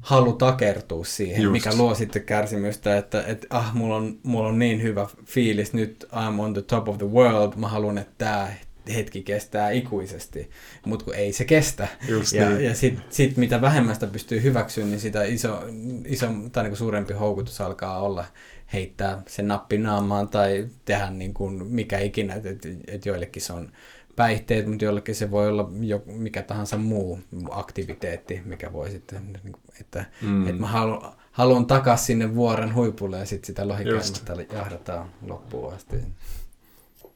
[0.00, 1.52] halu takertua siihen, Just.
[1.52, 6.06] mikä luo sitten kärsimystä, että, että ah, mulla on, mulla on niin hyvä fiilis, nyt
[6.12, 8.48] I'm on the top of the world, mä haluan, että tämä
[8.94, 10.50] hetki kestää ikuisesti,
[10.86, 11.88] mutta kun ei se kestä.
[12.08, 12.64] Just ja niin.
[12.64, 15.62] ja sitten sit mitä vähemmän sitä pystyy hyväksyä, niin sitä iso,
[16.06, 18.24] iso tai niin suurempi houkutus alkaa olla
[18.72, 23.52] heittää se nappi naamaan tai tehdä niin kuin mikä ikinä, että et, et joillekin se
[23.52, 23.72] on
[24.16, 27.18] päihteet, mutta joillekin se voi olla jo, mikä tahansa muu
[27.50, 30.46] aktiviteetti, mikä voi sitten, niin kuin, että, mm.
[30.46, 35.96] että mä haluan, haluan takaisin sinne vuoren huipulle ja sitten sitä lohikäymättä jahdataan loppuun asti.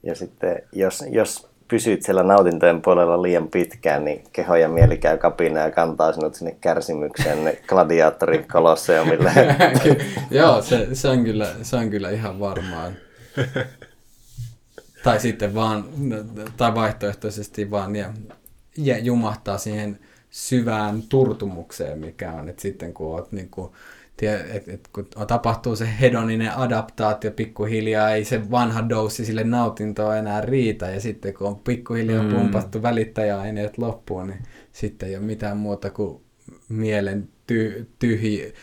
[0.02, 5.18] Ja sitten jos, jos pysyt siellä nautintojen puolella liian pitkään, niin keho ja mieli käy
[5.18, 9.32] kapina ja kantaa sinut sinne kärsimykseen gladiaattorin kolosseumille.
[10.30, 12.92] Joo, se, se, on kyllä, se on kyllä ihan varmaa.
[15.04, 15.84] tai sitten vaan,
[16.56, 18.12] tai vaihtoehtoisesti vaan ja,
[18.76, 19.98] ja jumahtaa siihen
[20.30, 23.72] syvään turtumukseen, mikä on, että sitten kun oot niin kuin,
[24.22, 30.40] et, et, kun tapahtuu se hedoninen adaptaatio pikkuhiljaa, ei se vanha doussi sille nautintoa enää
[30.40, 32.34] riitä, ja sitten kun on pikkuhiljaa mm.
[32.34, 34.42] pumpattu välittäjäaineet loppuun, niin
[34.72, 36.22] sitten ei ole mitään muuta kuin
[36.68, 38.54] mielen ty- tyhji,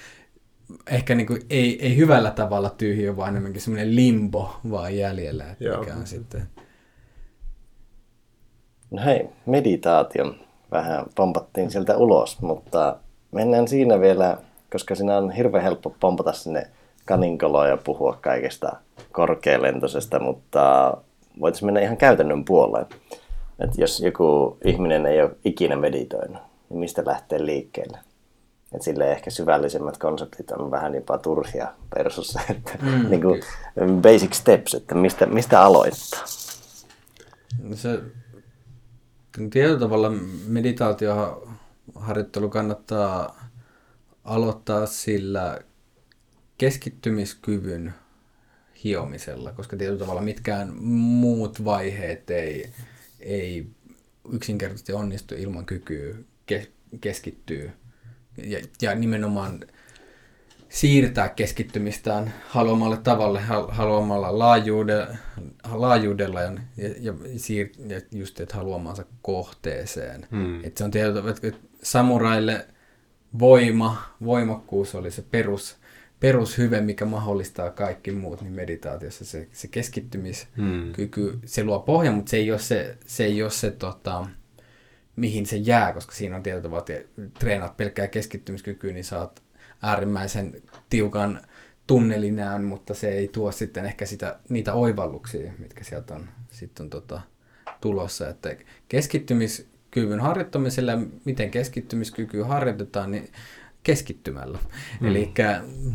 [0.91, 5.64] ehkä niin kuin ei, ei hyvällä tavalla tyhjö, vaan enemmänkin semmoinen limbo vaan jäljellä, että
[5.64, 5.80] Joo.
[5.80, 6.43] mikä on sitten...
[8.91, 10.36] No hei, meditaatio.
[10.72, 12.99] Vähän pompattiin sieltä ulos, mutta
[13.32, 14.38] mennään siinä vielä,
[14.74, 16.67] koska siinä on hirveän helppo pompata sinne
[17.05, 18.76] kaninkoloon ja puhua kaikesta
[19.11, 20.97] korkealentoisesta, mutta
[21.39, 22.86] voitaisiin mennä ihan käytännön puoleen.
[23.59, 27.97] Että jos joku ihminen ei ole ikinä meditoinut, niin mistä lähtee liikkeelle?
[28.76, 33.41] Et sille ehkä syvällisemmät konseptit on vähän jopa turhia versus että mm, niin kuin
[34.01, 36.24] basic steps, että mistä, mistä aloittaa.
[37.63, 37.99] No Se,
[39.51, 40.11] tietyllä tavalla
[40.47, 43.43] meditaatioharjoittelu kannattaa
[44.24, 45.59] aloittaa sillä
[46.57, 47.93] keskittymiskyvyn
[48.84, 52.69] hiomisella, koska tietyllä tavalla mitkään muut vaiheet ei,
[53.19, 53.67] ei
[54.32, 56.15] yksinkertaisesti onnistu ilman kykyä
[56.51, 56.69] ke-
[57.01, 57.71] keskittyä
[58.38, 59.59] ja, ja nimenomaan
[60.69, 65.07] siirtää keskittymistään haluamalle tavalle, hal- haluamalla laajuudella,
[65.71, 66.51] laajuudella ja,
[66.99, 70.28] ja, siir- ja just, että haluamansa kohteeseen.
[70.32, 70.63] Hmm.
[70.63, 72.67] Et se on tietysti, että samuraille
[73.40, 75.78] voima, voimakkuus oli se perus,
[76.20, 81.42] perushyve, mikä mahdollistaa kaikki muut, niin meditaatiossa se, se keskittymiskyky, hmm.
[81.46, 84.28] se luo pohjan, mutta se ei ole se, se, ei ole se tota,
[85.16, 89.44] mihin se jää, koska siinä on tietyllä tavalla, että treenaat pelkkää keskittymiskykyä, niin saat
[89.82, 91.42] äärimmäisen tiukan
[91.88, 96.90] tunnelinään, mutta se ei tuo sitten ehkä sitä, niitä oivalluksia, mitkä sieltä on, sitten on
[96.90, 97.22] tota,
[97.82, 98.30] tulossa.
[98.30, 98.56] Että
[99.93, 100.91] keskittymiskyvyn harjoittamisella
[101.25, 103.32] miten keskittymiskykyä harjoitetaan, niin
[103.83, 104.59] keskittymällä.
[105.01, 105.07] Mm.
[105.07, 105.33] Eli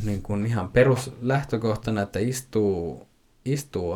[0.05, 3.07] niin kuin ihan peruslähtökohtana, että istuu,
[3.45, 3.95] istuu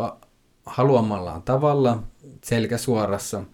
[0.67, 2.03] haluamallaan tavalla
[2.45, 3.45] selkä suorassa.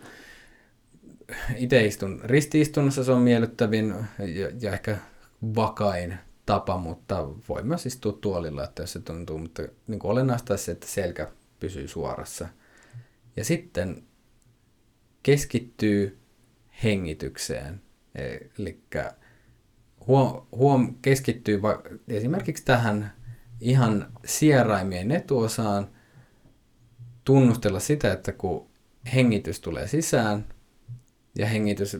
[1.57, 4.99] Itse istun ristiistunnossa, se on miellyttävin ja, ja ehkä
[5.57, 10.57] vakain tapa, mutta voi myös istua tuolilla, että jos se tuntuu, mutta niin kuin olennaista
[10.57, 11.29] se, että selkä
[11.61, 12.49] pysyy suorassa.
[13.37, 14.03] Ja sitten
[15.23, 16.19] keskittyy
[16.85, 17.83] hengitykseen,
[18.59, 18.81] eli
[20.07, 23.13] huom, huom keskittyy va- esimerkiksi tähän
[23.61, 25.89] ihan sieraimien etuosaan,
[27.25, 28.69] tunnustella sitä, että kun
[29.15, 30.45] hengitys tulee sisään
[31.39, 31.97] ja hengitys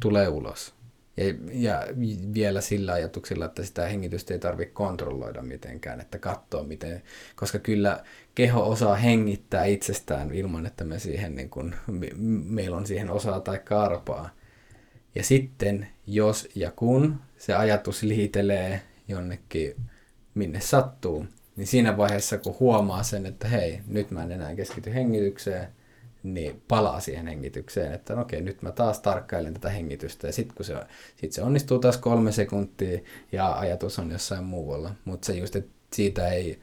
[0.00, 0.74] tulee ulos,
[1.24, 1.86] ja, ja
[2.34, 7.02] vielä sillä ajatuksella, että sitä hengitystä ei tarvitse kontrolloida mitenkään, että katsoa miten,
[7.36, 12.08] koska kyllä keho osaa hengittää itsestään ilman, että me siihen niin kuin, me,
[12.44, 14.30] meillä on siihen osaa tai karpaa.
[15.14, 19.74] Ja sitten, jos ja kun se ajatus liitelee jonnekin,
[20.34, 21.26] minne sattuu,
[21.56, 25.68] niin siinä vaiheessa, kun huomaa sen, että hei, nyt mä en enää keskity hengitykseen,
[26.22, 30.56] niin palaa siihen hengitykseen, että no okei, nyt mä taas tarkkailen tätä hengitystä, ja sitten
[30.56, 30.74] kun se,
[31.16, 33.00] sit se onnistuu taas kolme sekuntia,
[33.32, 36.60] ja ajatus on jossain muualla, mutta se just, että siitä ei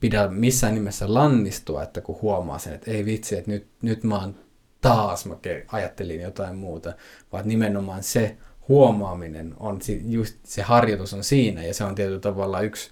[0.00, 4.18] pidä missään nimessä lannistua, että kun huomaa sen, että ei vitsi, että nyt, nyt mä
[4.18, 4.34] oon
[4.80, 5.36] taas, mä
[5.72, 6.92] ajattelin jotain muuta,
[7.32, 8.36] vaan nimenomaan se
[8.68, 12.90] huomaaminen on just se harjoitus on siinä, ja se on tietyllä tavalla yksi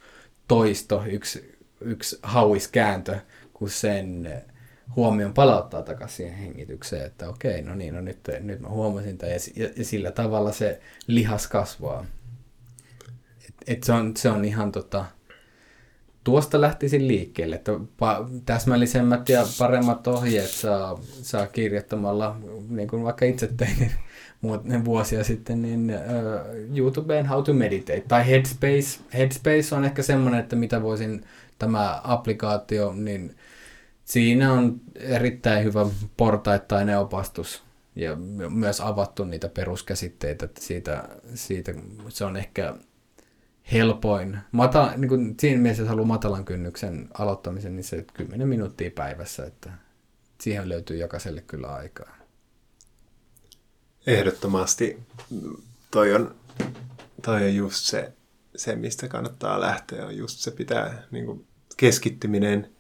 [0.49, 3.19] toisto, yksi, yksi hauiskääntö,
[3.53, 4.43] kun sen
[4.97, 9.35] huomion palauttaa takaisin siihen hengitykseen, että okei, no niin, no nyt, nyt mä huomasin tämän,
[9.35, 12.07] ja, ja, ja sillä tavalla se lihas kasvaa.
[13.49, 15.05] Et, et se, on, se on ihan tota,
[16.25, 22.37] tuosta lähtisin liikkeelle, että pa- täsmällisemmät ja paremmat ohjeet saa, saa kirjoittamalla,
[22.69, 23.91] niin kuin vaikka itse tein
[24.85, 29.01] vuosia sitten, niin uh, YouTubeen How to Meditate, tai Headspace.
[29.15, 31.25] Headspace on ehkä semmoinen, että mitä voisin,
[31.59, 33.37] tämä applikaatio, niin
[34.11, 37.63] siinä on erittäin hyvä portaittainen opastus
[37.97, 38.17] ja
[38.51, 41.75] myös avattu niitä peruskäsitteitä, että siitä, siitä
[42.09, 42.75] se on ehkä
[43.73, 44.39] helpoin.
[44.53, 49.47] Mata, niin kuin siinä mielessä, jos haluaa matalan kynnyksen aloittamisen, niin se 10 minuuttia päivässä,
[49.47, 49.73] että
[50.41, 52.17] siihen löytyy jokaiselle kyllä aikaa.
[54.07, 54.99] Ehdottomasti
[55.91, 56.35] toi on,
[57.23, 58.13] toi on just se,
[58.57, 61.47] se, mistä kannattaa lähteä, on just se pitää niin kuin
[61.77, 62.71] keskittyminen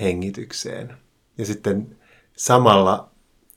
[0.00, 0.96] hengitykseen.
[1.38, 1.96] Ja sitten
[2.36, 3.10] samalla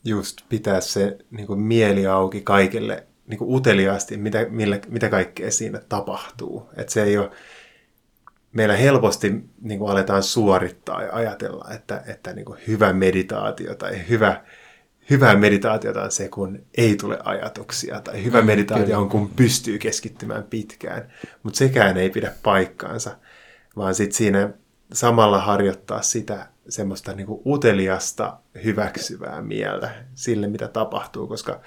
[0.03, 5.52] just pitää se niin kuin mieli auki kaikille niin kuin uteliaasti, mitä, millä, mitä kaikkea
[5.52, 6.70] siinä tapahtuu.
[6.78, 7.32] Että se ei ole,
[8.52, 14.10] meillä helposti niin kuin aletaan suorittaa ja ajatella, että, että niin kuin hyvä meditaatio tai
[14.10, 14.44] hyvä,
[15.10, 19.78] hyvä meditaatiota on se, kun ei tule ajatuksia, tai hyvä mm, meditaatio on, kun pystyy
[19.78, 21.11] keskittymään pitkään.
[21.44, 23.18] Mutta sekään ei pidä paikkaansa,
[23.78, 24.49] vaan sitten siinä
[24.94, 31.61] samalla harjoittaa sitä semmoista niin kuin uteliasta, hyväksyvää mieltä sille, mitä tapahtuu, koska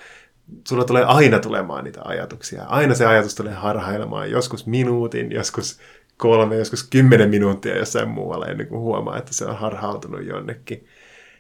[0.69, 2.65] sulla tulee aina tulemaan niitä ajatuksia.
[2.65, 5.81] Aina se ajatus tulee harhailemaan, joskus minuutin, joskus
[6.17, 10.87] kolme, joskus kymmenen minuuttia jossain muualla ennen kuin huomaa, että se on harhautunut jonnekin.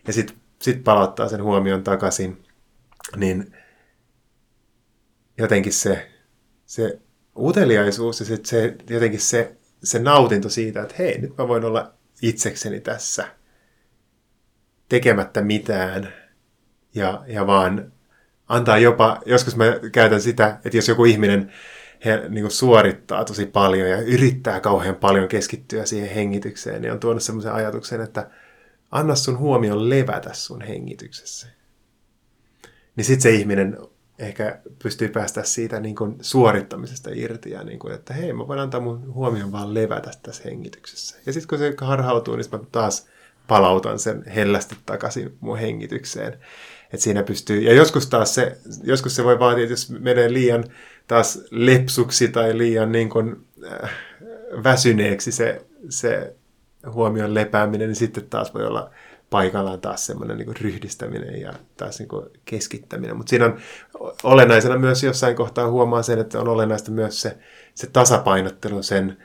[0.07, 2.45] Ja sitten sit palauttaa sen huomion takaisin,
[3.17, 3.57] niin
[5.39, 6.11] jotenkin se,
[6.67, 6.99] se
[7.37, 11.93] uteliaisuus ja sit se, jotenkin se, se nautinto siitä, että hei, nyt mä voin olla
[12.23, 13.27] itsekseni tässä
[14.89, 16.13] tekemättä mitään
[16.95, 17.93] ja, ja vaan
[18.49, 21.53] antaa jopa, joskus mä käytän sitä, että jos joku ihminen
[22.05, 27.01] he, niin kuin suorittaa tosi paljon ja yrittää kauhean paljon keskittyä siihen hengitykseen, niin on
[27.01, 28.31] tuonut semmoisen ajatuksen, että
[28.91, 31.47] anna sun huomion levätä sun hengityksessä.
[32.97, 33.79] Niin sitten se ihminen
[34.23, 38.61] ehkä pystyy päästä siitä niin kuin suorittamisesta irti ja niin kuin, että hei, mä voin
[38.61, 41.17] antaa mun huomion vaan levätä tässä hengityksessä.
[41.27, 43.07] Ja sitten kun se harhautuu, niin mä taas
[43.49, 46.33] palautan sen hellästi takaisin mun hengitykseen.
[46.93, 50.65] Että siinä pystyy, ja joskus taas se, joskus se voi vaatia, että jos menee liian
[51.07, 53.37] taas lepsuksi tai liian niin kuin,
[53.73, 53.91] äh,
[54.65, 56.37] väsyneeksi se, se
[56.93, 58.91] huomion lepääminen, niin sitten taas voi olla
[59.33, 63.17] paikallaan taas semmoinen niin ryhdistäminen ja taas niin kuin keskittäminen.
[63.17, 63.59] Mutta siinä on
[64.23, 67.39] olennaisena myös jossain kohtaa huomaa sen, että on olennaista myös se,
[67.75, 69.17] se tasapainottelu sen,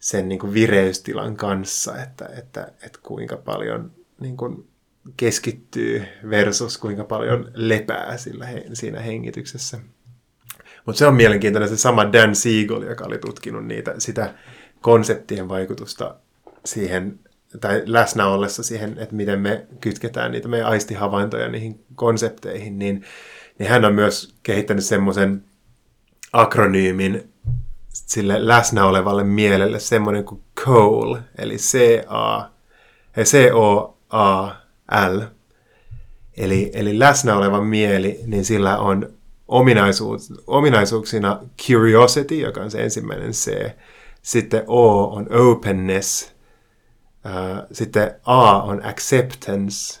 [0.00, 3.90] sen niin kuin vireystilan kanssa, että, että, että kuinka paljon
[4.20, 4.68] niin kuin
[5.16, 9.78] keskittyy versus kuinka paljon lepää sillä siinä hengityksessä.
[10.86, 14.34] Mutta se on mielenkiintoinen se sama Dan Siegel, joka oli tutkinut niitä, sitä
[14.80, 16.14] konseptien vaikutusta
[16.64, 17.18] siihen,
[17.60, 23.04] tai läsnä ollessa siihen, että miten me kytketään niitä meidän aistihavaintoja niihin konsepteihin, niin,
[23.58, 25.44] niin hän on myös kehittänyt semmoisen
[26.32, 27.32] akronyymin
[27.88, 32.50] sille läsnä olevalle mielelle, semmoinen kuin COAL, eli C-A,
[33.22, 34.48] C-O-A,
[35.08, 35.20] L.
[36.36, 39.12] Eli, eli läsnä oleva mieli, niin sillä on
[39.48, 43.70] ominaisuus, ominaisuuksina curiosity, joka on se ensimmäinen C.
[44.22, 46.37] Sitten O on openness.
[47.72, 50.00] Sitten A on acceptance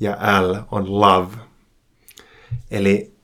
[0.00, 1.36] ja L on love.
[2.70, 3.16] Eli,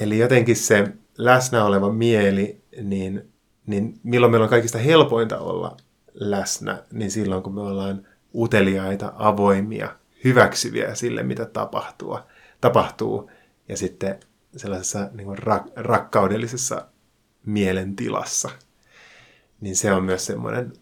[0.00, 3.32] eli jotenkin se läsnä oleva mieli, niin,
[3.66, 5.76] niin milloin meillä on kaikista helpointa olla
[6.14, 12.18] läsnä, niin silloin kun me ollaan uteliaita, avoimia, hyväksyviä sille, mitä tapahtuu,
[12.60, 13.30] tapahtuu
[13.68, 14.20] ja sitten
[14.56, 16.86] sellaisessa niin kuin rak- rakkaudellisessa
[17.46, 18.50] mielentilassa.
[19.60, 20.72] Niin se on myös semmoinen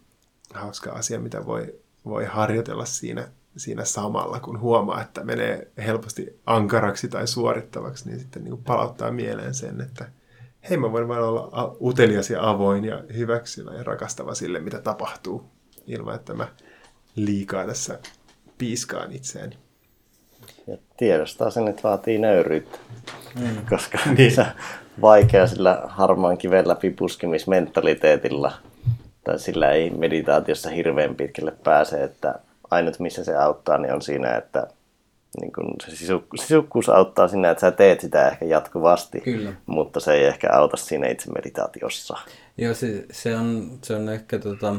[0.55, 1.75] hauska asia, mitä voi,
[2.05, 8.45] voi harjoitella siinä, siinä samalla, kun huomaa, että menee helposti ankaraksi tai suorittavaksi, niin sitten
[8.45, 10.09] niin palauttaa mieleen sen, että
[10.71, 15.45] hei, mä voin vain olla utelias ja avoin ja hyväksyvä ja rakastava sille, mitä tapahtuu,
[15.87, 16.49] ilman että mä
[17.17, 17.99] liikaa tässä
[18.59, 19.59] piiskaan itseäni.
[20.67, 22.79] Ja tiedostaa sen, että vaatii nöyryyttä.
[23.41, 23.67] Mm.
[23.71, 24.35] Koska niin.
[24.35, 24.47] se
[25.01, 28.53] vaikea sillä harmaan kiven läpi puskemismentaliteetilla,
[29.25, 32.35] tai sillä ei meditaatiossa hirveän pitkälle pääse, että
[32.71, 34.67] ainut missä se auttaa niin on siinä, että
[35.41, 35.97] niin kun se
[36.37, 39.53] sisukkuus auttaa siinä, että sä teet sitä ehkä jatkuvasti, Kyllä.
[39.67, 42.17] mutta se ei ehkä auta siinä itse meditaatiossa.
[42.59, 44.77] Joo, se, se, on, se on ehkä tota,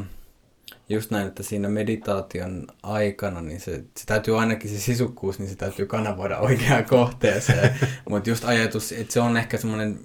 [0.88, 5.56] just näin, että siinä meditaation aikana, niin se, se täytyy ainakin se sisukkuus, niin se
[5.56, 7.74] täytyy kanavoida oikeaan kohteeseen.
[8.10, 10.00] Mutta just ajatus, että se on ehkä semmoinen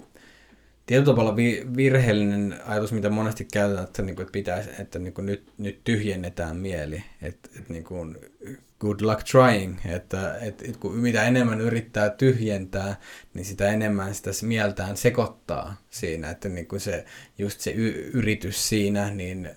[0.91, 1.35] tietyllä tavalla
[1.77, 5.84] virheellinen ajatus, mitä monesti käytetään, että, niin kuin, että pitäisi, että niin kuin nyt, nyt
[5.84, 7.03] tyhjennetään mieli.
[7.22, 8.18] Että, että niin kuin,
[8.80, 12.95] good luck trying, että, että, että kun mitä enemmän yrittää tyhjentää,
[13.34, 17.05] niin sitä enemmän sitä mieltään sekoittaa siinä, että niin kuin se,
[17.38, 19.49] just se y- yritys siinä, niin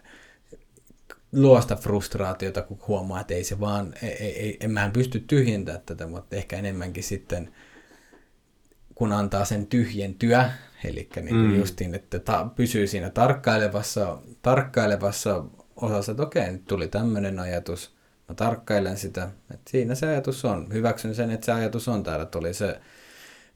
[1.33, 5.83] luo sitä frustraatiota, kun huomaa, että ei se vaan, ei, ei, en mä pysty tyhjentämään
[5.87, 7.55] tätä, mutta ehkä enemmänkin sitten,
[8.95, 10.51] kun antaa sen tyhjentyä,
[10.85, 11.57] eli niin mm.
[11.57, 15.45] justiin, että ta, pysyy siinä tarkkailevassa, tarkkailevassa
[15.77, 17.95] osassa, että okei, nyt tuli tämmöinen ajatus,
[18.29, 22.27] mä tarkkailen sitä, että siinä se ajatus on, hyväksyn sen, että se ajatus on täällä,
[22.27, 22.81] tuli se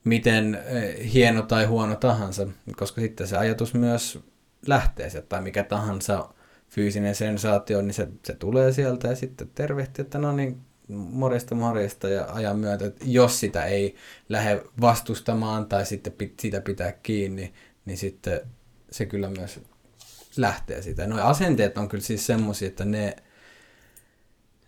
[0.05, 2.47] miten eh, hieno tai huono tahansa,
[2.77, 4.19] koska sitten se ajatus myös
[4.67, 6.29] lähtee sieltä, tai mikä tahansa
[6.69, 12.09] fyysinen sensaatio, niin se, se tulee sieltä ja sitten tervehti, että no niin, morjesta morjesta
[12.09, 13.95] ja ajan myötä, että jos sitä ei
[14.29, 17.53] lähde vastustamaan tai sitten pit, siitä pitää kiinni,
[17.85, 18.41] niin sitten
[18.91, 19.61] se kyllä myös
[20.37, 21.07] lähtee siitä.
[21.07, 23.17] No asenteet on kyllä siis semmoisia, että ne,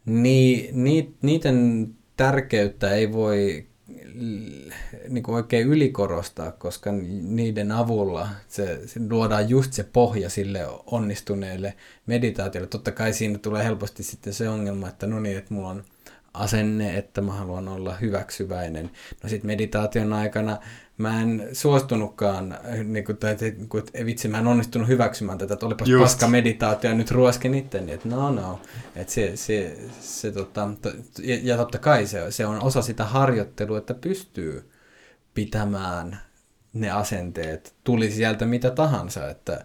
[0.04, 3.66] ni, ni, niiden tärkeyttä ei voi
[5.08, 6.92] niin kuin oikein ylikorostaa, koska
[7.22, 11.74] niiden avulla se, se luodaan just se pohja sille onnistuneelle
[12.06, 12.68] meditaatiolle.
[12.68, 15.84] Totta kai siinä tulee helposti sitten se ongelma, että no niin, että mulla on
[16.34, 18.90] asenne, että mä haluan olla hyväksyväinen.
[19.22, 20.58] No sitten meditaation aikana
[20.98, 25.66] mä en suostunutkaan, niin kuin, tai, että, että vitsi, mä en onnistunut hyväksymään tätä, että
[25.66, 26.02] olipas Just.
[26.02, 28.60] paska meditaatio ja nyt ruoskin itteni, että no no.
[28.96, 30.68] Että se, se, se, tota,
[31.22, 34.70] ja, ja totta kai se, se on osa sitä harjoittelua, että pystyy
[35.34, 36.20] pitämään
[36.72, 39.64] ne asenteet, tuli sieltä mitä tahansa, että,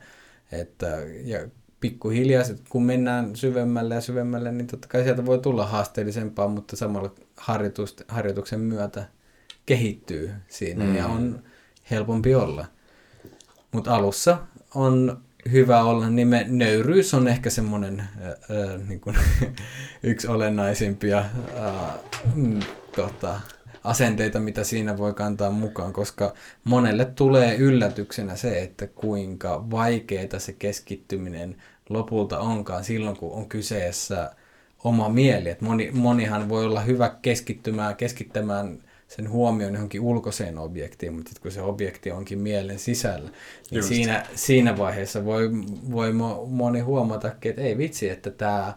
[0.51, 0.87] että
[1.23, 1.39] ja
[1.79, 7.11] pikkuhiljaa, kun mennään syvemmälle ja syvemmälle, niin totta kai sieltä voi tulla haasteellisempaa, mutta samalla
[8.07, 9.05] harjoituksen myötä
[9.65, 10.95] kehittyy siinä mm.
[10.95, 11.43] ja on
[11.91, 12.65] helpompi olla.
[13.71, 14.37] Mutta alussa
[14.75, 15.21] on
[15.51, 18.03] hyvä olla, niin me, nöyryys on ehkä semmoinen
[18.87, 19.01] niin
[20.03, 21.25] yksi olennaisimpia
[22.35, 22.59] mm,
[22.95, 23.39] tota,
[23.85, 26.33] asenteita, mitä siinä voi kantaa mukaan, koska
[26.63, 31.55] monelle tulee yllätyksenä se, että kuinka vaikeaa se keskittyminen
[31.89, 34.31] lopulta onkaan silloin, kun on kyseessä
[34.83, 35.49] oma mieli.
[35.49, 41.51] Et moni, monihan voi olla hyvä keskittymään, keskittämään sen huomioon johonkin ulkoiseen objektiin, mutta kun
[41.51, 43.29] se objekti onkin mielen sisällä,
[43.71, 45.49] niin siinä, siinä vaiheessa voi,
[45.91, 46.13] voi
[46.47, 48.73] moni huomata, että ei vitsi, että tämä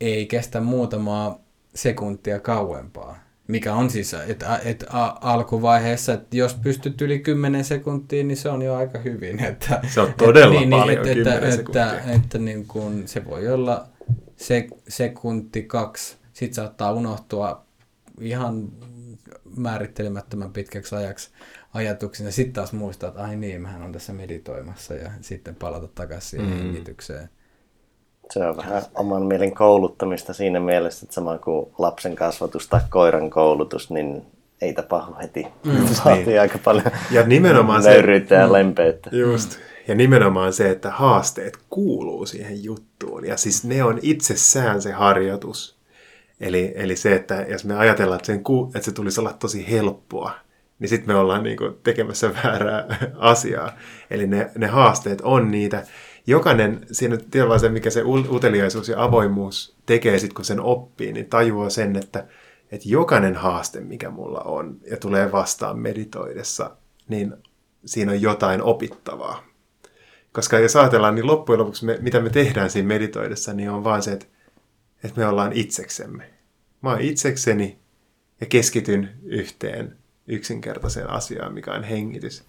[0.00, 1.40] ei kestä muutamaa
[1.74, 3.29] sekuntia kauempaa.
[3.50, 4.86] Mikä on siis, että et,
[5.20, 9.44] alkuvaiheessa, että jos pystyt yli 10 sekuntia, niin se on jo aika hyvin.
[9.44, 13.02] Että, se on todella et, niin, niin paljon, että, että, että, että, että niin kun,
[13.06, 13.88] se voi olla
[14.36, 17.64] se, sekunti, kaksi, sitten saattaa unohtua
[18.20, 18.68] ihan
[19.56, 21.30] määrittelemättömän pitkäksi ajaksi
[21.74, 22.28] ajatuksina.
[22.28, 26.30] Ja sitten taas muistaa, että ai niin, mähän on tässä meditoimassa ja sitten palata takaisin
[26.30, 26.56] siihen mm.
[26.56, 27.28] hengitykseen.
[28.30, 33.30] Se on vähän oman mielen kouluttamista siinä mielessä, että sama kuin lapsen kasvatus tai koiran
[33.30, 34.22] koulutus, niin
[34.60, 35.46] ei tapahdu heti.
[35.64, 35.72] Mm,
[36.04, 36.40] Vaatii niin.
[36.40, 38.52] aika paljon ja nimenomaan se, ja mm.
[38.52, 39.10] lempeyttä.
[39.12, 39.58] Just.
[39.88, 43.26] Ja nimenomaan se, että haasteet kuuluu siihen juttuun.
[43.26, 45.76] Ja siis ne on itsessään se harjoitus.
[46.40, 50.32] Eli, eli se, että jos me ajatellaan, että, sen, että se tulisi olla tosi helppoa,
[50.78, 53.72] niin sitten me ollaan niin kuin tekemässä väärää asiaa.
[54.10, 55.86] Eli ne, ne haasteet on niitä.
[56.26, 61.26] Jokainen, siinä tietyllä se, mikä se uteliaisuus ja avoimuus tekee sitten, kun sen oppii, niin
[61.26, 62.26] tajuaa sen, että,
[62.72, 66.76] että jokainen haaste, mikä mulla on ja tulee vastaan meditoidessa,
[67.08, 67.34] niin
[67.84, 69.44] siinä on jotain opittavaa.
[70.32, 74.02] Koska jos ajatellaan, niin loppujen lopuksi me, mitä me tehdään siinä meditoidessa, niin on vaan
[74.02, 74.26] se, että
[75.04, 76.30] että me ollaan itseksemme.
[76.82, 77.78] Mä oon itsekseni
[78.40, 82.44] ja keskityn yhteen yksinkertaiseen asiaan, mikä on hengitys.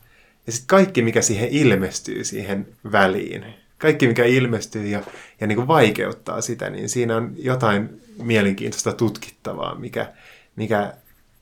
[0.46, 3.46] Ja sitten kaikki, mikä siihen ilmestyy siihen väliin,
[3.82, 5.02] kaikki, mikä ilmestyy ja,
[5.40, 10.14] ja niin kuin vaikeuttaa sitä, niin siinä on jotain mielenkiintoista tutkittavaa, mikä,
[10.56, 10.94] mikä,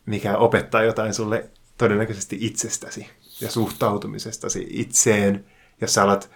[0.06, 3.08] mikä opettaa jotain sulle todennäköisesti itsestäsi
[3.42, 5.46] ja suhtautumisestasi itseen.
[5.82, 6.32] Jos sä alat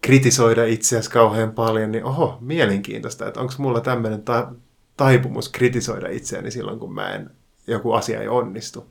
[0.00, 4.52] kritisoida itseäsi kauhean paljon, niin oho, mielenkiintoista, että onko mulla tämmöinen ta-
[4.96, 7.30] taipumus kritisoida itseäni silloin, kun mä en
[7.66, 8.86] joku asia ei onnistu.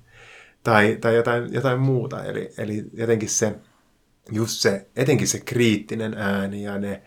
[0.64, 2.24] Tai, tai jotain, jotain muuta.
[2.24, 3.56] Eli, eli jotenkin se,
[4.32, 7.02] just se, etenkin se kriittinen ääni ja ne,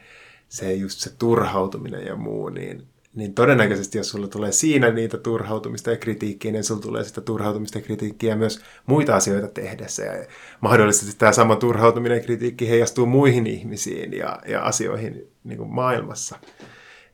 [0.49, 5.91] se just se turhautuminen ja muu, niin, niin todennäköisesti jos sulla tulee siinä niitä turhautumista
[5.91, 10.05] ja kritiikkiä, niin sulla tulee sitä turhautumista ja kritiikkiä myös muita asioita tehdessä.
[10.05, 10.27] Ja
[10.61, 16.39] mahdollisesti tämä sama turhautuminen ja kritiikki heijastuu muihin ihmisiin ja, ja asioihin niin kuin maailmassa.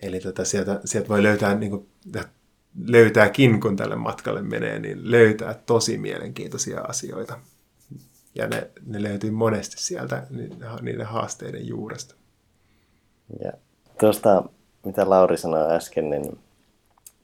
[0.03, 1.87] Eli tota, sieltä, sieltä voi löytää, niin kuin,
[2.87, 7.39] löytääkin, kun tälle matkalle menee, niin löytää tosi mielenkiintoisia asioita.
[8.37, 10.27] Ja ne, ne löytyy monesti sieltä
[10.83, 12.15] niiden haasteiden juuresta.
[13.45, 13.53] Ja
[14.01, 14.43] tuosta
[14.85, 16.39] mitä Lauri sanoi äsken, niin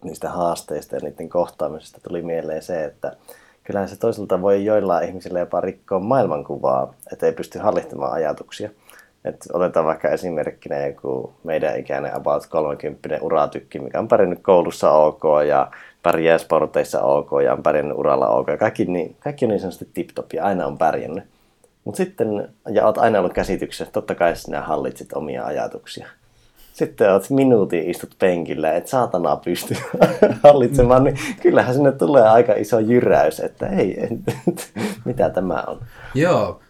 [0.04, 3.16] niistä haasteista ja niiden kohtaamisesta tuli mieleen se, että
[3.64, 8.70] kyllähän se toisaalta voi joillain ihmisillä jopa rikkoa maailmankuvaa, että ei pysty hallittamaan ajatuksia.
[9.24, 15.22] Et otetaan vaikka esimerkkinä joku meidän ikäinen about 30 uratykki, mikä on pärjännyt koulussa ok
[15.48, 15.70] ja
[16.02, 18.46] pärjää sporteissa ok ja on pärjännyt uralla ok.
[18.58, 21.24] Kaikki, niin, kaikki on niin sanotusti tip-top ja aina on pärjännyt.
[21.84, 26.06] Mutta sitten, ja olet aina ollut käsityksessä, totta kai sinä hallitsit omia ajatuksia
[26.72, 29.76] sitten oot minuutin istut penkillä, että saatana pysty
[30.44, 34.10] hallitsemaan, niin kyllähän sinne tulee aika iso jyräys, että ei, et,
[35.04, 35.80] mitä tämä on.
[36.14, 36.60] Joo,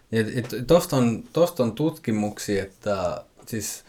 [0.67, 1.25] tuosta on,
[1.59, 3.85] on tutkimuksia, että siis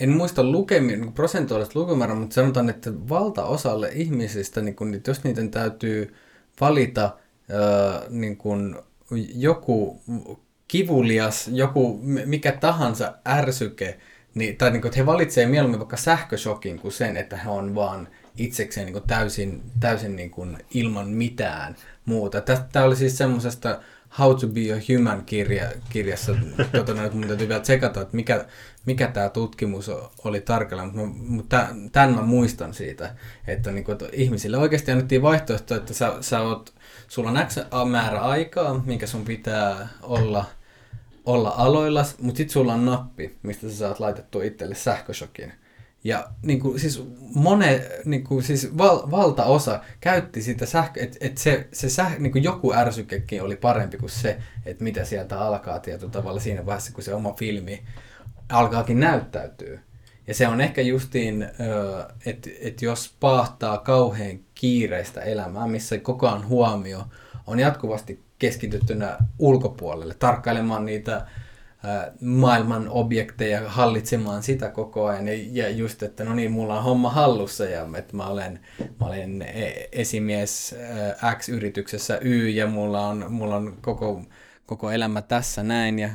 [0.00, 5.50] en muista lukemia, niin prosentuaalista lukumäärää, mutta sanotaan, että valtaosalle ihmisistä, niin kun, jos niiden
[5.50, 6.14] täytyy
[6.60, 8.82] valita ää, niin kun
[9.34, 10.02] joku
[10.68, 13.98] kivulias, joku mikä tahansa ärsyke,
[14.34, 17.74] niin, tai niin kuin, että he valitsevat mieluummin vaikka sähköshokin kuin sen, että he on
[17.74, 22.40] vaan itsekseen niin kuin täysin, täysin niin kuin ilman mitään muuta.
[22.72, 23.80] Tämä oli siis semmoisesta
[24.18, 26.34] How to be a Human kirja, kirjassa,
[26.72, 28.44] tuota, mun täytyy vielä tsekata, että mikä,
[28.86, 29.90] mikä tämä tutkimus
[30.24, 33.14] oli tarkalleen, mutta, mutta tämän mä muistan siitä,
[33.46, 36.74] että, niin kuin, että ihmisille oikeasti annettiin vaihtoehto, että sä, sä oot,
[37.08, 37.56] sulla on X
[37.90, 40.44] määrä aikaa, minkä sun pitää olla–
[41.24, 45.52] olla aloilla, mutta sitten sulla on nappi, mistä sä saat laitettua itselle sähköshokin.
[46.04, 47.04] Ja niin kuin, siis,
[47.34, 52.32] mone, niin kuin, siis val, valtaosa käytti sitä sähkö, että et se, se säh, niin
[52.32, 56.92] kuin joku ärsykekin oli parempi kuin se, että mitä sieltä alkaa tietyllä tavalla siinä vaiheessa,
[56.92, 57.82] kun se oma filmi
[58.48, 59.80] alkaakin näyttäytyy.
[60.26, 61.48] Ja se on ehkä justiin,
[62.26, 67.04] että et jos pahtaa kauhean kiireistä elämää, missä koko ajan huomio
[67.46, 71.26] on jatkuvasti keskityttynä ulkopuolelle, tarkkailemaan niitä
[72.20, 75.26] maailman objekteja, hallitsemaan sitä koko ajan.
[75.52, 78.60] Ja just, että no niin, mulla on homma hallussa ja että mä olen,
[79.00, 80.74] mä olen e, esimies
[81.38, 84.22] X-yrityksessä Y ja mulla on, mulla on koko,
[84.66, 86.08] koko elämä tässä näin ja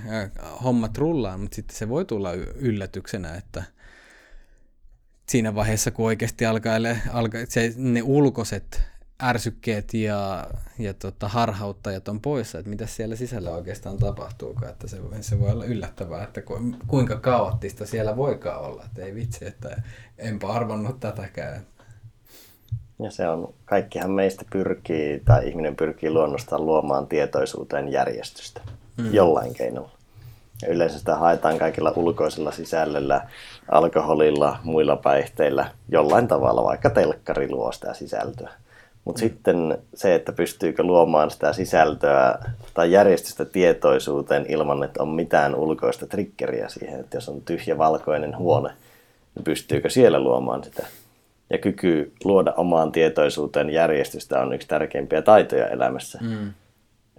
[0.63, 3.63] hommat rullaan, mutta sitten se voi tulla yllätyksenä, että
[5.29, 6.75] siinä vaiheessa, kun oikeasti alkaa,
[7.11, 8.88] alkaa se, ne ulkoiset
[9.23, 10.47] ärsykkeet ja,
[10.79, 15.51] ja tota, harhauttajat on poissa, että mitä siellä sisällä oikeastaan tapahtuu, että se, se voi
[15.51, 16.53] olla yllättävää, että ku,
[16.87, 19.81] kuinka kaoottista siellä voikaan olla, että ei vitsi, että
[20.17, 21.61] enpä arvannut tätäkään.
[22.99, 28.61] Ja se on, kaikkihan meistä pyrkii, tai ihminen pyrkii luonnostaan luomaan tietoisuuteen järjestystä
[29.01, 29.13] hmm.
[29.13, 29.91] jollain keinolla.
[30.61, 33.29] Ja yleensä sitä haetaan kaikilla ulkoisilla sisällöllä,
[33.71, 38.51] alkoholilla, muilla päihteillä, jollain tavalla, vaikka telkkari luo sitä sisältöä.
[39.09, 39.29] Mutta mm.
[39.29, 42.39] sitten se, että pystyykö luomaan sitä sisältöä
[42.73, 48.37] tai järjestystä tietoisuuteen ilman, että on mitään ulkoista triggeriä siihen, että jos on tyhjä valkoinen
[48.37, 48.69] huone,
[49.35, 50.87] niin pystyykö siellä luomaan sitä.
[51.49, 56.19] Ja kyky luoda omaan tietoisuuteen järjestystä on yksi tärkeimpiä taitoja elämässä.
[56.21, 56.53] Mm.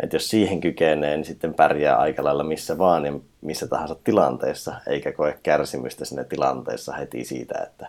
[0.03, 4.75] Että jos siihen kykenee, niin sitten pärjää aika lailla missä vaan ja missä tahansa tilanteessa,
[4.87, 7.89] eikä koe kärsimystä sinne tilanteessa heti siitä, että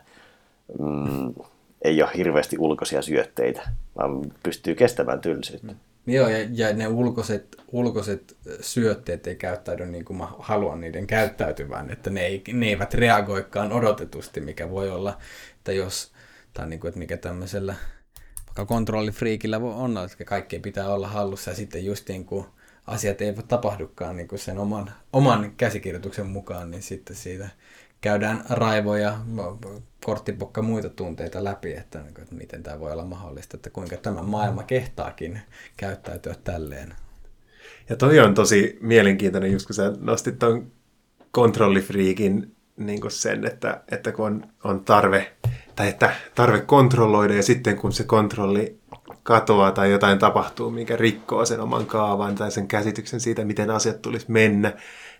[0.80, 1.34] mm,
[1.82, 3.62] ei ole hirveästi ulkoisia syötteitä,
[3.98, 5.72] vaan pystyy kestämään tylsyyttä.
[5.72, 5.80] Mm.
[6.08, 11.92] Joo, ja, ja ne ulkoiset, ulkoiset syötteet ei käyttäydy niin kuin mä haluan niiden käyttäytyvän,
[11.92, 15.18] että ne, ei, ne eivät reagoikaan odotetusti, mikä voi olla,
[15.58, 16.12] että jos,
[16.54, 17.76] tai niin kuin, että mikä tämmöisellä
[18.46, 22.46] vaikka kontrollifriikillä on, että kaikki pitää olla hallussa, ja sitten just niin kuin
[22.88, 27.50] asiat eivät tapahdukaan niin kuin sen oman, oman käsikirjoituksen mukaan, niin sitten siitä
[28.02, 29.18] käydään raivoja,
[30.06, 34.24] korttipokka muita tunteita läpi, että, niin että miten tämä voi olla mahdollista, että kuinka tämä
[34.24, 35.40] maailma kehtaakin
[35.78, 36.94] käyttäytyä tälleen.
[37.90, 40.72] Ja toi on tosi mielenkiintoinen, just kun sä nostit tuon
[41.32, 45.32] kontrollifriikin niin kuin sen, että, että kun on, on tarve,
[45.76, 48.80] tai että tarve kontrolloida ja sitten kun se kontrolli
[49.24, 54.02] katoaa tai jotain tapahtuu, mikä rikkoo sen oman kaavan tai sen käsityksen siitä, miten asiat
[54.02, 54.74] tulisi mennä,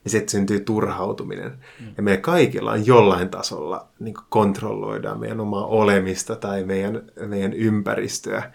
[0.04, 1.52] niin sitten syntyy turhautuminen.
[1.80, 1.94] Mm.
[1.98, 8.52] Ja meidän kaikilla on jollain tasolla niin kontrolloidaan meidän omaa olemista tai meidän, meidän ympäristöä.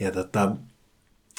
[0.00, 0.56] Ja tota,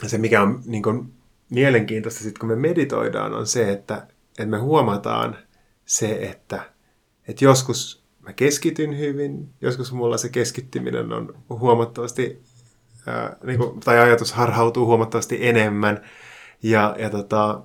[0.07, 1.13] se, mikä on niin kuin,
[1.49, 5.37] mielenkiintoista sitten, kun me meditoidaan, on se, että, että me huomataan
[5.85, 6.61] se, että,
[7.27, 12.41] että joskus mä keskityn hyvin, joskus mulla se keskittyminen on huomattavasti,
[13.07, 16.01] ää, niin kuin, tai ajatus harhautuu huomattavasti enemmän,
[16.63, 17.61] ja, ja, tota,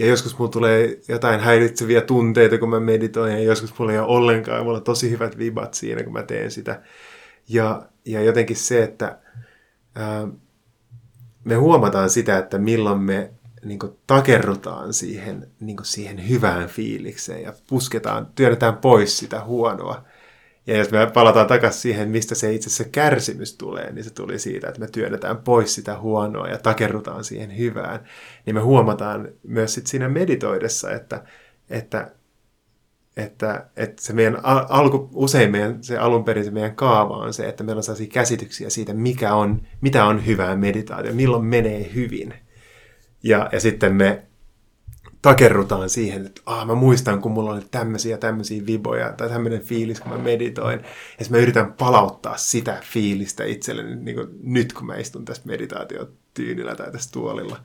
[0.00, 4.08] ja joskus mulla tulee jotain häiritseviä tunteita, kun mä meditoin, ja joskus mulla ei ole
[4.08, 6.82] ollenkaan, ja mulla on tosi hyvät vibat siinä, kun mä teen sitä.
[7.48, 9.18] Ja, ja jotenkin se, että
[9.94, 10.28] ää,
[11.44, 13.30] me huomataan sitä, että milloin me
[13.64, 20.04] niin kuin, takerrutaan siihen, niin kuin, siihen hyvään fiilikseen ja pusketaan, työnnetään pois sitä huonoa.
[20.70, 24.38] Ja jos me palataan takaisin siihen, mistä se itse asiassa kärsimys tulee, niin se tuli
[24.38, 28.00] siitä, että me työnnetään pois sitä huonoa ja takerrutaan siihen hyvään.
[28.46, 31.24] Niin me huomataan myös sit siinä meditoidessa, että,
[31.70, 32.10] että,
[33.16, 34.38] että, että se meidän
[34.68, 38.12] alku, usein meidän, se alun perin se meidän kaava on se, että meillä on sellaisia
[38.12, 42.34] käsityksiä siitä, mikä on, mitä on hyvää meditaatio, milloin menee hyvin.
[43.22, 44.29] Ja, ja sitten me
[45.22, 50.00] takerrutaan siihen, että ah, mä muistan, kun mulla oli tämmöisiä tämmöisiä viboja tai tämmöinen fiilis,
[50.00, 50.80] kun mä meditoin.
[51.20, 56.74] Ja mä yritän palauttaa sitä fiilistä itselleni niin kuin nyt, kun mä istun tässä meditaatiotyynillä
[56.74, 57.60] tai tässä tuolilla.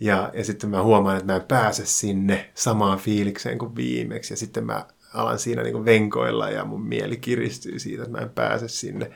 [0.00, 4.32] Ja, ja sitten mä huomaan, että mä en pääse sinne samaan fiilikseen kuin viimeksi.
[4.32, 8.30] Ja sitten mä alan siinä niin venkoilla ja mun mieli kiristyy siitä, että mä en
[8.30, 9.10] pääse sinne.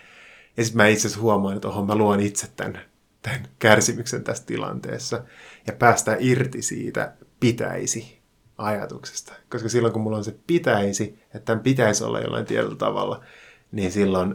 [0.56, 2.80] Ja sitten mä itse asiassa huomaan, että oho, mä luon itse tämän,
[3.22, 5.24] tämän kärsimyksen tässä tilanteessa.
[5.66, 7.12] Ja päästään irti siitä
[7.44, 8.18] pitäisi
[8.58, 9.32] ajatuksesta.
[9.48, 13.24] Koska silloin kun mulla on se pitäisi, että tämän pitäisi olla jollain tietyllä tavalla,
[13.72, 14.34] niin silloin,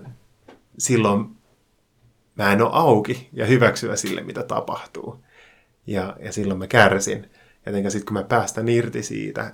[0.77, 1.29] silloin
[2.35, 5.19] mä en ole auki ja hyväksyä sille, mitä tapahtuu.
[5.87, 7.29] Ja, ja silloin mä kärsin.
[7.65, 9.53] Jotenka sitten kun mä päästän irti siitä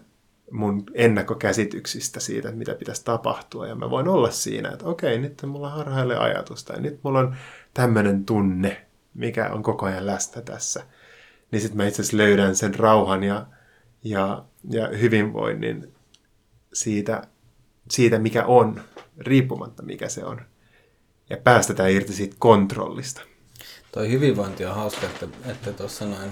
[0.52, 5.44] mun ennakkokäsityksistä siitä, että mitä pitäisi tapahtua, ja mä voin olla siinä, että okei, nyt
[5.48, 7.36] mulla harhaille ajatusta, ja nyt mulla on
[7.73, 10.84] tämmöinen tunne, mikä on koko ajan läsnä tässä–
[11.51, 13.47] niin sitten mä itse asiassa löydän sen rauhan ja,
[14.03, 15.93] ja, ja hyvinvoinnin
[16.73, 17.27] siitä,
[17.91, 18.81] siitä, mikä on,
[19.17, 20.41] riippumatta mikä se on.
[21.30, 23.22] Ja päästetään irti siitä kontrollista.
[23.91, 25.07] Toi hyvinvointi on hauska,
[25.45, 26.31] että, tuossa noin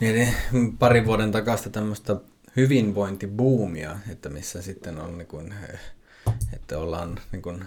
[0.00, 0.28] mietin
[0.78, 2.16] parin vuoden takasta tämmöistä
[2.56, 5.54] hyvinvointibuumia, että missä sitten on niin kuin,
[6.52, 7.64] että ollaan niin kuin,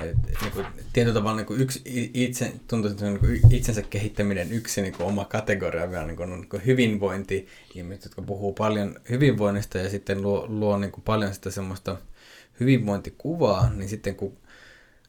[0.00, 1.82] niin kuin, tietyllä tavalla niin kuin yksi,
[2.14, 6.30] itse, tuntuu, että niin kuin itsensä kehittäminen yksi niin kuin oma kategoria vielä niin kuin,
[6.30, 11.34] niin kuin hyvinvointi, ihmiset, jotka puhuu paljon hyvinvoinnista ja sitten luo, luo niin kuin paljon
[11.34, 11.96] sitä semmoista
[12.60, 14.38] hyvinvointikuvaa, niin sitten kun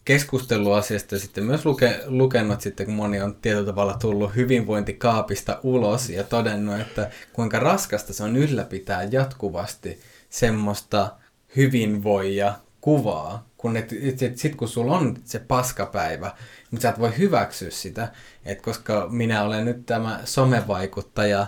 [0.05, 5.59] keskustelu asiasta ja sitten myös luke, lukenut sitten, kun moni on tietyllä tavalla tullut hyvinvointikaapista
[5.63, 9.99] ulos ja todennut, että kuinka raskasta se on ylläpitää jatkuvasti
[10.29, 11.15] semmoista
[11.55, 12.53] hyvinvoija
[12.83, 16.31] kuvaa, kun et, et, et, sit kun sulla on se paskapäivä,
[16.71, 18.11] mutta sä et voi hyväksyä sitä,
[18.45, 21.47] että koska minä olen nyt tämä somevaikuttaja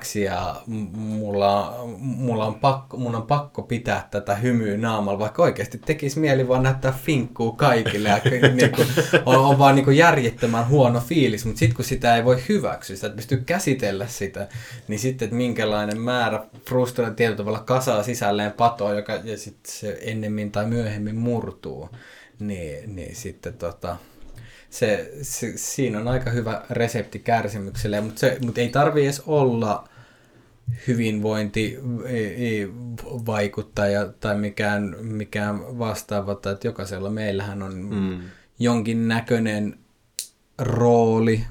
[0.00, 0.56] X ja
[0.92, 6.48] mulla, mulla on pakko, mun on pakko pitää tätä hymyä naamalla, vaikka oikeasti tekisi mieli
[6.48, 8.20] vaan näyttää finkkuu kaikille ja
[8.54, 8.88] niin kuin,
[9.26, 12.96] on, on vaan niin kuin järjettömän huono fiilis, mutta sitten kun sitä ei voi hyväksyä,
[12.96, 14.48] sitä et pysty käsitellä sitä,
[14.88, 19.98] niin sitten että minkälainen määrä frustraa tietyllä tavalla kasaa sisälleen patoa, joka ja sitten se
[20.02, 21.88] ennemmin tai myöhemmin murtuu,
[22.38, 23.96] niin, niin sitten tota,
[24.70, 29.88] se, se, siinä on aika hyvä resepti kärsimykselle, mutta, se, mutta ei tarvi edes olla
[30.86, 31.78] hyvinvointi
[33.26, 38.20] vaikuttaja tai mikään, mikään vastaava, tai että jokaisella meillähän on mm.
[38.58, 39.78] jonkin näköinen
[40.58, 41.44] rooli,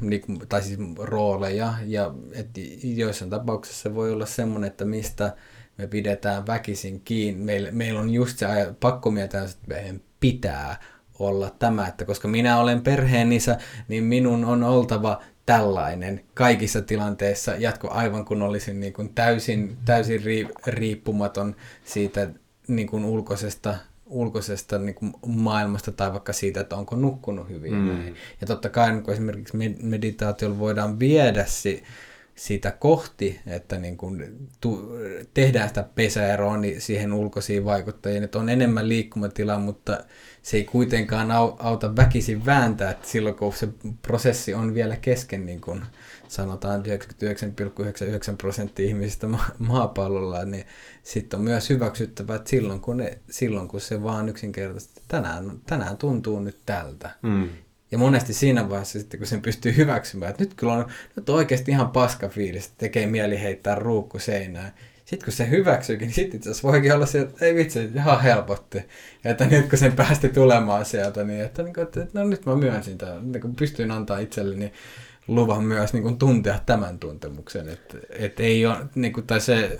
[0.49, 5.35] tai siis rooleja, ja että joissain tapauksissa se voi olla semmoinen, että mistä
[5.77, 7.45] me pidetään väkisin kiinni.
[7.45, 8.47] Meillä, meillä on just se
[8.79, 10.79] pakko miettiä, että meidän pitää
[11.19, 13.57] olla tämä, että koska minä olen perheen isä,
[13.87, 20.21] niin minun on oltava tällainen kaikissa tilanteissa jatko aivan kun olisin niin kuin täysin, täysin
[20.67, 22.29] riippumaton siitä
[22.67, 23.75] niin kuin ulkoisesta,
[24.05, 27.73] ulkoisesta niin kuin maailmasta tai vaikka siitä, että onko nukkunut hyvin.
[27.73, 28.07] Mm.
[28.41, 31.83] Ja totta kai niin esimerkiksi meditaatiolla voidaan viedä si,
[32.35, 34.91] sitä kohti, että niin kuin tu,
[35.33, 40.03] tehdään sitä pesäeroa niin siihen ulkoisiin vaikuttajiin, että on enemmän liikkumatilaa, mutta
[40.47, 43.67] se ei kuitenkaan auta väkisin vääntää, että silloin kun se
[44.01, 45.81] prosessi on vielä kesken, niin kuin
[46.27, 50.65] sanotaan 99,99 prosenttia ihmisistä ma- maapallolla, niin
[51.03, 55.97] sitten on myös hyväksyttävä, että silloin kun, ne, silloin kun se vaan yksinkertaisesti tänään, tänään
[55.97, 57.09] tuntuu nyt tältä.
[57.21, 57.49] Mm.
[57.91, 61.35] Ja monesti siinä vaiheessa sitten, kun sen pystyy hyväksymään, että nyt kyllä on, nyt on
[61.35, 64.71] oikeasti ihan paska fiilis, tekee mieli heittää ruukku seinään,
[65.07, 68.21] sitten kun se hyväksyykin, niin sitten itse asiassa voikin olla se, että ei vitsi, ihan
[68.21, 68.77] helpotti.
[69.23, 72.45] Ja että nyt kun sen päästi tulemaan sieltä, niin että, niin kuin, että no nyt
[72.45, 74.73] mä myönsin tämän, niin kun pystyin antaa itselleni
[75.27, 77.69] luvan myös niin kuin tuntea tämän tuntemuksen.
[77.69, 79.79] Että, että ei ole, niin kuin, tai se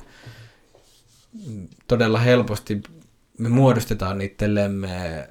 [1.88, 2.82] todella helposti
[3.38, 5.30] me muodostetaan itsellemme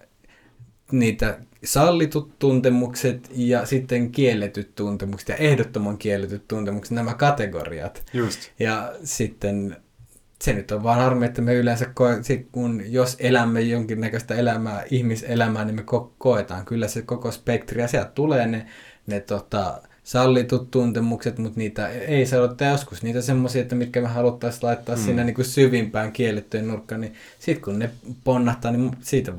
[0.92, 8.04] niitä sallitut tuntemukset ja sitten kielletyt tuntemukset ja ehdottoman kielletyt tuntemukset, nämä kategoriat.
[8.12, 8.50] Just.
[8.58, 9.76] Ja sitten
[10.42, 12.20] se nyt on vaan harmi, että me yleensä, koe,
[12.52, 16.64] kun jos elämme jonkinnäköistä elämää, ihmiselämää, niin me ko- koetaan.
[16.64, 18.66] Kyllä se koko spektri ja sieltä tulee ne,
[19.06, 23.02] ne tota, sallitut tuntemukset, mutta niitä ei saa ottaa joskus.
[23.02, 25.02] Niitä semmoisia, että mitkä me haluttaisiin laittaa mm.
[25.02, 27.90] siinä niin kuin syvimpään kiellettyyn nurkkaan, niin sitten kun ne
[28.24, 29.32] ponnahtaa, niin siitä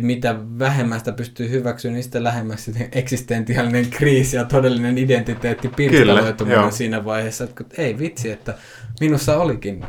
[0.00, 7.04] mitä vähemmän sitä pystyy hyväksymään, niin sitä lähemmäs eksistentiaalinen kriisi ja todellinen identiteetti pirstaloituminen siinä
[7.04, 8.54] vaiheessa, että ei vitsi, että
[9.00, 9.84] minussa olikin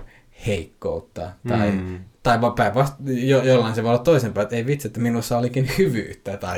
[0.47, 1.99] heikkoutta tai, mm.
[2.23, 6.38] tai päinvastoin jo, jollain se voi olla toisenpäin, että ei vitsi, että minussa olikin hyvyyttä.
[6.38, 6.57] Tai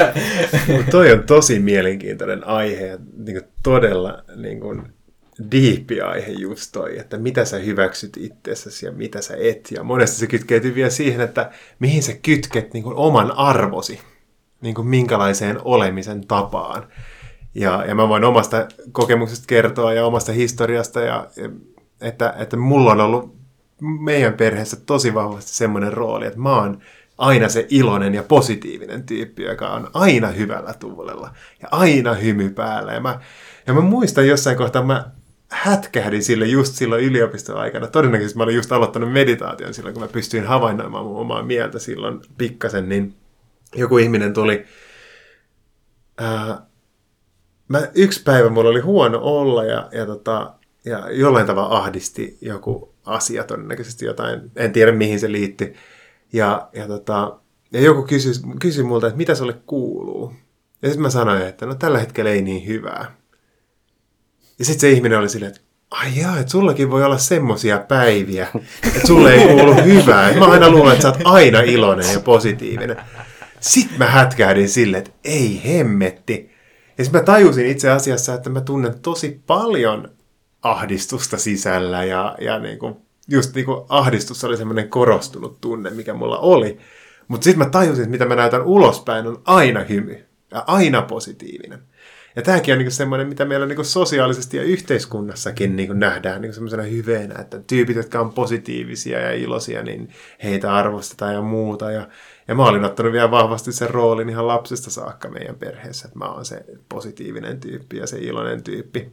[0.90, 4.82] toi on tosi mielenkiintoinen aihe ja niin todella niin kuin,
[5.50, 9.68] diippi aihe just toi, että mitä sä hyväksyt itsessäsi ja mitä sä et.
[9.70, 14.00] Ja monesti se kytkeytyy vielä siihen, että mihin sä kytket niin kuin oman arvosi,
[14.60, 16.88] niin kuin minkälaiseen olemisen tapaan.
[17.56, 21.26] Ja, ja mä voin omasta kokemuksesta kertoa ja omasta historiasta, ja,
[22.00, 23.36] että, että mulla on ollut
[23.80, 26.78] meidän perheessä tosi vahvasti semmoinen rooli, että mä oon
[27.18, 31.30] aina se iloinen ja positiivinen tyyppi, joka on aina hyvällä tuulella
[31.62, 32.92] ja aina hymy päällä.
[32.92, 33.20] Ja mä,
[33.66, 35.10] ja mä muistan jossain kohtaa, mä
[35.48, 37.86] hätkähdin sille just silloin yliopistoaikana.
[37.86, 42.20] Todennäköisesti mä olin just aloittanut meditaation silloin, kun mä pystyin havainnoimaan mun omaa mieltä silloin
[42.38, 43.14] pikkasen, niin
[43.76, 44.64] joku ihminen tuli.
[46.18, 46.66] Ää,
[47.68, 50.52] mä, yksi päivä mulla oli huono olla ja, ja, tota,
[50.84, 55.74] ja jollain tavalla ahdisti joku asia todennäköisesti jotain, en tiedä mihin se liitti.
[56.32, 57.36] Ja, ja, tota,
[57.72, 60.32] ja joku kysyi, kysyi multa, että mitä sulle kuuluu.
[60.82, 63.16] Ja sitten mä sanoin, että no tällä hetkellä ei niin hyvää.
[64.58, 68.48] Ja sitten se ihminen oli silleen, että ai jaa, että sullakin voi olla semmosia päiviä,
[68.86, 70.32] että sulle ei kuulu hyvää.
[70.38, 72.96] Mä aina luulen, että sä oot aina iloinen ja positiivinen.
[73.60, 76.55] Sitten mä hätkähdin silleen, että ei hemmetti.
[76.98, 80.08] Ja sitten mä tajusin itse asiassa, että mä tunnen tosi paljon
[80.62, 82.96] ahdistusta sisällä ja, ja niin kuin,
[83.28, 86.78] just niin kuin ahdistus oli semmoinen korostunut tunne, mikä mulla oli.
[87.28, 91.82] Mutta sitten mä tajusin, että mitä mä näytän ulospäin on aina hymy ja aina positiivinen.
[92.36, 96.82] Ja tämäkin on niin semmoinen, mitä meillä niin sosiaalisesti ja yhteiskunnassakin niin nähdään niin semmoisena
[96.82, 100.08] hyveenä, että tyypit, jotka on positiivisia ja iloisia, niin
[100.42, 101.90] heitä arvostetaan ja muuta.
[101.90, 102.08] Ja,
[102.48, 106.24] ja mä olin ottanut vielä vahvasti sen roolin ihan lapsesta saakka meidän perheessä, että mä
[106.24, 109.12] oon se positiivinen tyyppi ja se iloinen tyyppi.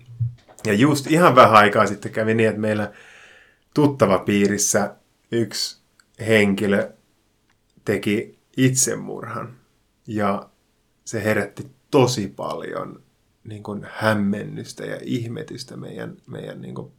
[0.65, 2.91] Ja just ihan vähän aikaa sitten kävi niin, että meillä
[3.73, 4.95] tuttava piirissä
[5.31, 5.81] yksi
[6.27, 6.91] henkilö
[7.85, 9.53] teki itsemurhan.
[10.07, 10.49] Ja
[11.05, 13.03] se herätti tosi paljon
[13.43, 16.91] niin kuin hämmennystä ja ihmetystä meidän, meidän niin kuin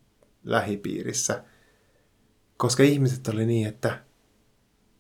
[0.45, 1.45] lähipiirissä.
[2.57, 4.01] Koska ihmiset oli niin, että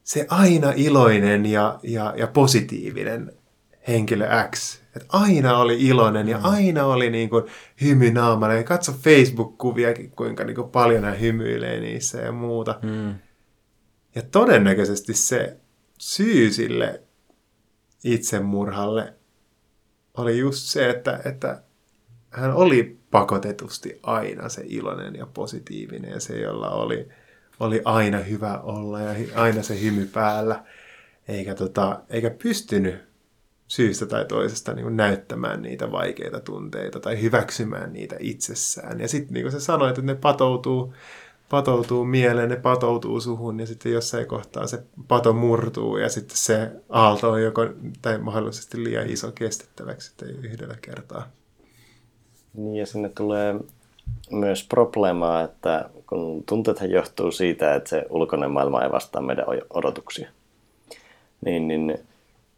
[0.05, 3.33] se aina iloinen ja, ja, ja positiivinen
[3.89, 6.45] henkilö X, että aina oli iloinen ja mm.
[6.45, 7.45] aina oli niin kuin
[7.81, 8.55] hymy naamalla.
[8.55, 12.79] Ja katso Facebook-kuviakin, kuinka niin kuin paljon hän hymyilee niissä ja muuta.
[12.83, 13.15] Mm.
[14.15, 15.57] Ja todennäköisesti se
[15.99, 17.03] syy sille
[18.05, 19.15] itsemurhalle
[20.17, 21.63] oli just se, että, että
[22.31, 27.09] hän oli pakotetusti aina se iloinen ja positiivinen ja se, jolla oli,
[27.61, 30.65] oli aina hyvä olla ja aina se hymy päällä,
[31.29, 33.15] eikä, tota, eikä pystynyt
[33.69, 39.01] syystä tai toisesta niin kuin näyttämään niitä vaikeita tunteita tai hyväksymään niitä itsessään.
[39.01, 40.95] Ja sitten niin kuin sä sanoit, että ne patoutuu
[41.55, 46.71] patoutuu mieleen, ne patoutuu suhun ja sitten jossain kohtaa se pato murtuu ja sitten se
[46.89, 47.67] aalto on joko
[48.03, 51.29] tai mahdollisesti liian iso kestettäväksi että ei yhdellä kertaa.
[52.55, 53.55] Niin ja sinne tulee
[54.31, 60.29] myös probleemaa, että kun tunteethan johtuu siitä, että se ulkoinen maailma ei vastaa meidän odotuksia.
[61.45, 61.99] Niin, niin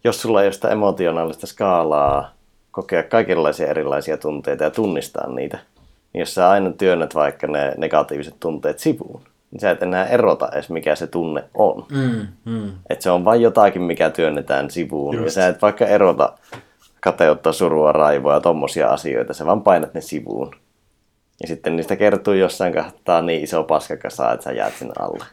[0.05, 2.32] jos sulla ei ole sitä emotionaalista skaalaa
[2.70, 5.59] kokea kaikenlaisia erilaisia tunteita ja tunnistaa niitä,
[6.20, 10.70] jos sä aina työnnät vaikka ne negatiiviset tunteet sivuun, niin sä et enää erota edes
[10.70, 11.86] mikä se tunne on.
[11.90, 12.72] Mm, mm.
[12.90, 15.14] Että se on vain jotakin, mikä työnnetään sivuun.
[15.14, 15.24] Just.
[15.24, 16.38] Ja sä et vaikka erota
[17.01, 20.51] kateutta, surua, raivoa ja tommosia asioita, sä vaan painat ne sivuun.
[21.43, 25.24] Ja sitten niistä kertuu jossain kohtaa niin iso paskakasa, että sä jäät sinne alle.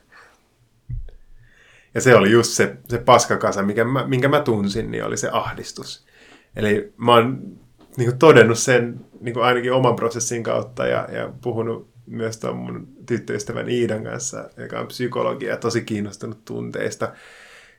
[1.95, 5.29] Ja se oli just se, se paskakasa, minkä mä, minkä mä tunsin, niin oli se
[5.31, 6.05] ahdistus.
[6.55, 7.41] Eli mä oon
[7.97, 12.57] niin kuin todennut sen niin kuin ainakin oman prosessin kautta ja, ja puhunut myös tuon
[12.57, 17.13] mun tyttöystävän Iidan kanssa, joka on psykologia ja tosi kiinnostunut tunteista,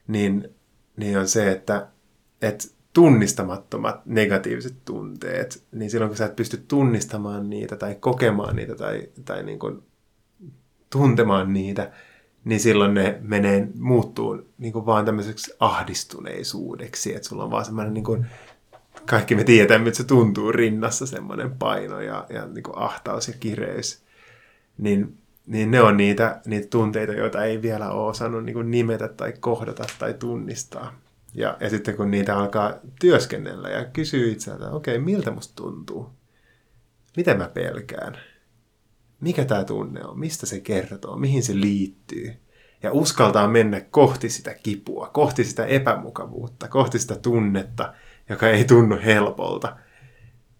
[0.09, 0.55] niin,
[0.97, 1.87] niin on se, että,
[2.43, 8.75] että tunnistamattomat negatiiviset tunteet, niin silloin kun sä et pysty tunnistamaan niitä tai kokemaan niitä
[8.75, 9.83] tai, tai niin kuin
[10.91, 11.93] tuntemaan niitä,
[12.45, 17.95] niin silloin ne menee, muuttuu niin kuin vaan tämmöiseksi ahdistuneisuudeksi, että sulla on vaan semmoinen
[17.95, 18.27] niin kuin,
[19.07, 23.35] kaikki me tiedämme, että se tuntuu rinnassa semmoinen paino ja, ja niin kuin ahtaus ja
[23.41, 24.05] kireys.
[24.79, 29.09] Niin, niin ne on niitä, niitä tunteita, joita ei vielä ole osannut niin kuin nimetä
[29.09, 31.01] tai kohdata tai tunnistaa.
[31.35, 36.11] Ja, ja sitten kun niitä alkaa työskennellä ja kysyy itseltä, okei, okay, miltä musta tuntuu?
[37.17, 38.19] Miten mä pelkään?
[39.21, 40.19] Mikä tämä tunne on?
[40.19, 41.17] Mistä se kertoo?
[41.17, 42.35] Mihin se liittyy?
[42.83, 47.95] Ja uskaltaa mennä kohti sitä kipua, kohti sitä epämukavuutta, kohti sitä tunnetta,
[48.29, 49.77] joka ei tunnu helpolta.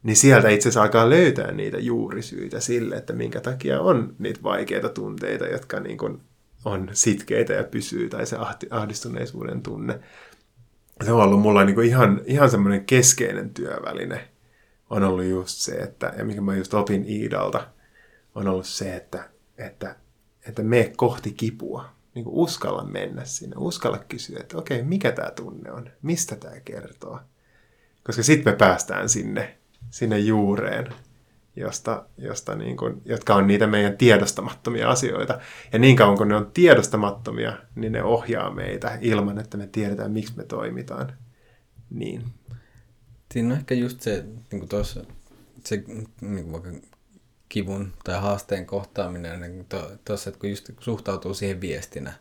[0.03, 4.89] Niin sieltä itse asiassa alkaa löytää niitä juurisyitä sille, että minkä takia on niitä vaikeita
[4.89, 6.21] tunteita, jotka niin kuin
[6.65, 8.37] on sitkeitä ja pysyy, tai se
[8.71, 10.01] ahdistuneisuuden tunne
[11.05, 14.29] se on ollut mulla niin kuin ihan, ihan semmoinen keskeinen työväline
[14.91, 17.69] on ollut just se, että, ja mikä mä just opin Iidalta,
[18.35, 19.97] on ollut se, että, että,
[20.49, 21.95] että me kohti kipua.
[22.15, 26.61] Niin kuin uskalla mennä sinne, uskalla kysyä, että okei, mikä tämä tunne on, mistä tämä
[26.61, 27.21] kertoo.
[28.05, 29.59] Koska sitten me päästään sinne,
[29.91, 30.87] sinne juureen,
[31.57, 35.39] josta, josta niin kuin, jotka on niitä meidän tiedostamattomia asioita.
[35.73, 40.11] Ja niin kauan kun ne on tiedostamattomia, niin ne ohjaa meitä ilman, että me tiedetään,
[40.11, 41.13] miksi me toimitaan
[41.91, 42.25] niin.
[43.33, 45.05] Siinä on ehkä just se, niin kuin tuossa,
[45.65, 45.85] se
[46.21, 46.71] niin kuin vaikka
[47.49, 49.67] kivun tai haasteen kohtaaminen, niin
[50.05, 52.13] tuossa, että kun just suhtautuu siihen viestinä,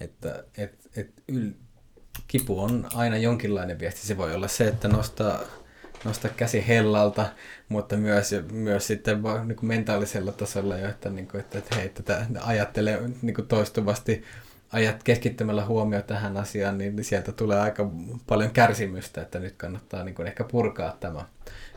[0.00, 1.50] että et, et yl,
[2.30, 4.06] kipu on aina jonkinlainen viesti.
[4.06, 5.40] Se voi olla se, että nostaa
[6.04, 7.26] nosta käsi hellalta,
[7.68, 11.88] mutta myös, myös sitten vaan niin mentaalisella tasolla jo, että, niin kuin, että, että hei,
[11.88, 14.24] tätä ajattelee niin kuin toistuvasti
[14.72, 17.90] ajat keskittymällä huomio tähän asiaan, niin sieltä tulee aika
[18.26, 21.24] paljon kärsimystä, että nyt kannattaa niin kuin ehkä purkaa tämä,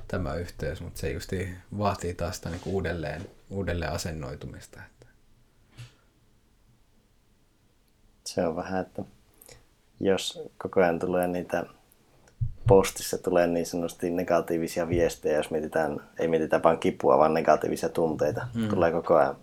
[0.07, 1.31] tämä yhteys, mutta se just
[1.77, 4.81] vaatii taas sitä niin kuin uudelleen, uudelleen asennoitumista.
[8.25, 9.03] Se on vähän, että
[10.05, 11.65] jos koko ajan tulee niitä
[12.67, 18.47] postissa tulee niin sanotusti negatiivisia viestejä, jos mietitään, ei mietitä vain kipua, vaan negatiivisia tunteita.
[18.53, 18.69] Mm.
[18.69, 19.35] Tulee koko ajan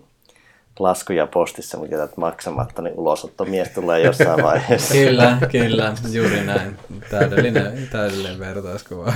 [0.79, 4.95] laskuja postissa, mutta jätät maksamatta, niin ulosottomies tulee jossain vaiheessa.
[4.95, 6.77] kyllä, kyllä, juuri näin.
[7.11, 9.13] Täydellinen, täydellinen vertauskuva.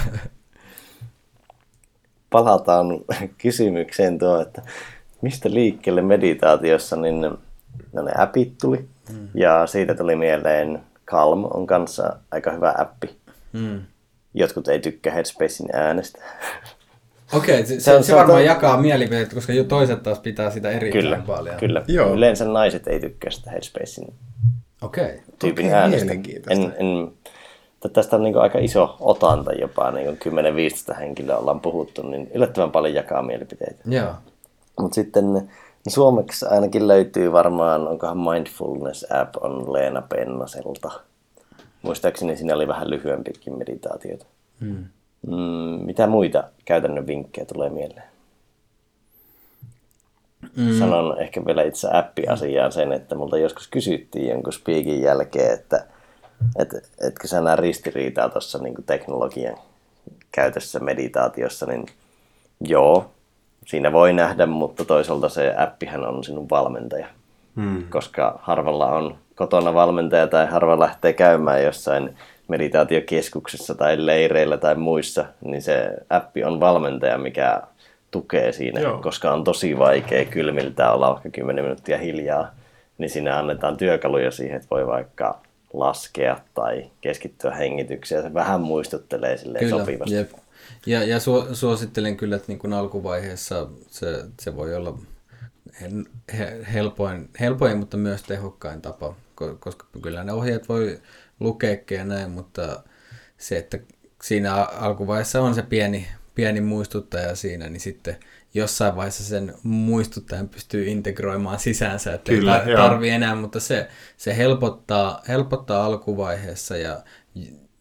[2.30, 2.86] Palataan
[3.38, 4.62] kysymykseen tuo, että
[5.22, 7.20] mistä liikkeelle meditaatiossa, niin
[7.92, 8.88] no ne appit tuli.
[9.12, 9.28] Mm.
[9.34, 13.16] Ja siitä tuli mieleen Calm on kanssa aika hyvä appi.
[13.52, 13.80] Mm
[14.34, 16.18] jotkut ei tykkää Headspacein äänestä.
[17.32, 18.44] Okei, okay, se, se, se, varmaan to...
[18.44, 21.56] jakaa mielipiteet, koska jo toiset taas pitää sitä erittäin kyllä, paljon.
[21.56, 22.14] Kyllä, Joo.
[22.14, 24.14] yleensä naiset ei tykkää sitä Headspacein
[24.82, 25.18] okay.
[25.38, 26.12] tyypin okay, äänestä.
[26.50, 27.12] En, en,
[27.92, 30.18] tästä on niin aika iso otanta jopa, niin
[30.92, 33.82] 10-15 henkilöä ollaan puhuttu, niin yllättävän paljon jakaa mielipiteitä.
[33.86, 34.14] Joo.
[34.80, 35.50] Mutta sitten
[35.88, 40.90] suomeksi ainakin löytyy varmaan, onkohan Mindfulness App on Leena Pennaselta.
[41.82, 44.26] Muistaakseni siinä oli vähän lyhyempikin meditaatioita.
[44.60, 44.84] Hmm.
[45.26, 48.14] Mm, mitä muita käytännön vinkkejä tulee mieleen?
[50.56, 50.78] Mm.
[50.78, 55.86] Sanon ehkä vielä itse appi-asiaan sen, että multa joskus kysyttiin jonkun speakin jälkeen, että
[56.58, 56.68] et,
[57.00, 59.56] etkö sä näe ristiriitaa tuossa niin teknologian
[60.32, 61.86] käytössä meditaatiossa, niin
[62.60, 63.10] joo,
[63.64, 67.06] siinä voi nähdä, mutta toisaalta se appihän on sinun valmentaja.
[67.56, 67.84] Hmm.
[67.90, 72.16] Koska harvalla on kotona valmentaja tai harva lähtee käymään jossain
[72.48, 77.62] meditaatiokeskuksessa tai leireillä tai muissa, niin se appi on valmentaja, mikä
[78.10, 78.98] tukee siinä, Joo.
[78.98, 82.50] koska on tosi vaikea kylmiltä olla vaikka 10 minuuttia hiljaa,
[82.98, 85.38] niin siinä annetaan työkaluja siihen, että voi vaikka
[85.72, 88.22] laskea tai keskittyä hengitykseen.
[88.22, 90.14] Se vähän muistuttelee sille sopivasti.
[90.14, 90.30] Jep.
[90.86, 91.18] Ja, ja
[91.52, 94.98] suosittelen kyllä, että niin kuin alkuvaiheessa se, se voi olla
[96.72, 99.14] helpoin, helpoin, mutta myös tehokkain tapa,
[99.60, 101.00] koska kyllä ne ohjeet voi
[101.40, 102.82] lukeekin ja näin, mutta
[103.38, 103.78] se, että
[104.22, 108.16] siinä alkuvaiheessa on se pieni, pieni muistuttaja siinä, niin sitten
[108.54, 114.36] jossain vaiheessa sen muistuttajan pystyy integroimaan sisäänsä, että Kyllä, ei tarvi enää, mutta se, se
[114.36, 117.04] helpottaa, helpottaa alkuvaiheessa ja,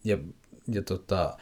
[0.04, 0.18] ja,
[0.68, 1.36] ja tota,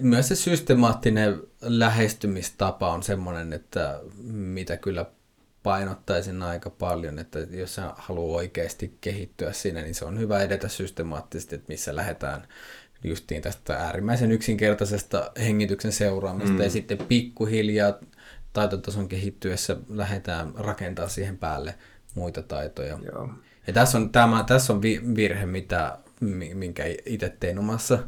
[0.00, 4.00] myös se systemaattinen lähestymistapa on semmoinen, että
[4.32, 5.06] mitä kyllä
[5.62, 10.68] painottaisin aika paljon, että jos sä haluaa oikeasti kehittyä siinä, niin se on hyvä edetä
[10.68, 12.48] systemaattisesti, että missä lähdetään
[13.04, 16.60] justiin tästä äärimmäisen yksinkertaisesta hengityksen seuraamista mm.
[16.60, 17.94] ja sitten pikkuhiljaa
[18.52, 21.74] taitotason kehittyessä lähdetään rakentaa siihen päälle
[22.14, 22.98] muita taitoja.
[23.12, 23.30] Joo.
[23.66, 24.82] Ja tässä on, tämä, tässä on
[25.16, 25.98] virhe, mitä,
[26.54, 27.98] minkä itse tein omassa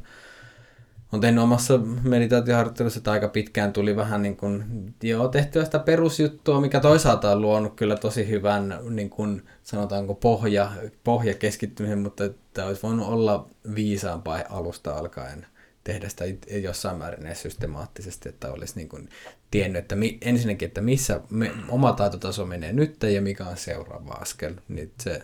[1.12, 4.64] on tehnyt omassa meditaatioharjoittelussa, että aika pitkään tuli vähän niin kuin,
[5.02, 10.72] joo, tehtyä sitä perusjuttua, mikä toisaalta on luonut kyllä tosi hyvän, niin kuin, sanotaanko, pohja,
[11.04, 15.46] pohja keskittymisen, mutta että olisi voinut olla viisaampaa alusta alkaen
[15.84, 16.24] tehdä sitä
[16.62, 19.08] jossain määrin edes systemaattisesti, että olisi niin kuin
[19.50, 24.12] tiennyt, että mi, ensinnäkin, että missä me, oma taitotaso menee nyt ja mikä on seuraava
[24.12, 25.22] askel, niin se,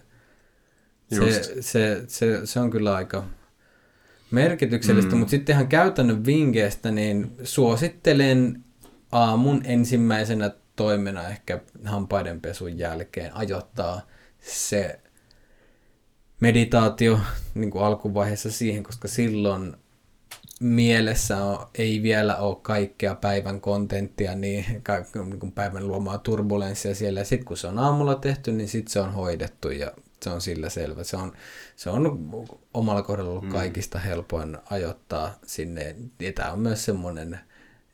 [1.13, 3.25] se, se, se, se on kyllä aika,
[4.33, 5.19] merkityksellistä, mm.
[5.19, 8.65] mutta sitten ihan käytännön vinkkeistä, niin suosittelen
[9.13, 14.01] aamun ensimmäisenä toimena ehkä hampaidenpesun jälkeen ajoittaa
[14.41, 15.01] se
[16.41, 17.21] meditaatio
[17.55, 19.77] niin kuin alkuvaiheessa siihen, koska silloin
[20.61, 24.65] mielessä on, ei vielä ole kaikkea päivän kontenttia, niin,
[25.15, 27.25] niin kuin päivän luomaa turbulenssia siellä.
[27.25, 29.93] Sitten kun se on aamulla tehty, niin sitten se on hoidettu ja
[30.23, 31.05] se on sillä selvä.
[31.05, 31.33] Se on,
[31.77, 32.19] se on
[32.75, 33.51] omalla kohdalla ollut mm.
[33.51, 35.97] kaikista helpoin ajoittaa sinne.
[36.21, 37.39] Ja tämä on myös semmoinen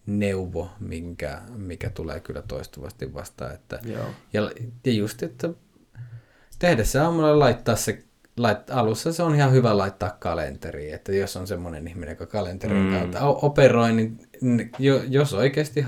[0.07, 3.55] neuvo, minkä, mikä tulee kyllä toistuvasti vastaan.
[3.55, 4.07] Että, Joo.
[4.33, 4.51] ja,
[4.85, 5.49] ja just, että
[6.59, 8.05] tehdä se aamulla laittaa se
[8.39, 12.85] lait, alussa se on ihan hyvä laittaa kalenteri, että jos on semmoinen ihminen, joka kalenterin
[12.85, 12.93] mm.
[12.93, 14.20] kautta operoi, niin
[15.09, 15.81] jos oikeasti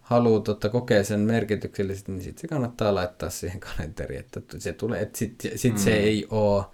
[0.00, 5.00] haluaa totta, kokea sen merkityksellisesti, niin sitten se kannattaa laittaa siihen kalenteriin, että se tulee,
[5.00, 5.78] että sitten sit mm.
[5.78, 6.64] se ei ole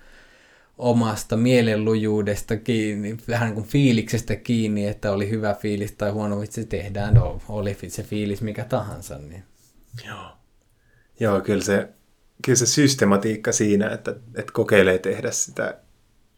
[0.79, 6.67] omasta mielenlujuudesta kiinni, vähän niin kuin fiiliksestä kiinni, että oli hyvä fiilis tai huono vitsi
[6.67, 9.19] tehdään, no, oli se fiilis mikä tahansa.
[9.19, 9.45] Niin.
[10.07, 10.27] Joo.
[11.21, 11.89] Joo, kyllä se,
[12.45, 15.79] kyllä se systematiikka siinä, että, että kokeilee tehdä sitä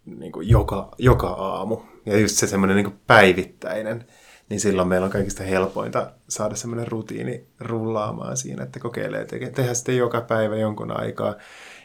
[0.04, 1.78] niin kuin joka, joka aamu.
[2.06, 4.04] Ja just se semmoinen niin päivittäinen
[4.48, 9.74] niin silloin meillä on kaikista helpointa saada semmoinen rutiini rullaamaan siinä, että kokeilee te- tehdä
[9.74, 11.34] sitten joka päivä jonkun aikaa.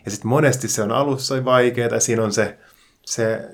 [0.06, 2.58] Ja sitten monesti se on alussa vaikeaa, siinä on se,
[3.06, 3.50] se,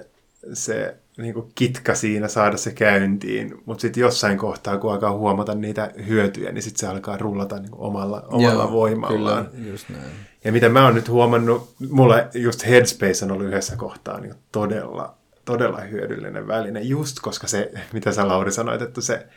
[0.53, 5.55] se niin kuin kitka siinä saada se käyntiin, mutta sitten jossain kohtaa, kun alkaa huomata
[5.55, 9.45] niitä hyötyjä, niin sitten se alkaa rullata niin omalla, omalla Joo, voimallaan.
[9.45, 10.11] Kyllä, just näin.
[10.43, 15.15] Ja mitä mä oon nyt huomannut, mulla just Headspace on ollut yhdessä kohtaa niin todella
[15.45, 19.27] todella hyödyllinen väline, just koska se, mitä sä Lauri sanoit, että se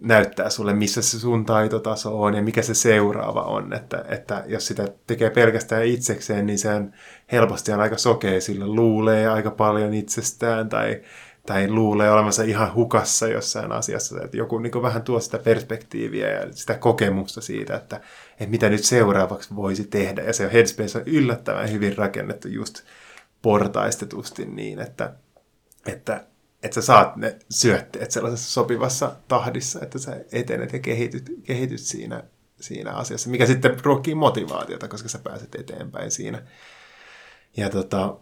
[0.00, 3.72] näyttää sulle, missä se sun taitotaso on ja mikä se seuraava on.
[3.72, 6.92] Että, että jos sitä tekee pelkästään itsekseen, niin se on
[7.32, 11.02] helposti on aika sokea, sillä luulee aika paljon itsestään tai,
[11.46, 14.22] tai luulee olevansa ihan hukassa jossain asiassa.
[14.24, 18.00] Että joku niin vähän tuo sitä perspektiiviä ja sitä kokemusta siitä, että,
[18.30, 20.22] että mitä nyt seuraavaksi voisi tehdä.
[20.22, 22.82] Ja se Headspace on yllättävän hyvin rakennettu just
[23.42, 25.12] portaistetusti niin, että,
[25.86, 26.24] että,
[26.62, 32.24] että sä saat ne syötteet sellaisessa sopivassa tahdissa, että sä etenet ja kehityt, kehityt siinä,
[32.60, 36.42] siinä asiassa, mikä sitten ruokkii motivaatiota, koska sä pääset eteenpäin siinä.
[37.56, 38.16] Ja tota,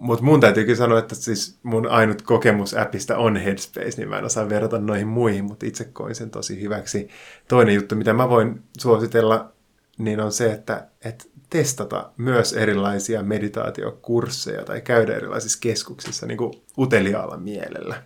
[0.00, 4.18] mutta mun täytyy kyllä sanoa, että siis mun ainut kokemus appista on Headspace, niin mä
[4.18, 7.08] en osaa verrata noihin muihin, mutta itse koin sen tosi hyväksi.
[7.48, 9.52] Toinen juttu, mitä mä voin suositella,
[9.98, 16.52] niin on se, että, että testata myös erilaisia meditaatiokursseja tai käydä erilaisissa keskuksissa niin kuin
[16.78, 18.02] uteliaalla mielellä.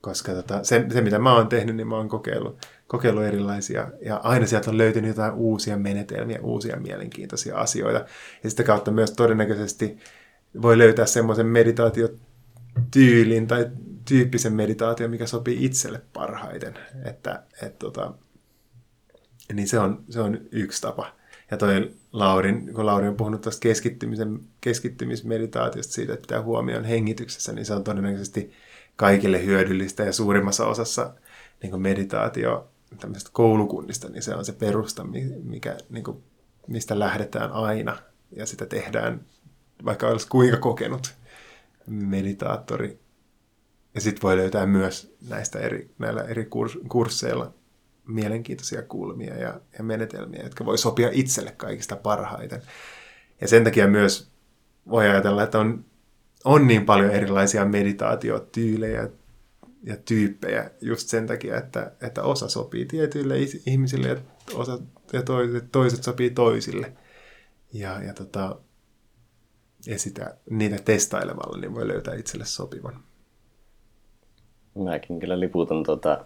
[0.00, 4.16] Koska tota, se, se, mitä mä oon tehnyt, niin mä oon kokeillut, kokeillut erilaisia, ja
[4.16, 8.04] aina sieltä on löytynyt jotain uusia menetelmiä, uusia mielenkiintoisia asioita.
[8.44, 9.98] Ja sitä kautta myös todennäköisesti
[10.62, 13.70] voi löytää semmoisen meditaatiotyylin tai
[14.04, 16.74] tyyppisen meditaation, mikä sopii itselle parhaiten.
[17.04, 18.14] Että, et, tota,
[19.56, 21.12] niin se on, se on yksi tapa.
[21.50, 27.52] Ja toi Laurin, kun Lauri on puhunut tästä keskittymisen, keskittymismeditaatiosta siitä, että pitää huomioon hengityksessä,
[27.52, 28.52] niin se on todennäköisesti
[28.96, 31.14] kaikille hyödyllistä ja suurimmassa osassa
[31.62, 32.68] niin meditaatio
[33.00, 35.04] tämmöisestä koulukunnista, niin se on se perusta,
[35.42, 36.22] mikä, niin kuin,
[36.66, 37.96] mistä lähdetään aina
[38.36, 39.20] ja sitä tehdään,
[39.84, 41.14] vaikka olisi kuinka kokenut
[41.86, 42.98] meditaattori.
[43.94, 46.48] Ja sitten voi löytää myös näistä eri, näillä eri
[46.88, 47.54] kursseilla
[48.06, 52.62] mielenkiintoisia kulmia ja, ja menetelmiä, jotka voi sopia itselle kaikista parhaiten.
[53.40, 54.30] Ja sen takia myös
[54.90, 55.84] voi ajatella, että on,
[56.44, 59.08] on niin paljon erilaisia meditaatiotyylejä
[59.82, 63.34] ja tyyppejä just sen takia, että, että osa sopii tietyille
[63.66, 64.16] ihmisille ja,
[64.54, 64.78] osa,
[65.12, 66.92] ja toiset, toiset sopii toisille.
[67.72, 68.56] Ja, ja, tota,
[69.86, 73.00] ja sitä, niitä testailemalla niin voi löytää itselle sopivan.
[74.74, 76.24] Mäkin kyllä liputan tuota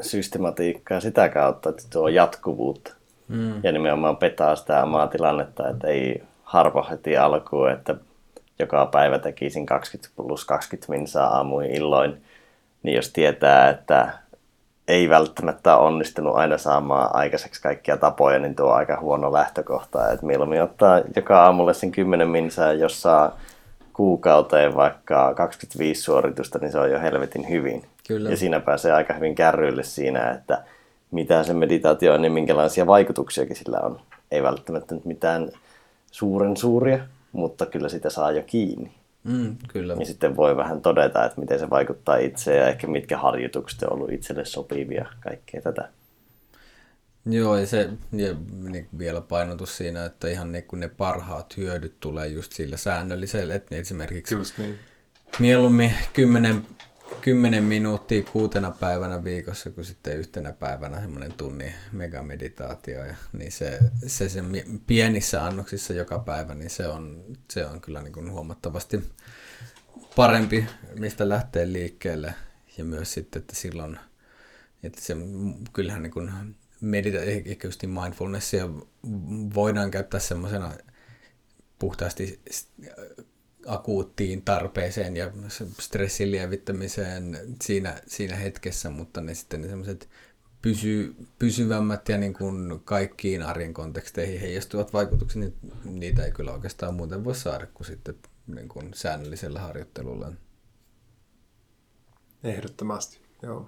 [0.00, 2.94] systematiikkaa sitä kautta, että tuo jatkuvuutta.
[3.28, 3.60] Mm.
[3.62, 7.94] Ja nimenomaan petaa sitä omaa tilannetta, että ei harvo heti alkuun, että
[8.58, 12.22] joka päivä tekisin 20 plus 20 minsaa aamuin illoin,
[12.82, 14.12] niin jos tietää, että
[14.88, 20.10] ei välttämättä onnistunut aina saamaan aikaiseksi kaikkia tapoja, niin tuo on aika huono lähtökohta.
[20.10, 23.38] Että mieluummin ottaa joka aamulle sen 10 minsaa, jos saa
[23.92, 27.84] kuukauteen vaikka 25 suoritusta, niin se on jo helvetin hyvin.
[28.08, 28.30] Kyllä.
[28.30, 30.64] Ja siinä pääsee aika hyvin kärryille siinä, että
[31.10, 34.00] mitä se meditaatio on ja minkälaisia vaikutuksiakin sillä on.
[34.30, 35.50] Ei välttämättä nyt mitään
[36.10, 38.92] suuren suuria, mutta kyllä sitä saa jo kiinni.
[39.24, 39.96] Mm, kyllä.
[39.98, 43.92] Ja sitten voi vähän todeta, että miten se vaikuttaa itseään ja ehkä mitkä harjoitukset on
[43.92, 45.88] ollut itselle sopivia, kaikkea tätä.
[47.26, 51.94] Joo, ja se ja niin vielä painotus siinä, että ihan ne, kun ne parhaat hyödyt
[52.00, 54.78] tulee just sillä säännöllisellä, että esimerkiksi Just niin.
[55.38, 56.66] mieluummin 10,
[57.20, 63.04] 10 minuuttia kuutena päivänä viikossa, kuin sitten yhtenä päivänä semmoinen tunni megameditaatio.
[63.04, 67.80] Ja, niin se, se, se mi- pienissä annoksissa joka päivä, niin se on, se on
[67.80, 69.10] kyllä niin kuin huomattavasti
[70.16, 70.66] parempi,
[70.98, 72.34] mistä lähtee liikkeelle.
[72.78, 73.98] Ja myös sitten, että silloin,
[74.82, 75.16] että se,
[75.72, 76.32] kyllähän niin kuin
[76.80, 78.68] medita- ehkä just niin mindfulnessia
[79.54, 80.72] voidaan käyttää semmoisena
[81.78, 82.40] puhtaasti
[83.66, 85.30] akuuttiin tarpeeseen ja
[85.80, 90.08] stressin lievittämiseen siinä, siinä hetkessä, mutta ne sitten ne semmoiset
[90.62, 95.54] pysy, pysyvämmät ja niin kuin kaikkiin arjen konteksteihin heijastuvat vaikutukset, niin
[95.84, 98.14] niitä ei kyllä oikeastaan muuten voi saada kuin sitten
[98.46, 100.32] niin kuin säännöllisellä harjoittelulla.
[102.44, 103.66] Ehdottomasti, joo.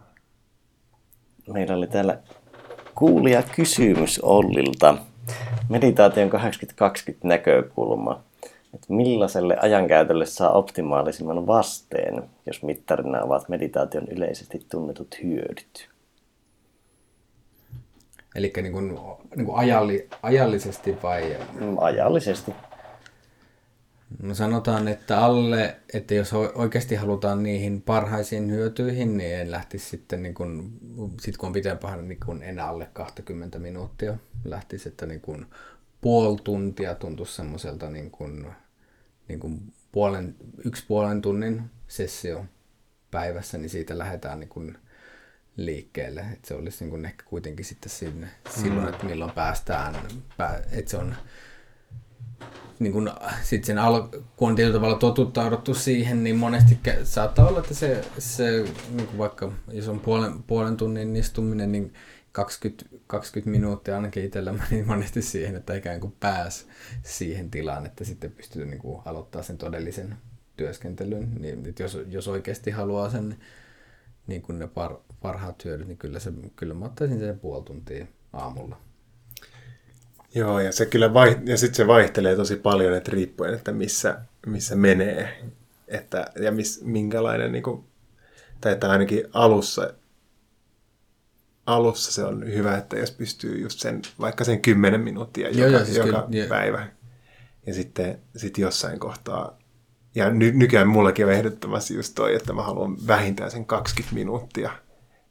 [1.53, 2.23] Meillä oli täällä
[2.95, 4.99] kuulija kysymys Ollilta.
[5.69, 6.35] Meditaation 80-20
[7.25, 8.25] näkökulma.
[8.75, 15.89] Että millaiselle ajankäytölle saa optimaalisimman vasteen, jos mittarina ovat meditaation yleisesti tunnetut hyödyt?
[18.35, 18.99] Eli niin kuin,
[19.37, 22.55] niin kuin ajalli, ajallisesti vai Mm, Ajallisesti.
[24.23, 30.23] No sanotaan, että alle, että jos oikeasti halutaan niihin parhaisiin hyötyihin, niin en lähtisi sitten,
[30.23, 30.73] niin kun,
[31.21, 35.47] sit kun on pitempään, niin kun enää alle 20 minuuttia lähtisi, että niin kun
[36.01, 38.53] puoli tuntia tuntuisi semmoiselta niin kun,
[39.33, 42.45] niin kun puolen, yksi puolen tunnin sessio
[43.11, 44.79] päivässä, niin siitä lähdetään niin kun
[45.57, 46.21] liikkeelle.
[46.21, 49.95] Että se olisi niin kun ehkä kuitenkin sitten sinne, silloin, että milloin päästään,
[50.37, 51.15] pää, että se on
[52.79, 53.11] niin kun,
[53.43, 57.75] sit sen al- kun on tietyllä tavalla totuttauduttu siihen, niin monesti kä- saattaa olla, että
[57.75, 61.95] se, se niin kuin vaikka jos on puolen, puolen tunnin istuminen, niin
[62.33, 66.67] 20, 20 minuuttia ainakin itsellä meni monesti siihen, että ikään kuin pääs
[67.03, 70.17] siihen tilaan, että sitten pystyy niin kuin aloittaa sen todellisen
[70.57, 71.35] työskentelyn.
[71.39, 73.37] Niin, että jos, jos oikeasti haluaa sen
[74.27, 78.07] niin kuin ne par, parhaat hyödyt, niin kyllä, se, kyllä mä ottaisin sen puoli tuntia
[78.33, 78.81] aamulla.
[80.35, 84.21] Joo, ja se kyllä vai, ja sitten se vaihtelee tosi paljon, että riippuen, että missä,
[84.47, 85.43] missä menee,
[85.89, 87.85] että, ja mis, minkälainen, niin kuin,
[88.61, 89.95] tai että ainakin alussa,
[91.67, 95.71] alussa se on hyvä, että jos pystyy just sen, vaikka sen 10 minuuttia Joo, joka,
[95.71, 96.49] joo, siis joka kyllä, joo.
[96.49, 96.89] päivä,
[97.67, 99.59] ja sitten sit jossain kohtaa,
[100.15, 104.71] ja ny, nykyään mullakin on ehdottomasti just toi, että mä haluan vähintään sen 20 minuuttia,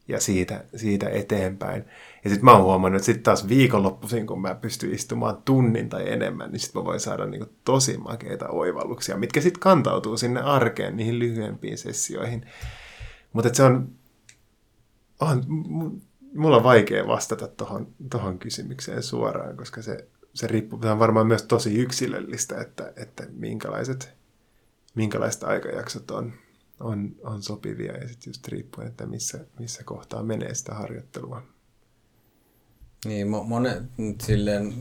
[0.08, 1.86] ja siitä, siitä eteenpäin.
[2.24, 6.12] Ja sitten mä oon huomannut, että sitten taas viikonloppuisin, kun mä pystyn istumaan tunnin tai
[6.12, 10.98] enemmän, niin sitten mä voin saada niinku tosi makeita oivalluksia, mitkä sitten kantautuu sinne arkeen,
[10.98, 12.46] niihin lyhyempiin sessioihin.
[13.34, 13.90] Mutta se on,
[15.20, 15.44] on,
[16.36, 21.28] mulla on vaikea vastata tohon, tohon kysymykseen suoraan, koska se, se riippuu, se on varmaan
[21.28, 24.14] myös tosi yksilöllistä, että, että minkälaiset,
[24.96, 26.34] minkälaiset aikajaksot on,
[26.80, 31.44] on, on sopivia ja sitten just riippuen, että missä, missä kohtaa menee sitä harjoittelua.
[33.06, 33.84] Niin, mo- monet
[34.22, 34.74] silleen,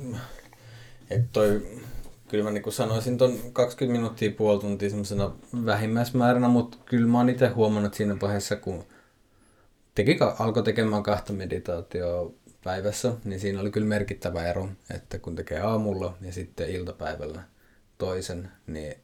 [1.10, 1.81] että toi,
[2.28, 5.32] kyllä mä niin sanoisin ton 20 minuuttia puoli tuntia semmoisena
[5.64, 8.85] vähimmäismääränä, mutta kyllä mä oon itse huomannut siinä vaiheessa, kun
[9.94, 12.30] teki, alkoi tekemään kahta meditaatioa
[12.64, 17.42] päivässä, niin siinä oli kyllä merkittävä ero, että kun tekee aamulla ja sitten iltapäivällä
[17.98, 18.94] toisen, niin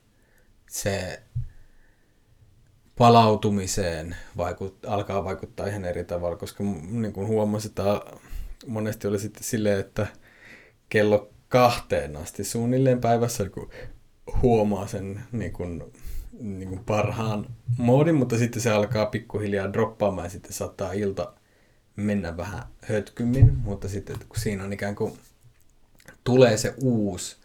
[0.70, 1.22] se
[2.98, 8.00] palautumiseen vaikut, alkaa vaikuttaa ihan eri tavalla, koska niin kuin huomasin, että
[8.66, 10.06] monesti oli sitten silleen, että
[10.88, 13.70] kello kahteen asti suunnilleen päivässä, kun
[14.42, 15.92] huomaa sen niin kuin,
[16.40, 17.46] niin kuin parhaan
[17.78, 21.32] moodin, mutta sitten se alkaa pikkuhiljaa droppaamaan ja sitten saattaa ilta
[21.96, 25.18] mennä vähän hötkymmin, mutta sitten kun siinä on ikään kuin
[26.24, 27.36] tulee se uusi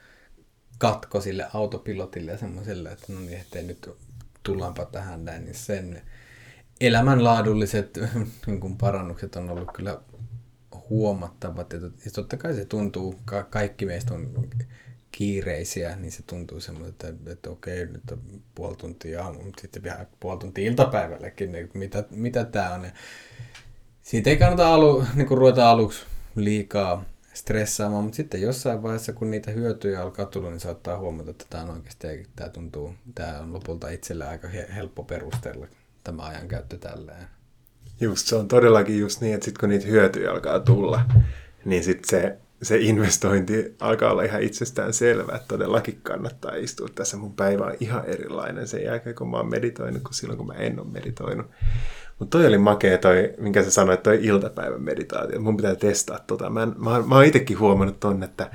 [0.77, 3.89] katko sille autopilotille ja semmoiselle, että no niin, ettei nyt
[4.43, 6.01] tullaanpa tähän näin, niin sen
[6.81, 7.99] elämänlaadulliset
[8.47, 10.01] niin kuin parannukset on ollut kyllä
[10.89, 11.73] huomattavat.
[11.73, 14.49] Ja tot- ja totta kai se tuntuu, ka- kaikki meistä on
[15.12, 18.22] kiireisiä, niin se tuntuu semmoiselta, että, että okei, nyt on
[18.56, 22.84] puoli tuntia aamu, mutta sitten vielä puoli tuntia iltapäivällekin, niin mitä, mitä tämä on.
[22.84, 22.92] Ja
[24.02, 26.06] siitä ei kannata alu, niin kuin ruveta aluksi
[26.36, 31.46] liikaa stressaamaan, mutta sitten jossain vaiheessa, kun niitä hyötyjä alkaa tulla, niin saattaa huomata, että
[31.50, 35.68] tämä on oikeasti, tämä tuntuu, tämä on lopulta itselle aika helppo perustella
[36.04, 37.28] tämä ajankäyttö tälleen.
[38.02, 41.02] Just, se on todellakin just niin, että sitten kun niitä hyötyjä alkaa tulla,
[41.66, 47.18] niin sitten se, se investointi alkaa olla ihan itsestään selvä, että todellakin kannattaa istua tässä.
[47.18, 50.54] Mun päivä on ihan erilainen sen jälkeen, kun mä oon meditoinut, kuin silloin, kun mä
[50.54, 51.46] en ole meditoinut.
[52.20, 55.40] Mutta toi oli makea toi, minkä sä sanoit, toi iltapäivän meditaatio.
[55.40, 56.50] Mun pitää testaa tota.
[56.50, 58.52] Mä, mä, mä oon itsekin huomannut ton, että,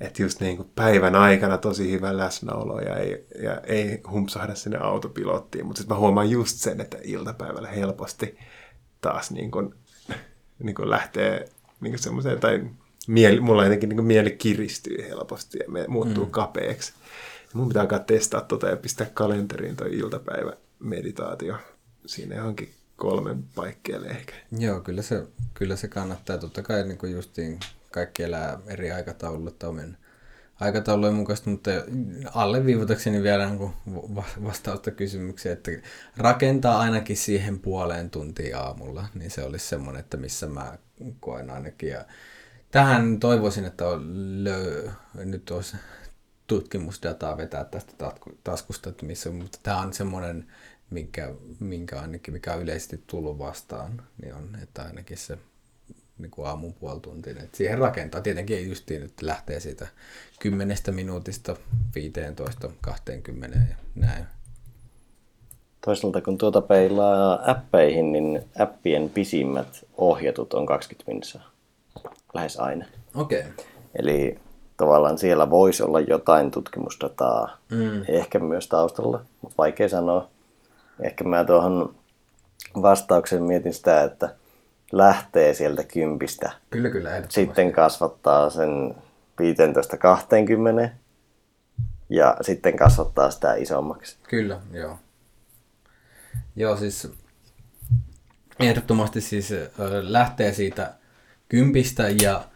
[0.00, 4.78] että just niin kuin päivän aikana tosi hyvä läsnäolo ja ei, ja ei humpsahda sinne
[4.78, 5.66] autopilottiin.
[5.66, 8.38] Mutta sitten mä huomaan just sen, että iltapäivällä helposti
[9.00, 9.74] taas niin kuin,
[10.58, 11.48] niin kuin lähtee
[11.80, 12.64] niin kuin semmoiseen, tai
[13.06, 16.30] mieli, mulla jotenkin niin kuin mieli kiristyy helposti ja me muuttuu mm.
[16.30, 16.92] kapeaksi.
[17.42, 21.56] Ja mun pitää alkaa testaa tota ja pistää kalenteriin toi iltapäivä meditaatio
[22.06, 24.34] siinä johonkin kolmen paikkeelle ehkä.
[24.58, 26.38] Joo, kyllä se, kyllä se kannattaa.
[26.38, 27.60] Totta kai niin kuin justiin
[27.90, 29.96] kaikki elää eri aikataululla omen
[30.60, 31.70] aikataulujen mukaista, mutta
[32.34, 33.72] alleviivatakseni vielä niin
[34.44, 35.70] vastausta kysymykseen, että
[36.16, 40.78] rakentaa ainakin siihen puoleen tuntia aamulla, niin se olisi semmoinen, että missä mä
[41.20, 41.88] koen ainakin.
[41.88, 42.04] Ja
[42.70, 43.84] tähän toivoisin, että
[44.42, 45.76] löy, nyt olisi
[46.46, 48.12] tutkimusdataa vetää tästä
[48.44, 50.46] taskusta, että missä, mutta tämä on semmoinen,
[50.90, 55.38] minkä, minkä ainakin, mikä on yleisesti tullut vastaan, niin on, että ainakin se
[56.18, 57.34] niin kuin aamun puoli tuntia.
[57.52, 59.86] Siihen rakentaa tietenkin justiin, että lähtee siitä
[60.40, 61.56] kymmenestä minuutista
[61.94, 64.24] 15, 20 ja näin.
[65.84, 71.55] Toisaalta kun tuota peilaa appeihin, niin appien pisimmät ohjatut on 20 minsaa.
[72.34, 72.84] Lähes aina.
[73.14, 73.40] Okei.
[73.40, 73.52] Okay.
[73.98, 74.38] Eli
[74.76, 78.04] tavallaan siellä voisi olla jotain tutkimusdataa, mm.
[78.08, 80.28] ehkä myös taustalla, mutta vaikea sanoa.
[81.00, 81.94] Ehkä mä tuohon
[82.82, 84.34] vastauksen mietin sitä, että
[84.92, 86.52] lähtee sieltä kympistä.
[86.70, 87.22] Kyllä, kyllä.
[87.28, 88.94] Sitten kasvattaa sen
[90.86, 90.88] 15-20
[92.08, 94.16] ja sitten kasvattaa sitä isommaksi.
[94.28, 94.98] Kyllä, joo.
[96.56, 97.12] Joo, siis
[98.60, 99.52] ehdottomasti siis
[100.02, 100.94] lähtee siitä
[101.48, 102.48] kympistä ja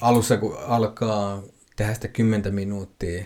[0.00, 1.42] alussa kun alkaa
[1.76, 3.24] tehdä sitä 10 minuuttia,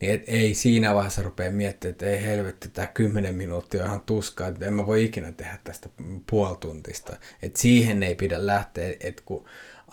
[0.00, 4.00] niin et ei siinä vaiheessa rupea miettimään, että ei helvetti, tämä 10 minuuttia on ihan
[4.00, 5.88] tuskaa, että en mä voi ikinä tehdä tästä
[6.30, 7.16] puoltuntista.
[7.42, 9.44] Et siihen ei pidä lähteä, että kun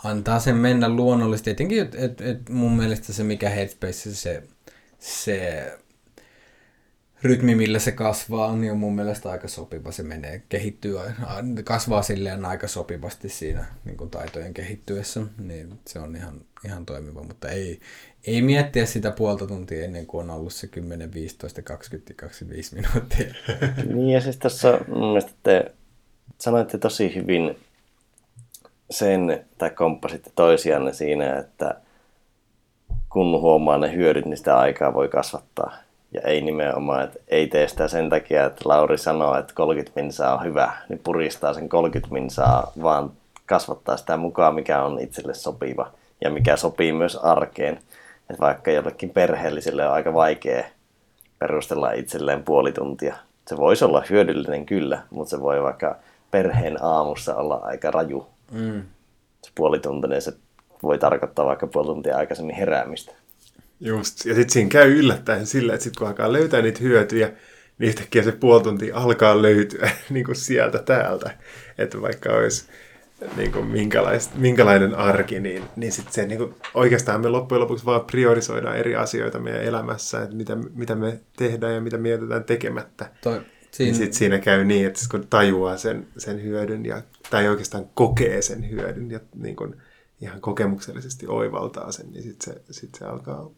[0.03, 4.43] antaa sen mennä luonnollisesti, etenkin et, et, et mun mielestä se mikä Headspace se,
[4.99, 5.71] se
[7.23, 9.91] rytmi, millä se kasvaa, niin on mun mielestä aika sopiva.
[9.91, 10.95] Se menee, kehittyy,
[11.63, 17.23] kasvaa silleen aika sopivasti siinä niin kuin taitojen kehittyessä, niin se on ihan, ihan toimiva,
[17.23, 17.79] mutta ei,
[18.27, 23.33] ei miettiä sitä puolta tuntia ennen kuin on ollut se 10, 15, 20, 25 minuuttia.
[23.93, 25.71] Niin ja siis tässä mun mielestä te
[26.39, 27.55] sanoitte tosi hyvin
[28.89, 31.81] sen, tai komppasitte toisianne siinä, että
[33.09, 35.77] kun huomaa ne hyödyt, niin sitä aikaa voi kasvattaa.
[36.13, 40.37] Ja ei nimenomaan, että ei tee sitä sen takia, että Lauri sanoo, että 30 minsaa
[40.37, 43.11] on hyvä, niin puristaa sen 30 minsaa, vaan
[43.45, 45.91] kasvattaa sitä mukaan, mikä on itselle sopiva
[46.21, 47.79] ja mikä sopii myös arkeen.
[48.29, 50.63] Että vaikka jollekin perheelliselle on aika vaikea
[51.39, 53.15] perustella itselleen puoli tuntia.
[53.47, 55.95] Se voisi olla hyödyllinen kyllä, mutta se voi vaikka
[56.31, 58.27] perheen aamussa olla aika raju.
[58.51, 58.83] Mm.
[59.41, 60.33] Se puolituntinen se
[60.83, 63.11] voi tarkoittaa vaikka puoli tuntia aikaisemmin heräämistä.
[63.85, 67.27] Just, ja sitten siinä käy yllättäen sillä, että sitten kun alkaa löytää niitä hyötyjä,
[67.77, 71.37] niin yhtäkkiä se puoli tuntia alkaa löytyä niin kuin sieltä täältä.
[71.77, 72.65] Että vaikka olisi
[73.37, 73.65] niin kuin
[74.35, 78.95] minkälainen arki, niin, niin sit se niin kuin, oikeastaan me loppujen lopuksi vaan priorisoidaan eri
[78.95, 83.11] asioita meidän elämässä, että mitä, mitä me tehdään ja mitä mietitään tekemättä.
[83.21, 83.91] Toi, niin siinä...
[83.91, 88.41] Niin sit siinä käy niin, että kun tajuaa sen, sen hyödyn ja, tai oikeastaan kokee
[88.41, 89.75] sen hyödyn ja niin kuin,
[90.21, 93.49] ihan kokemuksellisesti oivaltaa sen, niin sitten se, sit se alkaa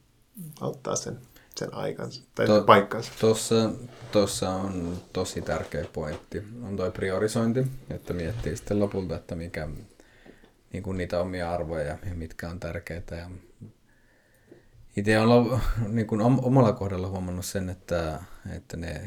[0.61, 1.19] auttaa sen,
[1.55, 3.11] sen aikansa tai to, paikkansa.
[3.19, 3.69] Tuossa,
[4.11, 9.67] tuossa on tosi tärkeä pointti, on tuo priorisointi, että miettii sitten lopulta, että mikä
[10.73, 13.15] niin kuin niitä omia arvoja ja mitkä on tärkeitä.
[13.15, 13.29] Ja
[14.97, 18.23] itse olen niin kuin omalla kohdalla huomannut sen, että,
[18.55, 19.01] että ne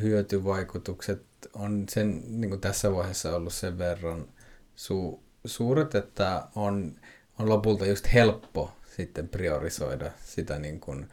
[0.00, 1.22] hyötyvaikutukset
[1.54, 4.28] on sen, niin kuin tässä vaiheessa ollut sen verran
[4.76, 6.94] su, suuret, että on,
[7.38, 11.06] on lopulta just helppo sitten priorisoida sitä niin kuin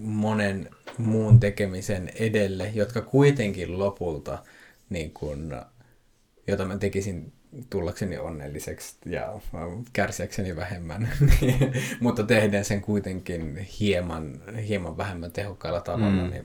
[0.00, 4.38] monen muun tekemisen edelle, jotka kuitenkin lopulta,
[4.90, 5.52] niin kuin,
[6.46, 7.32] jota mä tekisin
[7.70, 9.40] tullakseni onnelliseksi ja
[9.92, 11.08] kärsiäkseni vähemmän,
[12.00, 16.24] mutta tehdään sen kuitenkin hieman, hieman vähemmän tehokkaalla tavalla.
[16.24, 16.30] Mm.
[16.30, 16.44] Niin...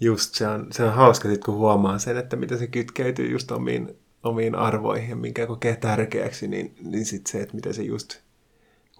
[0.00, 3.50] Just, se on, se on hauska sit, kun huomaa sen, että mitä se kytkeytyy just
[3.50, 8.20] omiin omiin arvoihin ja minkä kokee tärkeäksi, niin, niin sitten se, että miten se just,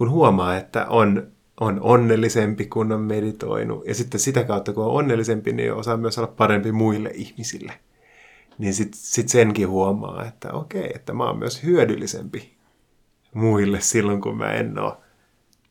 [0.01, 4.91] kun huomaa, että on, on onnellisempi, kun on meditoinut, ja sitten sitä kautta, kun on
[4.91, 7.73] onnellisempi, niin osaa myös olla parempi muille ihmisille.
[8.59, 12.57] Niin sitten sit senkin huomaa, että okei, että mä oon myös hyödyllisempi
[13.35, 14.93] muille silloin, kun mä en ole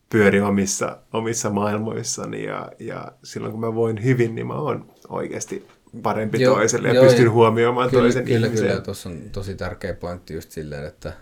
[0.09, 5.67] pyöri omissa, omissa maailmoissani ja, ja silloin kun mä voin hyvin, niin mä oon oikeasti
[6.03, 8.67] parempi joo, toiselle ja joo, pystyn ja huomioimaan kyllä, toisen kyllä, ihmisen.
[8.67, 11.13] Kyllä, tuossa on tosi tärkeä pointti just silleen, että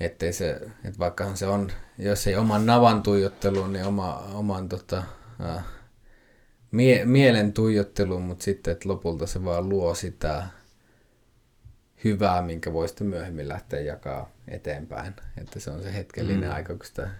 [0.00, 5.02] ettei se, että vaikkahan se on, jos ei oman navan tuijotteluun, niin oma, oman tota,
[5.44, 5.64] äh,
[6.70, 10.46] mie, mielen tuijotteluun, mutta sitten, että lopulta se vaan luo sitä
[12.04, 15.14] hyvää, minkä voi sitten myöhemmin lähteä jakaa eteenpäin.
[15.40, 16.54] Että se on se hetkellinen mm.
[16.54, 17.10] aika, kun sitä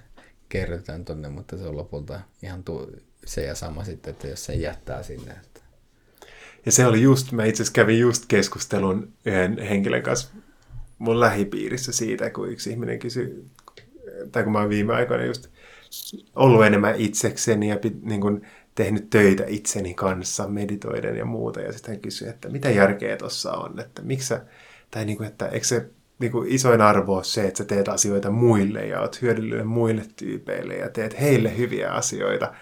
[0.49, 2.93] kerrytään tonne, mutta se on lopulta ihan tu-
[3.27, 5.33] se ja sama sitten, että jos se jättää sinne.
[5.33, 5.61] Että...
[6.67, 10.29] Ja se oli just, mä itse asiassa kävin just keskustelun yhden henkilön kanssa
[11.05, 13.45] mun lähipiirissä siitä, kun yksi ihminen kysyi,
[14.33, 15.49] tai kun mä oon viime aikoina just
[16.37, 21.95] ollut enemmän itsekseni ja niin kuin tehnyt töitä itseni kanssa, meditoiden ja muuta, ja sitten
[21.95, 24.45] hän kysyi, että mitä järkeä tuossa on, että miksi sä,
[24.91, 27.89] tai niin kuin, että eikö se niin kuin isoin arvo on se, että sä teet
[27.89, 32.53] asioita muille ja oot hyödyllinen muille tyypeille ja teet heille hyviä asioita.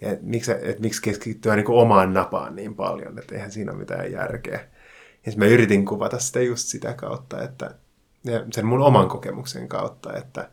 [0.00, 3.78] Ja miksi, että miksi keskittyä niin kuin omaan napaan niin paljon, että eihän siinä ole
[3.78, 4.60] mitään järkeä.
[5.26, 7.74] Ja mä yritin kuvata sitä just sitä kautta, että
[8.26, 10.50] ja sen mun oman kokemuksen kautta, että,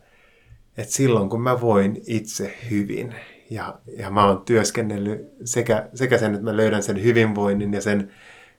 [0.77, 3.15] että silloin kun mä voin itse hyvin
[3.49, 8.11] ja, ja mä oon työskennellyt sekä, sekä sen, että mä löydän sen hyvinvoinnin ja sen,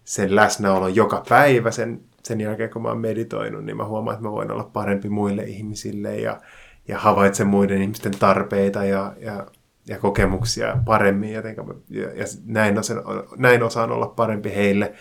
[0.04, 4.24] sen läsnäolon joka päivä sen sen jälkeen, kun mä oon meditoinut, niin mä huomaan, että
[4.28, 6.40] mä voin olla parempi muille ihmisille ja,
[6.88, 9.46] ja havaitsen muiden ihmisten tarpeita ja, ja,
[9.86, 11.40] ja kokemuksia paremmin, ja,
[11.90, 13.02] ja, ja näin, osan,
[13.36, 14.94] näin osaan olla parempi heille.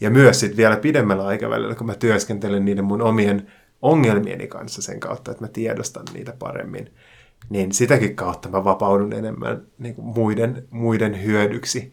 [0.00, 3.52] Ja myös sitten vielä pidemmällä aikavälillä, kun mä työskentelen niiden mun omien
[3.82, 6.92] ongelmieni kanssa sen kautta, että mä tiedostan niitä paremmin,
[7.48, 11.92] niin sitäkin kautta mä vapaudun enemmän niin kuin muiden, muiden hyödyksi.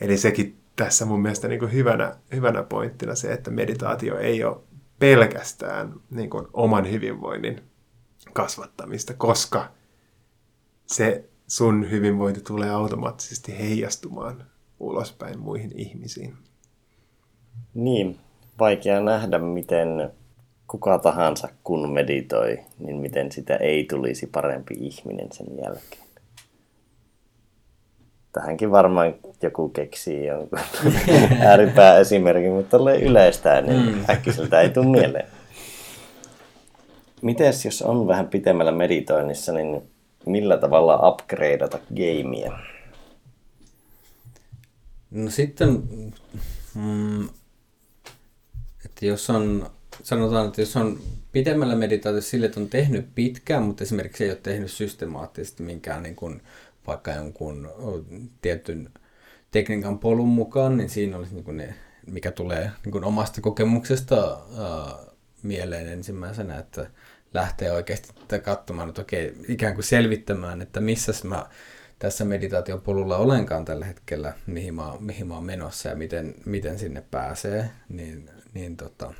[0.00, 4.56] Eli sekin tässä mun mielestä niin kuin hyvänä, hyvänä pointtina se, että meditaatio ei ole
[4.98, 7.60] pelkästään niin kuin oman hyvinvoinnin
[8.32, 9.68] kasvattamista, koska
[10.86, 14.46] se sun hyvinvointi tulee automaattisesti heijastumaan
[14.80, 16.36] ulospäin muihin ihmisiin.
[17.74, 18.18] Niin,
[18.58, 20.10] vaikea nähdä, miten
[20.68, 26.04] kuka tahansa kun meditoi, niin miten sitä ei tulisi parempi ihminen sen jälkeen.
[28.32, 30.58] Tähänkin varmaan joku keksii jonkun
[31.40, 34.04] ääripää esimerkin, mutta tulee yleistä, niin mm.
[34.10, 35.26] äkkiseltä ei tule mieleen.
[37.22, 39.82] Mites jos on vähän pitemmällä meditoinnissa, niin
[40.26, 42.58] millä tavalla upgradeata gameia?
[45.10, 45.82] No sitten,
[46.74, 47.28] mm,
[49.04, 49.70] että jos on,
[50.02, 51.00] sanotaan, että jos on
[51.32, 56.16] pitemmällä meditaatiossa sille, että on tehnyt pitkään, mutta esimerkiksi ei ole tehnyt systemaattisesti minkään niin
[56.16, 56.42] kuin
[56.86, 57.70] vaikka jonkun
[58.42, 58.90] tietyn
[59.50, 61.74] tekniikan polun mukaan, niin siinä olisi niin kuin ne,
[62.06, 64.16] mikä tulee niin kuin omasta kokemuksesta
[64.58, 66.90] ää, mieleen ensimmäisenä, että
[67.34, 68.12] lähtee oikeasti
[68.42, 71.46] katsomaan, että okei, ikään kuin selvittämään, että missä mä
[71.98, 76.78] tässä meditaation polulla olenkaan tällä hetkellä, mihin mä, mihin mä oon menossa ja miten, miten
[76.78, 79.14] sinne pääsee, niin, niin tota,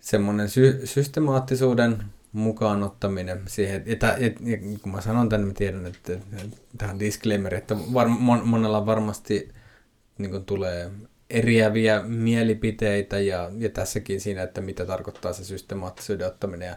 [0.00, 2.02] semmoinen sy- systemaattisuuden
[2.32, 6.98] mukaan ottaminen siihen, että, et, et, kun mä sanon tänne, mä tiedän, että, että tähän
[6.98, 9.48] disclaimer, että var, mon, monella varmasti
[10.18, 10.90] niin tulee
[11.30, 16.76] eriäviä mielipiteitä ja, ja tässäkin siinä, että mitä tarkoittaa se systemaattisuuden ottaminen ja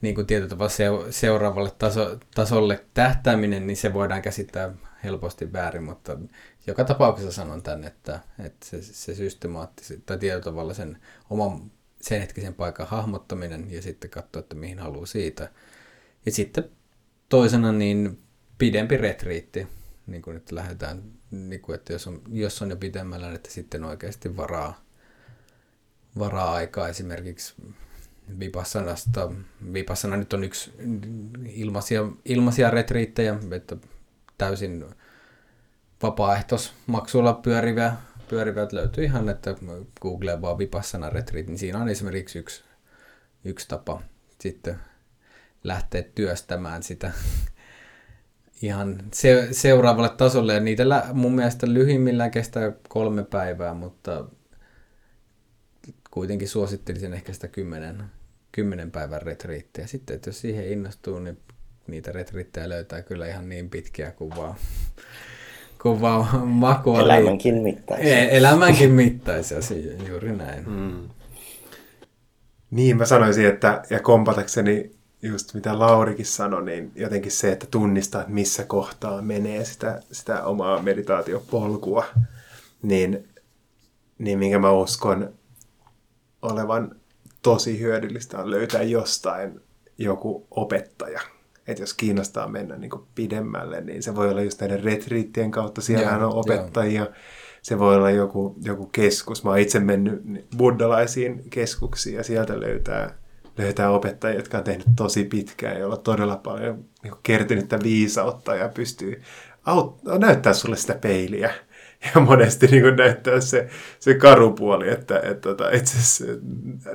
[0.00, 4.74] niin kuin tietyllä tavalla se, seuraavalle taso, tasolle tähtääminen, niin se voidaan käsittää
[5.04, 6.18] helposti väärin, mutta
[6.66, 10.98] joka tapauksessa sanon tänne, että, että se, se systemaattisuus tai tietyllä tavalla sen
[11.30, 11.70] oman
[12.00, 15.50] sen hetkisen paikan hahmottaminen ja sitten katsoa, että mihin haluaa siitä.
[16.26, 16.70] Ja sitten
[17.28, 18.22] toisena niin
[18.58, 19.68] pidempi retriitti,
[20.06, 23.84] niin kuin nyt lähdetään, niin kuin, että jos on, jos on jo pidemmällä, että sitten
[23.84, 24.84] oikeasti varaa,
[26.18, 27.54] varaa aikaa esimerkiksi
[28.40, 29.32] Vipassanasta.
[29.72, 30.72] Vipassana nyt on yksi
[31.46, 33.76] ilmaisia, ilmaisia retriittejä, että
[34.38, 34.84] täysin
[36.02, 37.92] vapaaehtoismaksulla pyöriviä
[38.28, 39.54] pyörivät löytyy ihan, että
[40.00, 42.64] Google vaan Vipassana Retreat, niin siinä on esimerkiksi yksi,
[43.44, 44.02] yksi tapa
[44.40, 44.76] sitten
[45.64, 47.12] lähteä työstämään sitä
[48.62, 50.54] ihan se, seuraavalle tasolle.
[50.54, 50.82] Ja niitä
[51.12, 54.24] mun mielestä lyhimmillään kestää kolme päivää, mutta
[56.10, 58.04] kuitenkin suosittelisin ehkä sitä kymmenen,
[58.56, 59.86] kymmenen päivän retriittiä.
[59.86, 61.38] Sitten, että jos siihen innostuu, niin
[61.86, 64.54] niitä retriittejä löytää kyllä ihan niin pitkiä kuin vaan
[65.82, 68.18] kun vaan makua Elämänkin mittaisia.
[68.18, 69.58] Elämänkin mittaisia,
[70.08, 70.70] juuri näin.
[70.70, 71.08] Mm.
[72.70, 74.90] Niin, mä sanoisin, että ja kompatakseni
[75.22, 80.44] just mitä Laurikin sanoi, niin jotenkin se, että tunnistaa, että missä kohtaa menee sitä, sitä
[80.44, 82.04] omaa meditaatiopolkua,
[82.82, 83.28] niin,
[84.18, 85.34] niin minkä mä uskon
[86.42, 86.96] olevan
[87.42, 89.60] tosi hyödyllistä on löytää jostain
[89.98, 91.20] joku opettaja.
[91.66, 95.80] Että jos kiinnostaa mennä niin pidemmälle, niin se voi olla just näiden retriittien kautta.
[95.80, 97.02] Siellä on opettajia.
[97.02, 97.12] Joo.
[97.62, 99.44] Se voi olla joku, joku keskus.
[99.44, 100.22] Mä oon itse mennyt
[100.56, 103.14] buddalaisiin keskuksiin ja sieltä löytää,
[103.58, 108.68] löytää opettajia, jotka on tehnyt tosi pitkään, joilla on todella paljon niin kertynyttä viisautta ja
[108.68, 109.22] pystyy
[109.66, 111.54] aut- näyttää sulle sitä peiliä
[112.14, 113.68] ja monesti niin näyttää se,
[114.00, 116.24] se karupuoli, että, että, että, tota, että se,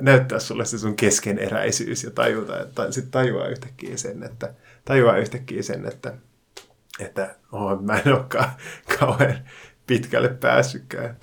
[0.00, 5.62] näyttää sulle se sun keskeneräisyys ja tajuta, että sit tajuaa yhtäkkiä sen, että, tajuaa yhtäkkiä
[5.62, 6.14] sen, että,
[7.00, 8.50] että oh, mä en olekaan
[8.98, 9.38] kauhean
[9.86, 11.16] pitkälle päässytkään.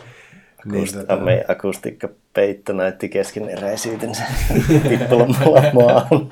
[0.66, 1.16] Niin, tota...
[1.16, 4.24] meidän akustiikkapeitto näytti keskeneräisyytensä
[4.90, 6.30] tippulamalla maahan.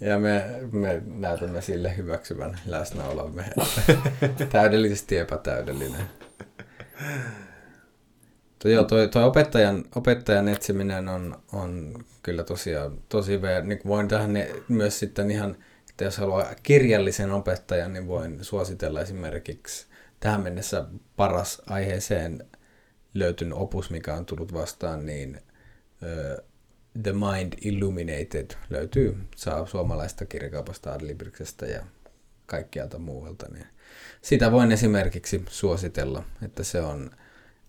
[0.00, 3.44] Ja me, me näytämme sille hyväksyvän läsnäolomme.
[4.52, 6.00] Täydellisesti epätäydellinen.
[8.58, 13.60] Tuo, joo, toi, toi opettajan, opettajan etsiminen on, on kyllä tosiaan tosi hyvä.
[13.60, 15.56] Niin voin tähän ne, myös sitten ihan,
[15.90, 19.86] että jos haluaa kirjallisen opettajan, niin voin suositella esimerkiksi
[20.20, 20.84] tähän mennessä
[21.16, 22.44] paras aiheeseen
[23.14, 25.40] löytynyt opus, mikä on tullut vastaan, niin
[26.02, 26.44] uh,
[27.02, 31.84] The Mind Illuminated löytyy, saa suomalaista kirjakaupasta Adlibriksestä ja
[32.46, 33.46] kaikkialta muualta.
[33.52, 33.66] Niin
[34.22, 37.10] sitä voin esimerkiksi suositella, että se on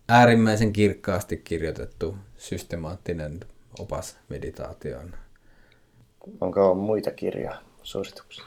[0.10, 3.40] äärimmäisen kirkkaasti kirjoitettu systemaattinen
[3.80, 5.14] opas meditaatioon.
[6.42, 8.46] Onko muita kirjoja suosituksia?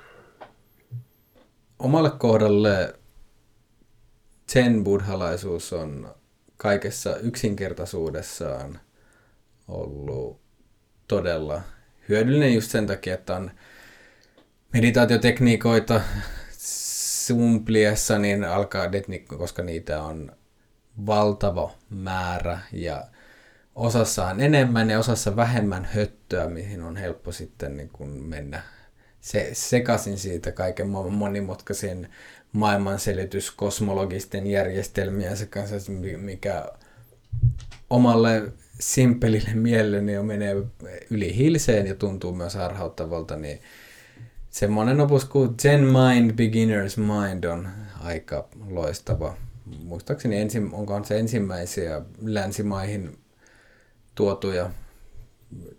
[1.79, 2.95] Omalle kohdalle
[4.53, 6.15] zen buddhalaisuus on
[6.57, 8.81] kaikessa yksinkertaisuudessaan
[9.69, 10.41] ollut
[11.09, 11.62] todella
[12.09, 13.51] hyödyllinen just sen takia, että on
[14.73, 16.01] meditaatiotekniikoita
[17.27, 18.86] sumpliessa, niin alkaa,
[19.39, 20.32] koska niitä on
[21.07, 23.05] valtava määrä ja
[23.74, 28.62] osassa on enemmän ja osassa vähemmän höttöä, mihin on helppo sitten niin kuin mennä
[29.20, 32.09] se, sekaisin siitä kaiken monimutkaisen
[32.53, 36.65] maailmanselitys kosmologisten järjestelmien kanssa, mikä
[37.90, 40.57] omalle simpelille mielelle niin menee
[41.11, 43.61] yli hilseen ja tuntuu myös harhauttavalta, niin
[44.53, 47.69] semmoinen opus kuin Zen Mind, Beginner's Mind on
[48.01, 49.37] aika loistava.
[49.85, 53.19] Muistaakseni ensi, onkohan se ensimmäisiä länsimaihin
[54.15, 54.70] tuotuja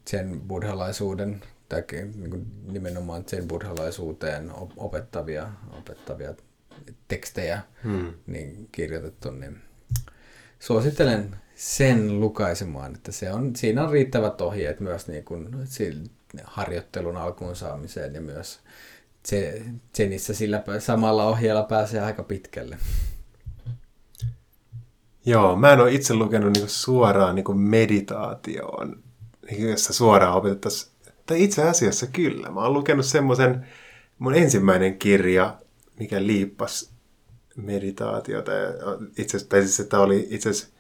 [0.08, 5.48] sen buddhalaisuuden tai niin nimenomaan sen buddhalaisuuteen opettavia,
[5.80, 6.34] opettavia
[7.08, 8.14] tekstejä hmm.
[8.28, 9.62] niin kirjoitettu, niin
[10.60, 15.50] suosittelen sen lukaisemaan, että se on, siinä on riittävät ohjeet myös niin kuin,
[16.44, 18.60] harjoittelun alkuun saamiseen ja myös
[19.98, 22.78] Zenissä sillä samalla ohjeella pääsee aika pitkälle.
[25.26, 29.04] Joo, mä en ole itse lukenut niinku suoraan niinku meditaatioon,
[29.60, 30.94] jossa suoraan opetettaisiin.
[31.26, 32.52] Tai itse asiassa kyllä.
[32.52, 33.68] Mä oon lukenut semmoisen,
[34.20, 35.58] mun ensimmäinen kirja,
[36.00, 36.92] mikä liippas
[37.56, 38.52] meditaatiota.
[39.18, 40.74] Itse tai siis, että oli itse asiassa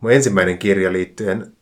[0.00, 1.56] mun ensimmäinen kirja liittyen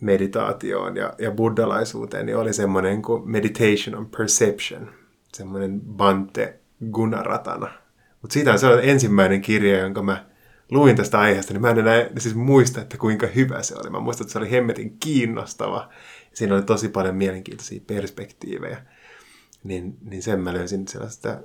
[0.00, 4.90] meditaatioon ja, ja buddhalaisuuteen, niin oli semmoinen kuin Meditation on Perception,
[5.32, 6.60] semmoinen Bante
[6.92, 7.70] Gunaratana.
[8.22, 10.24] Mutta siitä on se ensimmäinen kirja, jonka mä
[10.70, 13.90] luin tästä aiheesta, niin mä en enää siis muista, että kuinka hyvä se oli.
[13.90, 15.88] Mä muistan, että se oli hemmetin kiinnostava.
[16.32, 18.82] Siinä oli tosi paljon mielenkiintoisia perspektiivejä.
[19.64, 21.38] Niin, niin sen mä löysin sellaista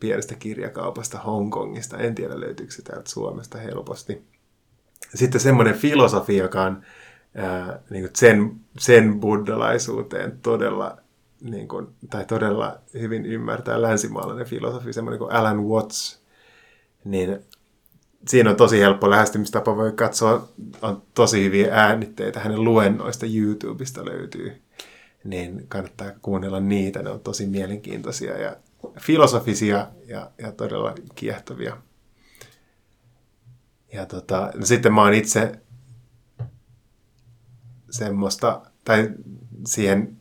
[0.00, 1.98] pienestä kirjakaupasta Hongkongista.
[1.98, 4.22] En tiedä, löytyykö se täältä Suomesta helposti.
[5.14, 6.82] Sitten semmoinen filosofia, joka on
[7.36, 10.98] ää, niin kuin sen, sen buddhalaisuuteen todella,
[11.40, 16.22] niin kuin, tai todella hyvin ymmärtää länsimaalainen filosofi, semmoinen kuin Alan Watts,
[17.04, 17.38] niin
[18.28, 20.48] siinä on tosi helppo lähestymistapa, voi katsoa,
[20.82, 23.26] on tosi hyviä äänitteitä, hänen luennoista.
[23.26, 24.62] YouTubesta löytyy,
[25.24, 28.56] niin kannattaa kuunnella niitä, ne on tosi mielenkiintoisia ja
[29.00, 31.76] filosofisia ja, ja todella kiehtovia.
[33.92, 35.52] Ja tota, no sitten mä oon itse
[37.92, 39.10] semmoista, tai
[39.66, 40.20] siihen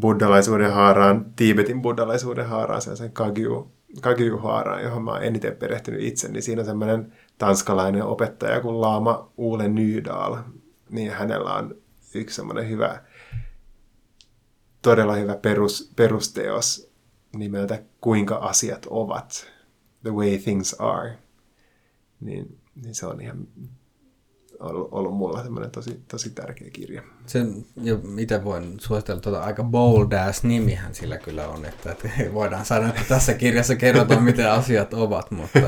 [0.00, 6.28] buddhalaisuuden haaraan, Tiibetin buddhalaisuuden haaraan, sen kagyu, kagyu haaraan, johon mä oon eniten perehtynyt itse,
[6.28, 10.36] niin siinä on semmoinen tanskalainen opettaja kuin Laama Uule Nydaal,
[10.90, 11.76] niin hänellä on
[12.14, 13.02] yksi semmoinen hyvä,
[14.82, 16.90] todella hyvä perus, perusteos
[17.36, 19.46] nimeltä Kuinka asiat ovat,
[20.02, 21.18] The Way Things Are.
[22.20, 23.48] Niin, niin se on ihan
[24.64, 27.02] ollut, ollut mulla semmoinen tosi, tosi tärkeä kirja.
[27.26, 32.08] Sen, ja itse voin suositella tuota aika bold ass nimihän sillä kyllä on, että, että
[32.34, 35.60] voidaan saada, että tässä kirjassa kerrotaan, miten asiat ovat, mutta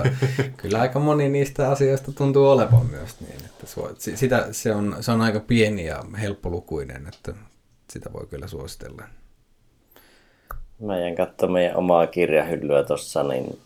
[0.57, 3.67] kyllä aika moni niistä asioista tuntuu olevan myös niin, että
[3.99, 7.35] sitä, se, on, se on aika pieni ja helppolukuinen, että
[7.91, 9.03] sitä voi kyllä suositella.
[10.81, 13.59] Mä jään katsomaan meidän omaa kirjahyllyä tuossa, niin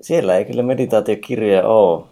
[0.00, 2.04] siellä ei kyllä meditaatiokirjoja ole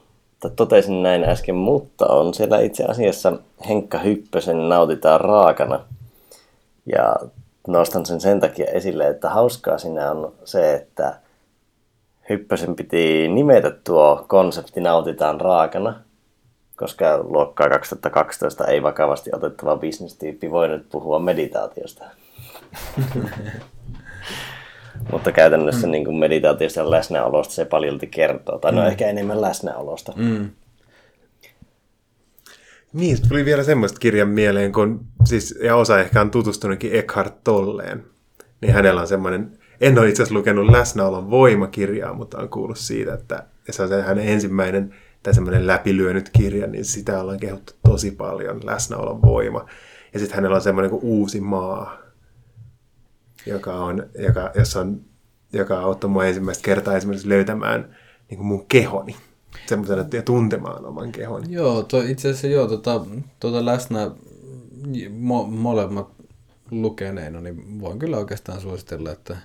[0.57, 3.33] totesin näin äsken, mutta on siellä itse asiassa
[3.69, 5.81] Henkka Hyppösen Nautitaan raakana.
[6.87, 7.17] Ja
[7.67, 11.15] nostan sen sen takia esille, että hauskaa siinä on se, että
[12.29, 16.01] Hyppösen piti nimetä tuo konsepti Nautitaan raakana,
[16.77, 22.05] koska luokkaa 2012 ei vakavasti otettava bisnestyyppi voi nyt puhua meditaatiosta.
[25.13, 25.91] Mutta käytännössä mm.
[25.91, 28.59] niin kuin meditaatiosta ja läsnäolosta se paljolti kertoo.
[28.59, 28.83] Tai no mm.
[28.83, 30.13] no ehkä enemmän läsnäolosta.
[30.17, 30.51] Mm.
[32.93, 38.05] Niin, tuli vielä semmoista kirjan mieleen, kun siis, ja osa ehkä on tutustunutkin Eckhart Tolleen.
[38.61, 43.15] Niin hänellä on semmoinen, en ole itse asiassa lukenut läsnäolon voimakirjaa, mutta on kuullut siitä,
[43.15, 48.11] että se on se hänen ensimmäinen tai semmoinen läpilyönyt kirja, niin sitä ollaan kehuttu tosi
[48.11, 49.67] paljon, läsnäolon voima.
[50.13, 51.99] Ja sitten hänellä on semmoinen kuin Uusi maa,
[53.47, 55.01] joka on, joka, jossa on,
[55.53, 57.97] joka auttoi mua ensimmäistä kertaa esimerkiksi löytämään
[58.31, 59.17] niin kuin mun kehoni
[59.67, 61.53] semmoisena ja tuntemaan oman kehon.
[61.53, 63.07] Joo, to, itse asiassa joo, tota,
[63.41, 64.11] tota läsnä
[65.11, 66.09] mo, molemmat
[66.71, 69.37] lukeneena, niin voin kyllä oikeastaan suositella, että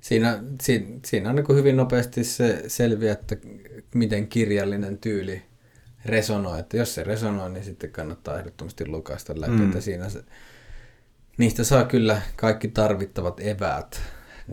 [0.00, 3.36] siinä, siinä, siinä on niin hyvin nopeasti se selviää, että
[3.94, 5.42] miten kirjallinen tyyli
[6.04, 6.60] resonoi.
[6.60, 9.66] Että jos se resonoi, niin sitten kannattaa ehdottomasti lukaista läpi, mm.
[9.66, 10.24] että siinä se,
[11.36, 14.00] Niistä saa kyllä kaikki tarvittavat eväät.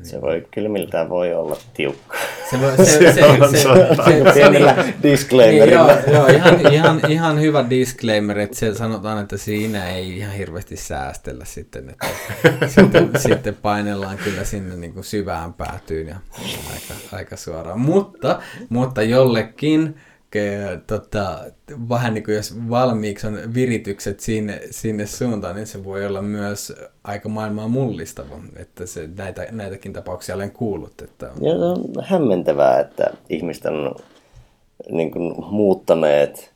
[0.04, 2.18] Se voi kyllä miltään voi olla tiukka.
[2.50, 5.92] Se, voi, se, se, se, se, se, se, pienellä disclaimerilla.
[5.92, 10.76] Joo, joo ihan, ihan, ihan hyvä disclaimer, että se sanotaan, että siinä ei ihan hirveästi
[10.76, 12.08] säästellä sitten, että
[12.68, 16.16] sitten, sitten painellaan kyllä sinne niin kuin syvään päätyyn ja
[16.74, 17.80] aika, aika suoraan.
[17.80, 18.40] Mutta,
[18.70, 19.96] mutta jollekin
[20.88, 21.40] tota,
[21.90, 26.74] vähän niin kuin jos valmiiksi on viritykset sinne, sinne suuntaan, niin se voi olla myös
[27.04, 28.40] aika maailmaa mullistava.
[28.56, 31.02] Että se, näitä, näitäkin tapauksia olen kuullut.
[31.02, 31.46] Että on...
[31.46, 33.96] Ja se on hämmentävää, että ihmiset on
[34.92, 36.54] niin kuin, muuttaneet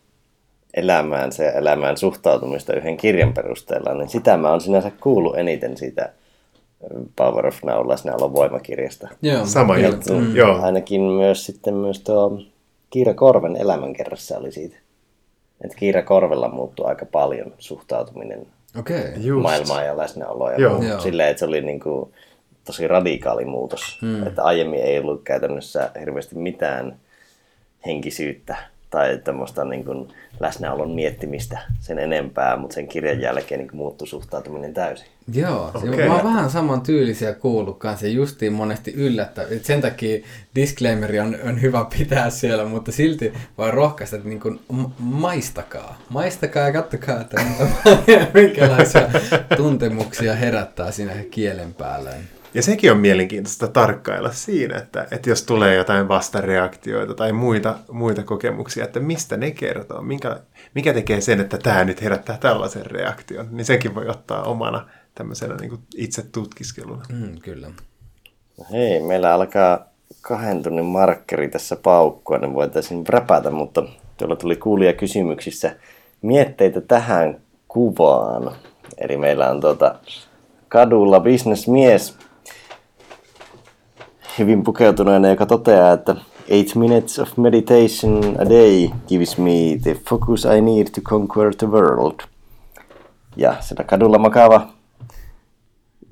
[0.73, 6.09] elämäänsä ja elämään suhtautumista yhden kirjan perusteella, niin sitä mä oon sinänsä kuullut eniten siitä
[7.15, 9.07] Power of Now läsnäolon voimakirjasta.
[9.21, 10.35] Joo, Sama juttu, mm.
[10.35, 10.61] joo.
[10.61, 12.41] Ainakin myös sitten myös tuo
[12.89, 14.77] Kiira Korven elämänkerrassa oli siitä.
[15.61, 18.47] Että Kiira Korvella muuttui aika paljon suhtautuminen
[18.79, 19.33] okay.
[19.41, 20.51] maailmaan ja läsnäoloa.
[20.51, 20.83] Ja Joo.
[20.83, 20.99] Joo.
[20.99, 22.13] Silleen, että se oli niin kuin
[22.65, 23.97] tosi radikaali muutos.
[24.01, 24.27] Hmm.
[24.27, 26.99] Että aiemmin ei ollut käytännössä hirveästi mitään
[27.85, 28.57] henkisyyttä
[28.89, 34.73] tai tämmöistä niin kuin läsnäolon miettimistä sen enempää, mutta sen kirjan jälkeen niin muuttui suhtautuminen
[34.73, 35.07] täysin.
[35.33, 36.07] Joo, okay.
[36.07, 39.45] mä oon vähän saman tyylisiä kuullut kanssa justiin monesti yllättä.
[39.61, 40.25] Sen takia
[40.55, 44.59] disclaimeri on, on hyvä pitää siellä, mutta silti voi rohkaista, että niin kuin
[44.99, 46.01] maistakaa.
[46.09, 47.41] Maistakaa ja kattokaa, että
[48.33, 49.09] minkälaisia
[49.57, 52.09] tuntemuksia herättää siinä kielen päälle.
[52.53, 58.23] Ja sekin on mielenkiintoista tarkkailla siinä, että, että jos tulee jotain vastareaktioita tai muita, muita
[58.23, 60.39] kokemuksia, että mistä ne kertoo, minkä,
[60.75, 64.87] mikä tekee sen, että tämä nyt herättää tällaisen reaktion, niin sekin voi ottaa omana
[65.17, 67.03] tämmöisenä niin kuin itse tutkiskeluna.
[67.13, 67.67] Mm, kyllä.
[68.57, 69.79] No hei, meillä alkaa
[70.21, 73.83] kahden tunnin markkeri tässä paukkua, niin voitaisiin räpätä, mutta
[74.17, 75.75] tuolla tuli kuulia kysymyksissä
[76.21, 78.51] mietteitä tähän kuvaan.
[78.97, 79.95] Eli meillä on tuota
[80.67, 82.17] kadulla bisnesmies
[84.39, 86.15] hyvin pukeutuneena, joka toteaa, että
[86.49, 91.67] 8 minutes of meditation a day gives me the focus I need to conquer the
[91.67, 92.19] world.
[93.35, 94.76] Ja sitä kadulla makaava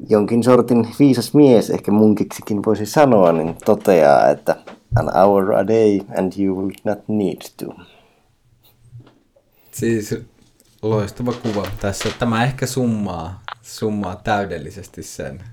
[0.10, 4.56] jonkin sortin viisas mies, ehkä munkiksikin voisi sanoa, niin toteaa, että
[4.96, 7.76] an hour a day and you will not need to.
[9.72, 10.16] Siis
[10.82, 12.10] loistava kuva tässä.
[12.20, 15.44] Tämä ehkä summaa summaa täydellisesti sen,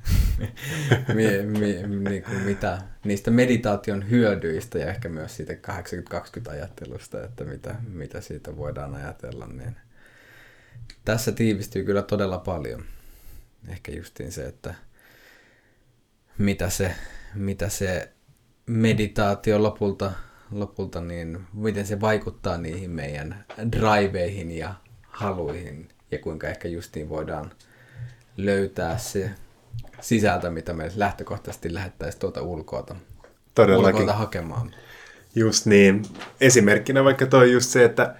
[1.14, 7.44] mi, mi, niin kuin mitä, niistä meditaation hyödyistä ja ehkä myös siitä 80-20 ajattelusta, että
[7.44, 9.46] mitä, mitä siitä voidaan ajatella.
[9.46, 9.76] Niin
[11.04, 12.84] tässä tiivistyy kyllä todella paljon.
[13.68, 14.74] Ehkä justiin se, että
[16.38, 16.94] mitä se,
[17.34, 18.12] mitä se
[18.66, 20.12] meditaatio lopulta,
[20.50, 27.52] lopulta niin miten se vaikuttaa niihin meidän driveihin ja haluihin ja kuinka ehkä justiin voidaan
[28.36, 29.30] löytää se
[30.00, 32.86] sisältö, mitä me lähtökohtaisesti lähettäisiin tuolta ulkoa,
[33.54, 34.08] Todellakin.
[34.08, 34.74] hakemaan.
[35.34, 36.02] Just niin.
[36.40, 38.16] Esimerkkinä vaikka toi just se, että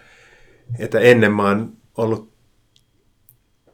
[0.79, 2.32] että ennen mä oon ollut,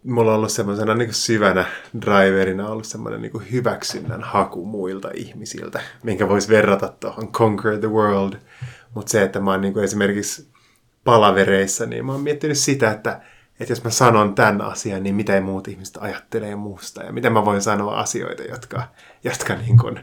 [0.09, 1.65] mulla on ollut semmoisena niin syvänä
[2.03, 8.35] driverina ollut semmoinen niin hyväksynnän haku muilta ihmisiltä, minkä voisi verrata tuohon Conquer the World.
[8.95, 10.49] Mutta se, että mä oon niin esimerkiksi
[11.05, 13.21] palavereissa, niin mä oon miettinyt sitä, että,
[13.61, 17.45] että jos mä sanon tämän asian, niin mitä muut ihmiset ajattelee muusta ja miten mä
[17.45, 18.83] voin sanoa asioita, jotka,
[19.25, 20.01] jotka, niin kuin,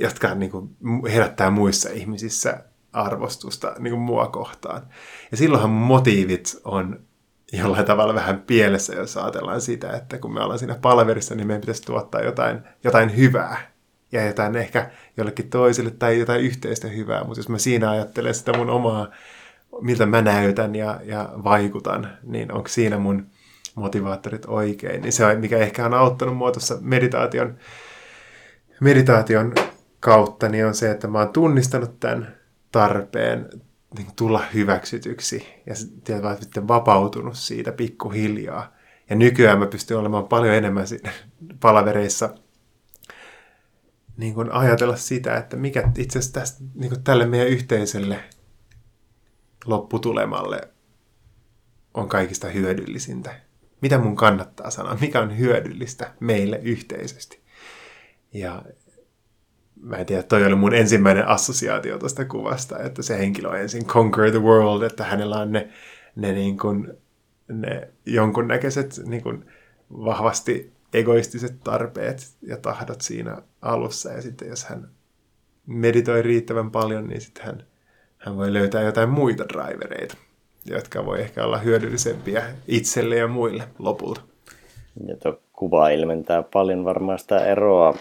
[0.00, 0.76] jotka niin kuin
[1.12, 4.82] herättää muissa ihmisissä arvostusta niin kuin mua kohtaan.
[5.30, 7.09] Ja silloinhan motiivit on
[7.52, 11.60] jollain tavalla vähän pielessä, jos ajatellaan sitä, että kun me ollaan siinä palverissa, niin meidän
[11.60, 13.70] pitäisi tuottaa jotain, jotain hyvää
[14.12, 17.24] ja jotain ehkä jollekin toiselle tai jotain yhteistä hyvää.
[17.24, 19.08] Mutta jos mä siinä ajattelen sitä mun omaa,
[19.80, 23.26] miltä mä näytän ja, ja vaikutan, niin onko siinä mun
[23.74, 25.02] motivaattorit oikein.
[25.02, 27.56] Niin se on, mikä ehkä on auttanut mua tuossa meditaation,
[28.80, 29.54] meditaation
[30.00, 32.36] kautta, niin on se, että mä oon tunnistanut tämän
[32.72, 33.50] tarpeen
[33.96, 38.72] niin tulla hyväksytyksi ja sitten vapautunut siitä pikkuhiljaa.
[39.10, 40.86] Ja nykyään mä pystyn olemaan paljon enemmän
[41.60, 42.34] palavereissa
[44.16, 48.24] niin kuin ajatella sitä, että mikä itse asiassa tästä, niin kuin tälle meidän yhteisölle
[49.64, 50.60] lopputulemalle
[51.94, 53.40] on kaikista hyödyllisintä.
[53.80, 54.98] Mitä mun kannattaa sanoa?
[55.00, 57.40] Mikä on hyödyllistä meille yhteisesti?
[58.32, 58.62] Ja
[59.82, 63.86] mä en tiedä, toi oli mun ensimmäinen assosiaatio tuosta kuvasta, että se henkilö on ensin
[63.86, 65.68] conquer the world, että hänellä on ne,
[66.16, 66.92] ne, niin kuin,
[67.48, 69.44] ne jonkunnäköiset niin kuin
[69.90, 74.12] vahvasti egoistiset tarpeet ja tahdot siinä alussa.
[74.12, 74.88] Ja sitten jos hän
[75.66, 77.64] meditoi riittävän paljon, niin sitten hän,
[78.18, 80.16] hän voi löytää jotain muita drivereita,
[80.66, 84.20] jotka voi ehkä olla hyödyllisempiä itselle ja muille lopulta.
[85.06, 87.94] Ja tuo kuva ilmentää paljon varmaan sitä eroa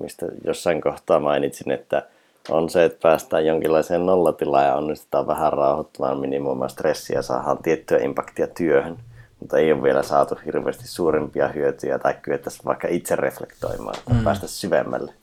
[0.00, 2.02] mistä jossain kohtaa mainitsin, että
[2.48, 7.98] on se, että päästään jonkinlaiseen nollatilaan ja onnistutaan vähän rauhoittamaan minimoimaan stressiä ja saadaan tiettyä
[7.98, 8.98] impaktia työhön,
[9.40, 14.24] mutta ei ole vielä saatu hirveästi suurimpia hyötyjä tai kyettäisiin vaikka itse reflektoimaan tai mm.
[14.24, 15.14] päästä syvemmälle.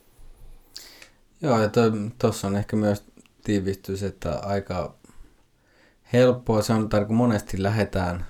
[1.42, 1.70] Joo, ja
[2.18, 3.04] tuossa on ehkä myös
[3.44, 4.94] tiivistys, että aika
[6.12, 8.26] helppoa se on, että kun monesti lähdetään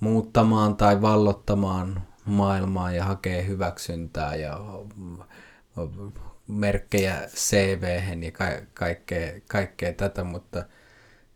[0.00, 4.60] muuttamaan tai vallottamaan maailmaa ja hakee hyväksyntää ja
[6.48, 10.64] merkkejä cv ja ka- kaikkea, kaikkea tätä, mutta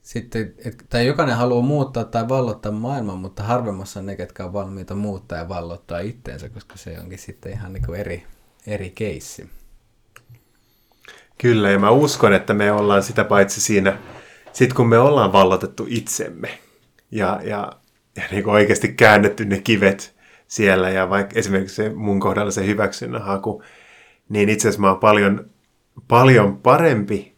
[0.02, 4.52] sitten, et, tai jokainen haluaa muuttaa tai vallottaa maailman, mutta harvemmassa on ne, ketkä on
[4.52, 8.26] valmiita muuttaa ja vallottaa itteensä, koska se onkin sitten ihan niin kuin eri,
[8.66, 9.50] eri keissi.
[11.38, 13.98] Kyllä, ja mä uskon, että me ollaan sitä paitsi siinä,
[14.52, 16.58] sit kun me ollaan vallotettu itsemme
[17.10, 17.72] ja, ja,
[18.16, 20.16] ja niin kuin oikeasti käännetty ne kivet
[20.46, 23.62] siellä, ja vaikka esimerkiksi se mun kohdalla se hyväksynnän haku,
[24.28, 25.50] niin itse asiassa mä oon paljon,
[26.08, 27.34] paljon parempi,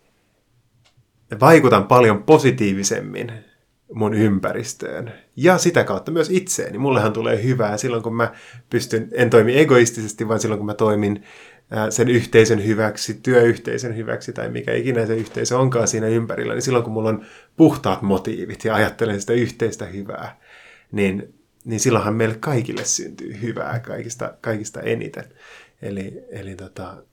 [1.40, 3.32] vaikutan paljon positiivisemmin
[3.94, 5.12] mun ympäristöön.
[5.36, 6.78] Ja sitä kautta myös itseeni.
[6.78, 8.32] Mullehan tulee hyvää silloin, kun mä
[8.70, 11.24] pystyn, en toimi egoistisesti, vaan silloin, kun mä toimin
[11.90, 16.84] sen yhteisön hyväksi, työyhteisön hyväksi tai mikä ikinä se yhteisö onkaan siinä ympärillä, niin silloin
[16.84, 17.24] kun mulla on
[17.56, 20.40] puhtaat motiivit ja ajattelen sitä yhteistä hyvää,
[20.92, 21.34] niin,
[21.64, 25.24] niin silloinhan meille kaikille syntyy hyvää kaikista, kaikista eniten.
[25.82, 27.04] Eli, eli, tota,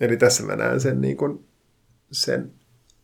[0.00, 1.46] eli tässä mä näen sen, niin kuin,
[2.12, 2.52] sen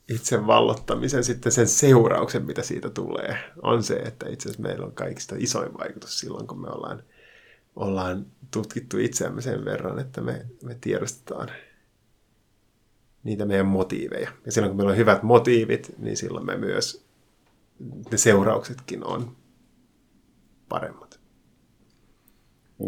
[0.08, 4.92] itse vallottamisen, sitten sen seurauksen, mitä siitä tulee, on se, että itse asiassa meillä on
[4.92, 7.02] kaikista isoin vaikutus silloin, kun me ollaan,
[7.76, 11.48] ollaan tutkittu itseämme sen verran, että me, me tiedostetaan
[13.24, 14.32] niitä meidän motiiveja.
[14.46, 17.04] Ja silloin, kun meillä on hyvät motiivit, niin silloin me myös,
[18.10, 19.36] ne seurauksetkin on
[20.68, 21.20] paremmat.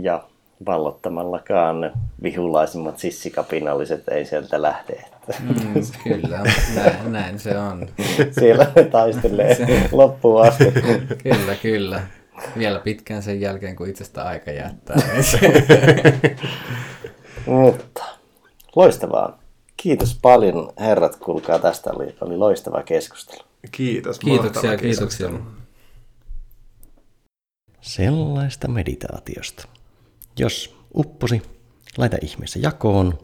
[0.02, 0.28] Ja
[0.66, 1.42] vallottamalla
[1.80, 5.04] ne vihulaisimmat sissikapinalliset ei sieltä lähde.
[5.40, 6.38] Mm, kyllä,
[6.74, 7.88] näin, näin se on.
[8.40, 9.88] Siellä taistelee se...
[9.92, 10.64] loppuun asti.
[11.22, 12.00] Kyllä, kyllä.
[12.58, 14.96] Vielä pitkään sen jälkeen, kun itsestä aika jättää.
[17.46, 18.04] Mutta
[18.76, 19.38] loistavaa.
[19.76, 23.42] Kiitos paljon herrat, kuulkaa tästä oli, oli loistava keskustelu.
[23.72, 24.18] Kiitos.
[24.18, 25.30] Kiitoksia, kiitoksia.
[27.80, 29.68] Sellaista meditaatiosta.
[30.38, 31.42] Jos upposi,
[31.96, 33.18] laita ihmeessä jakoon.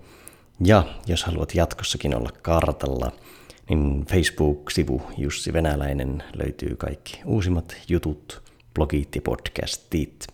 [0.65, 3.13] Ja jos haluat jatkossakin olla kartalla,
[3.69, 8.43] niin Facebook-sivu Jussi Venäläinen löytyy kaikki uusimmat jutut,
[8.75, 10.27] blogit ja podcastit.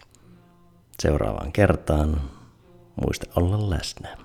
[1.03, 2.31] Seuraavaan kertaan
[3.05, 4.24] muista olla läsnä.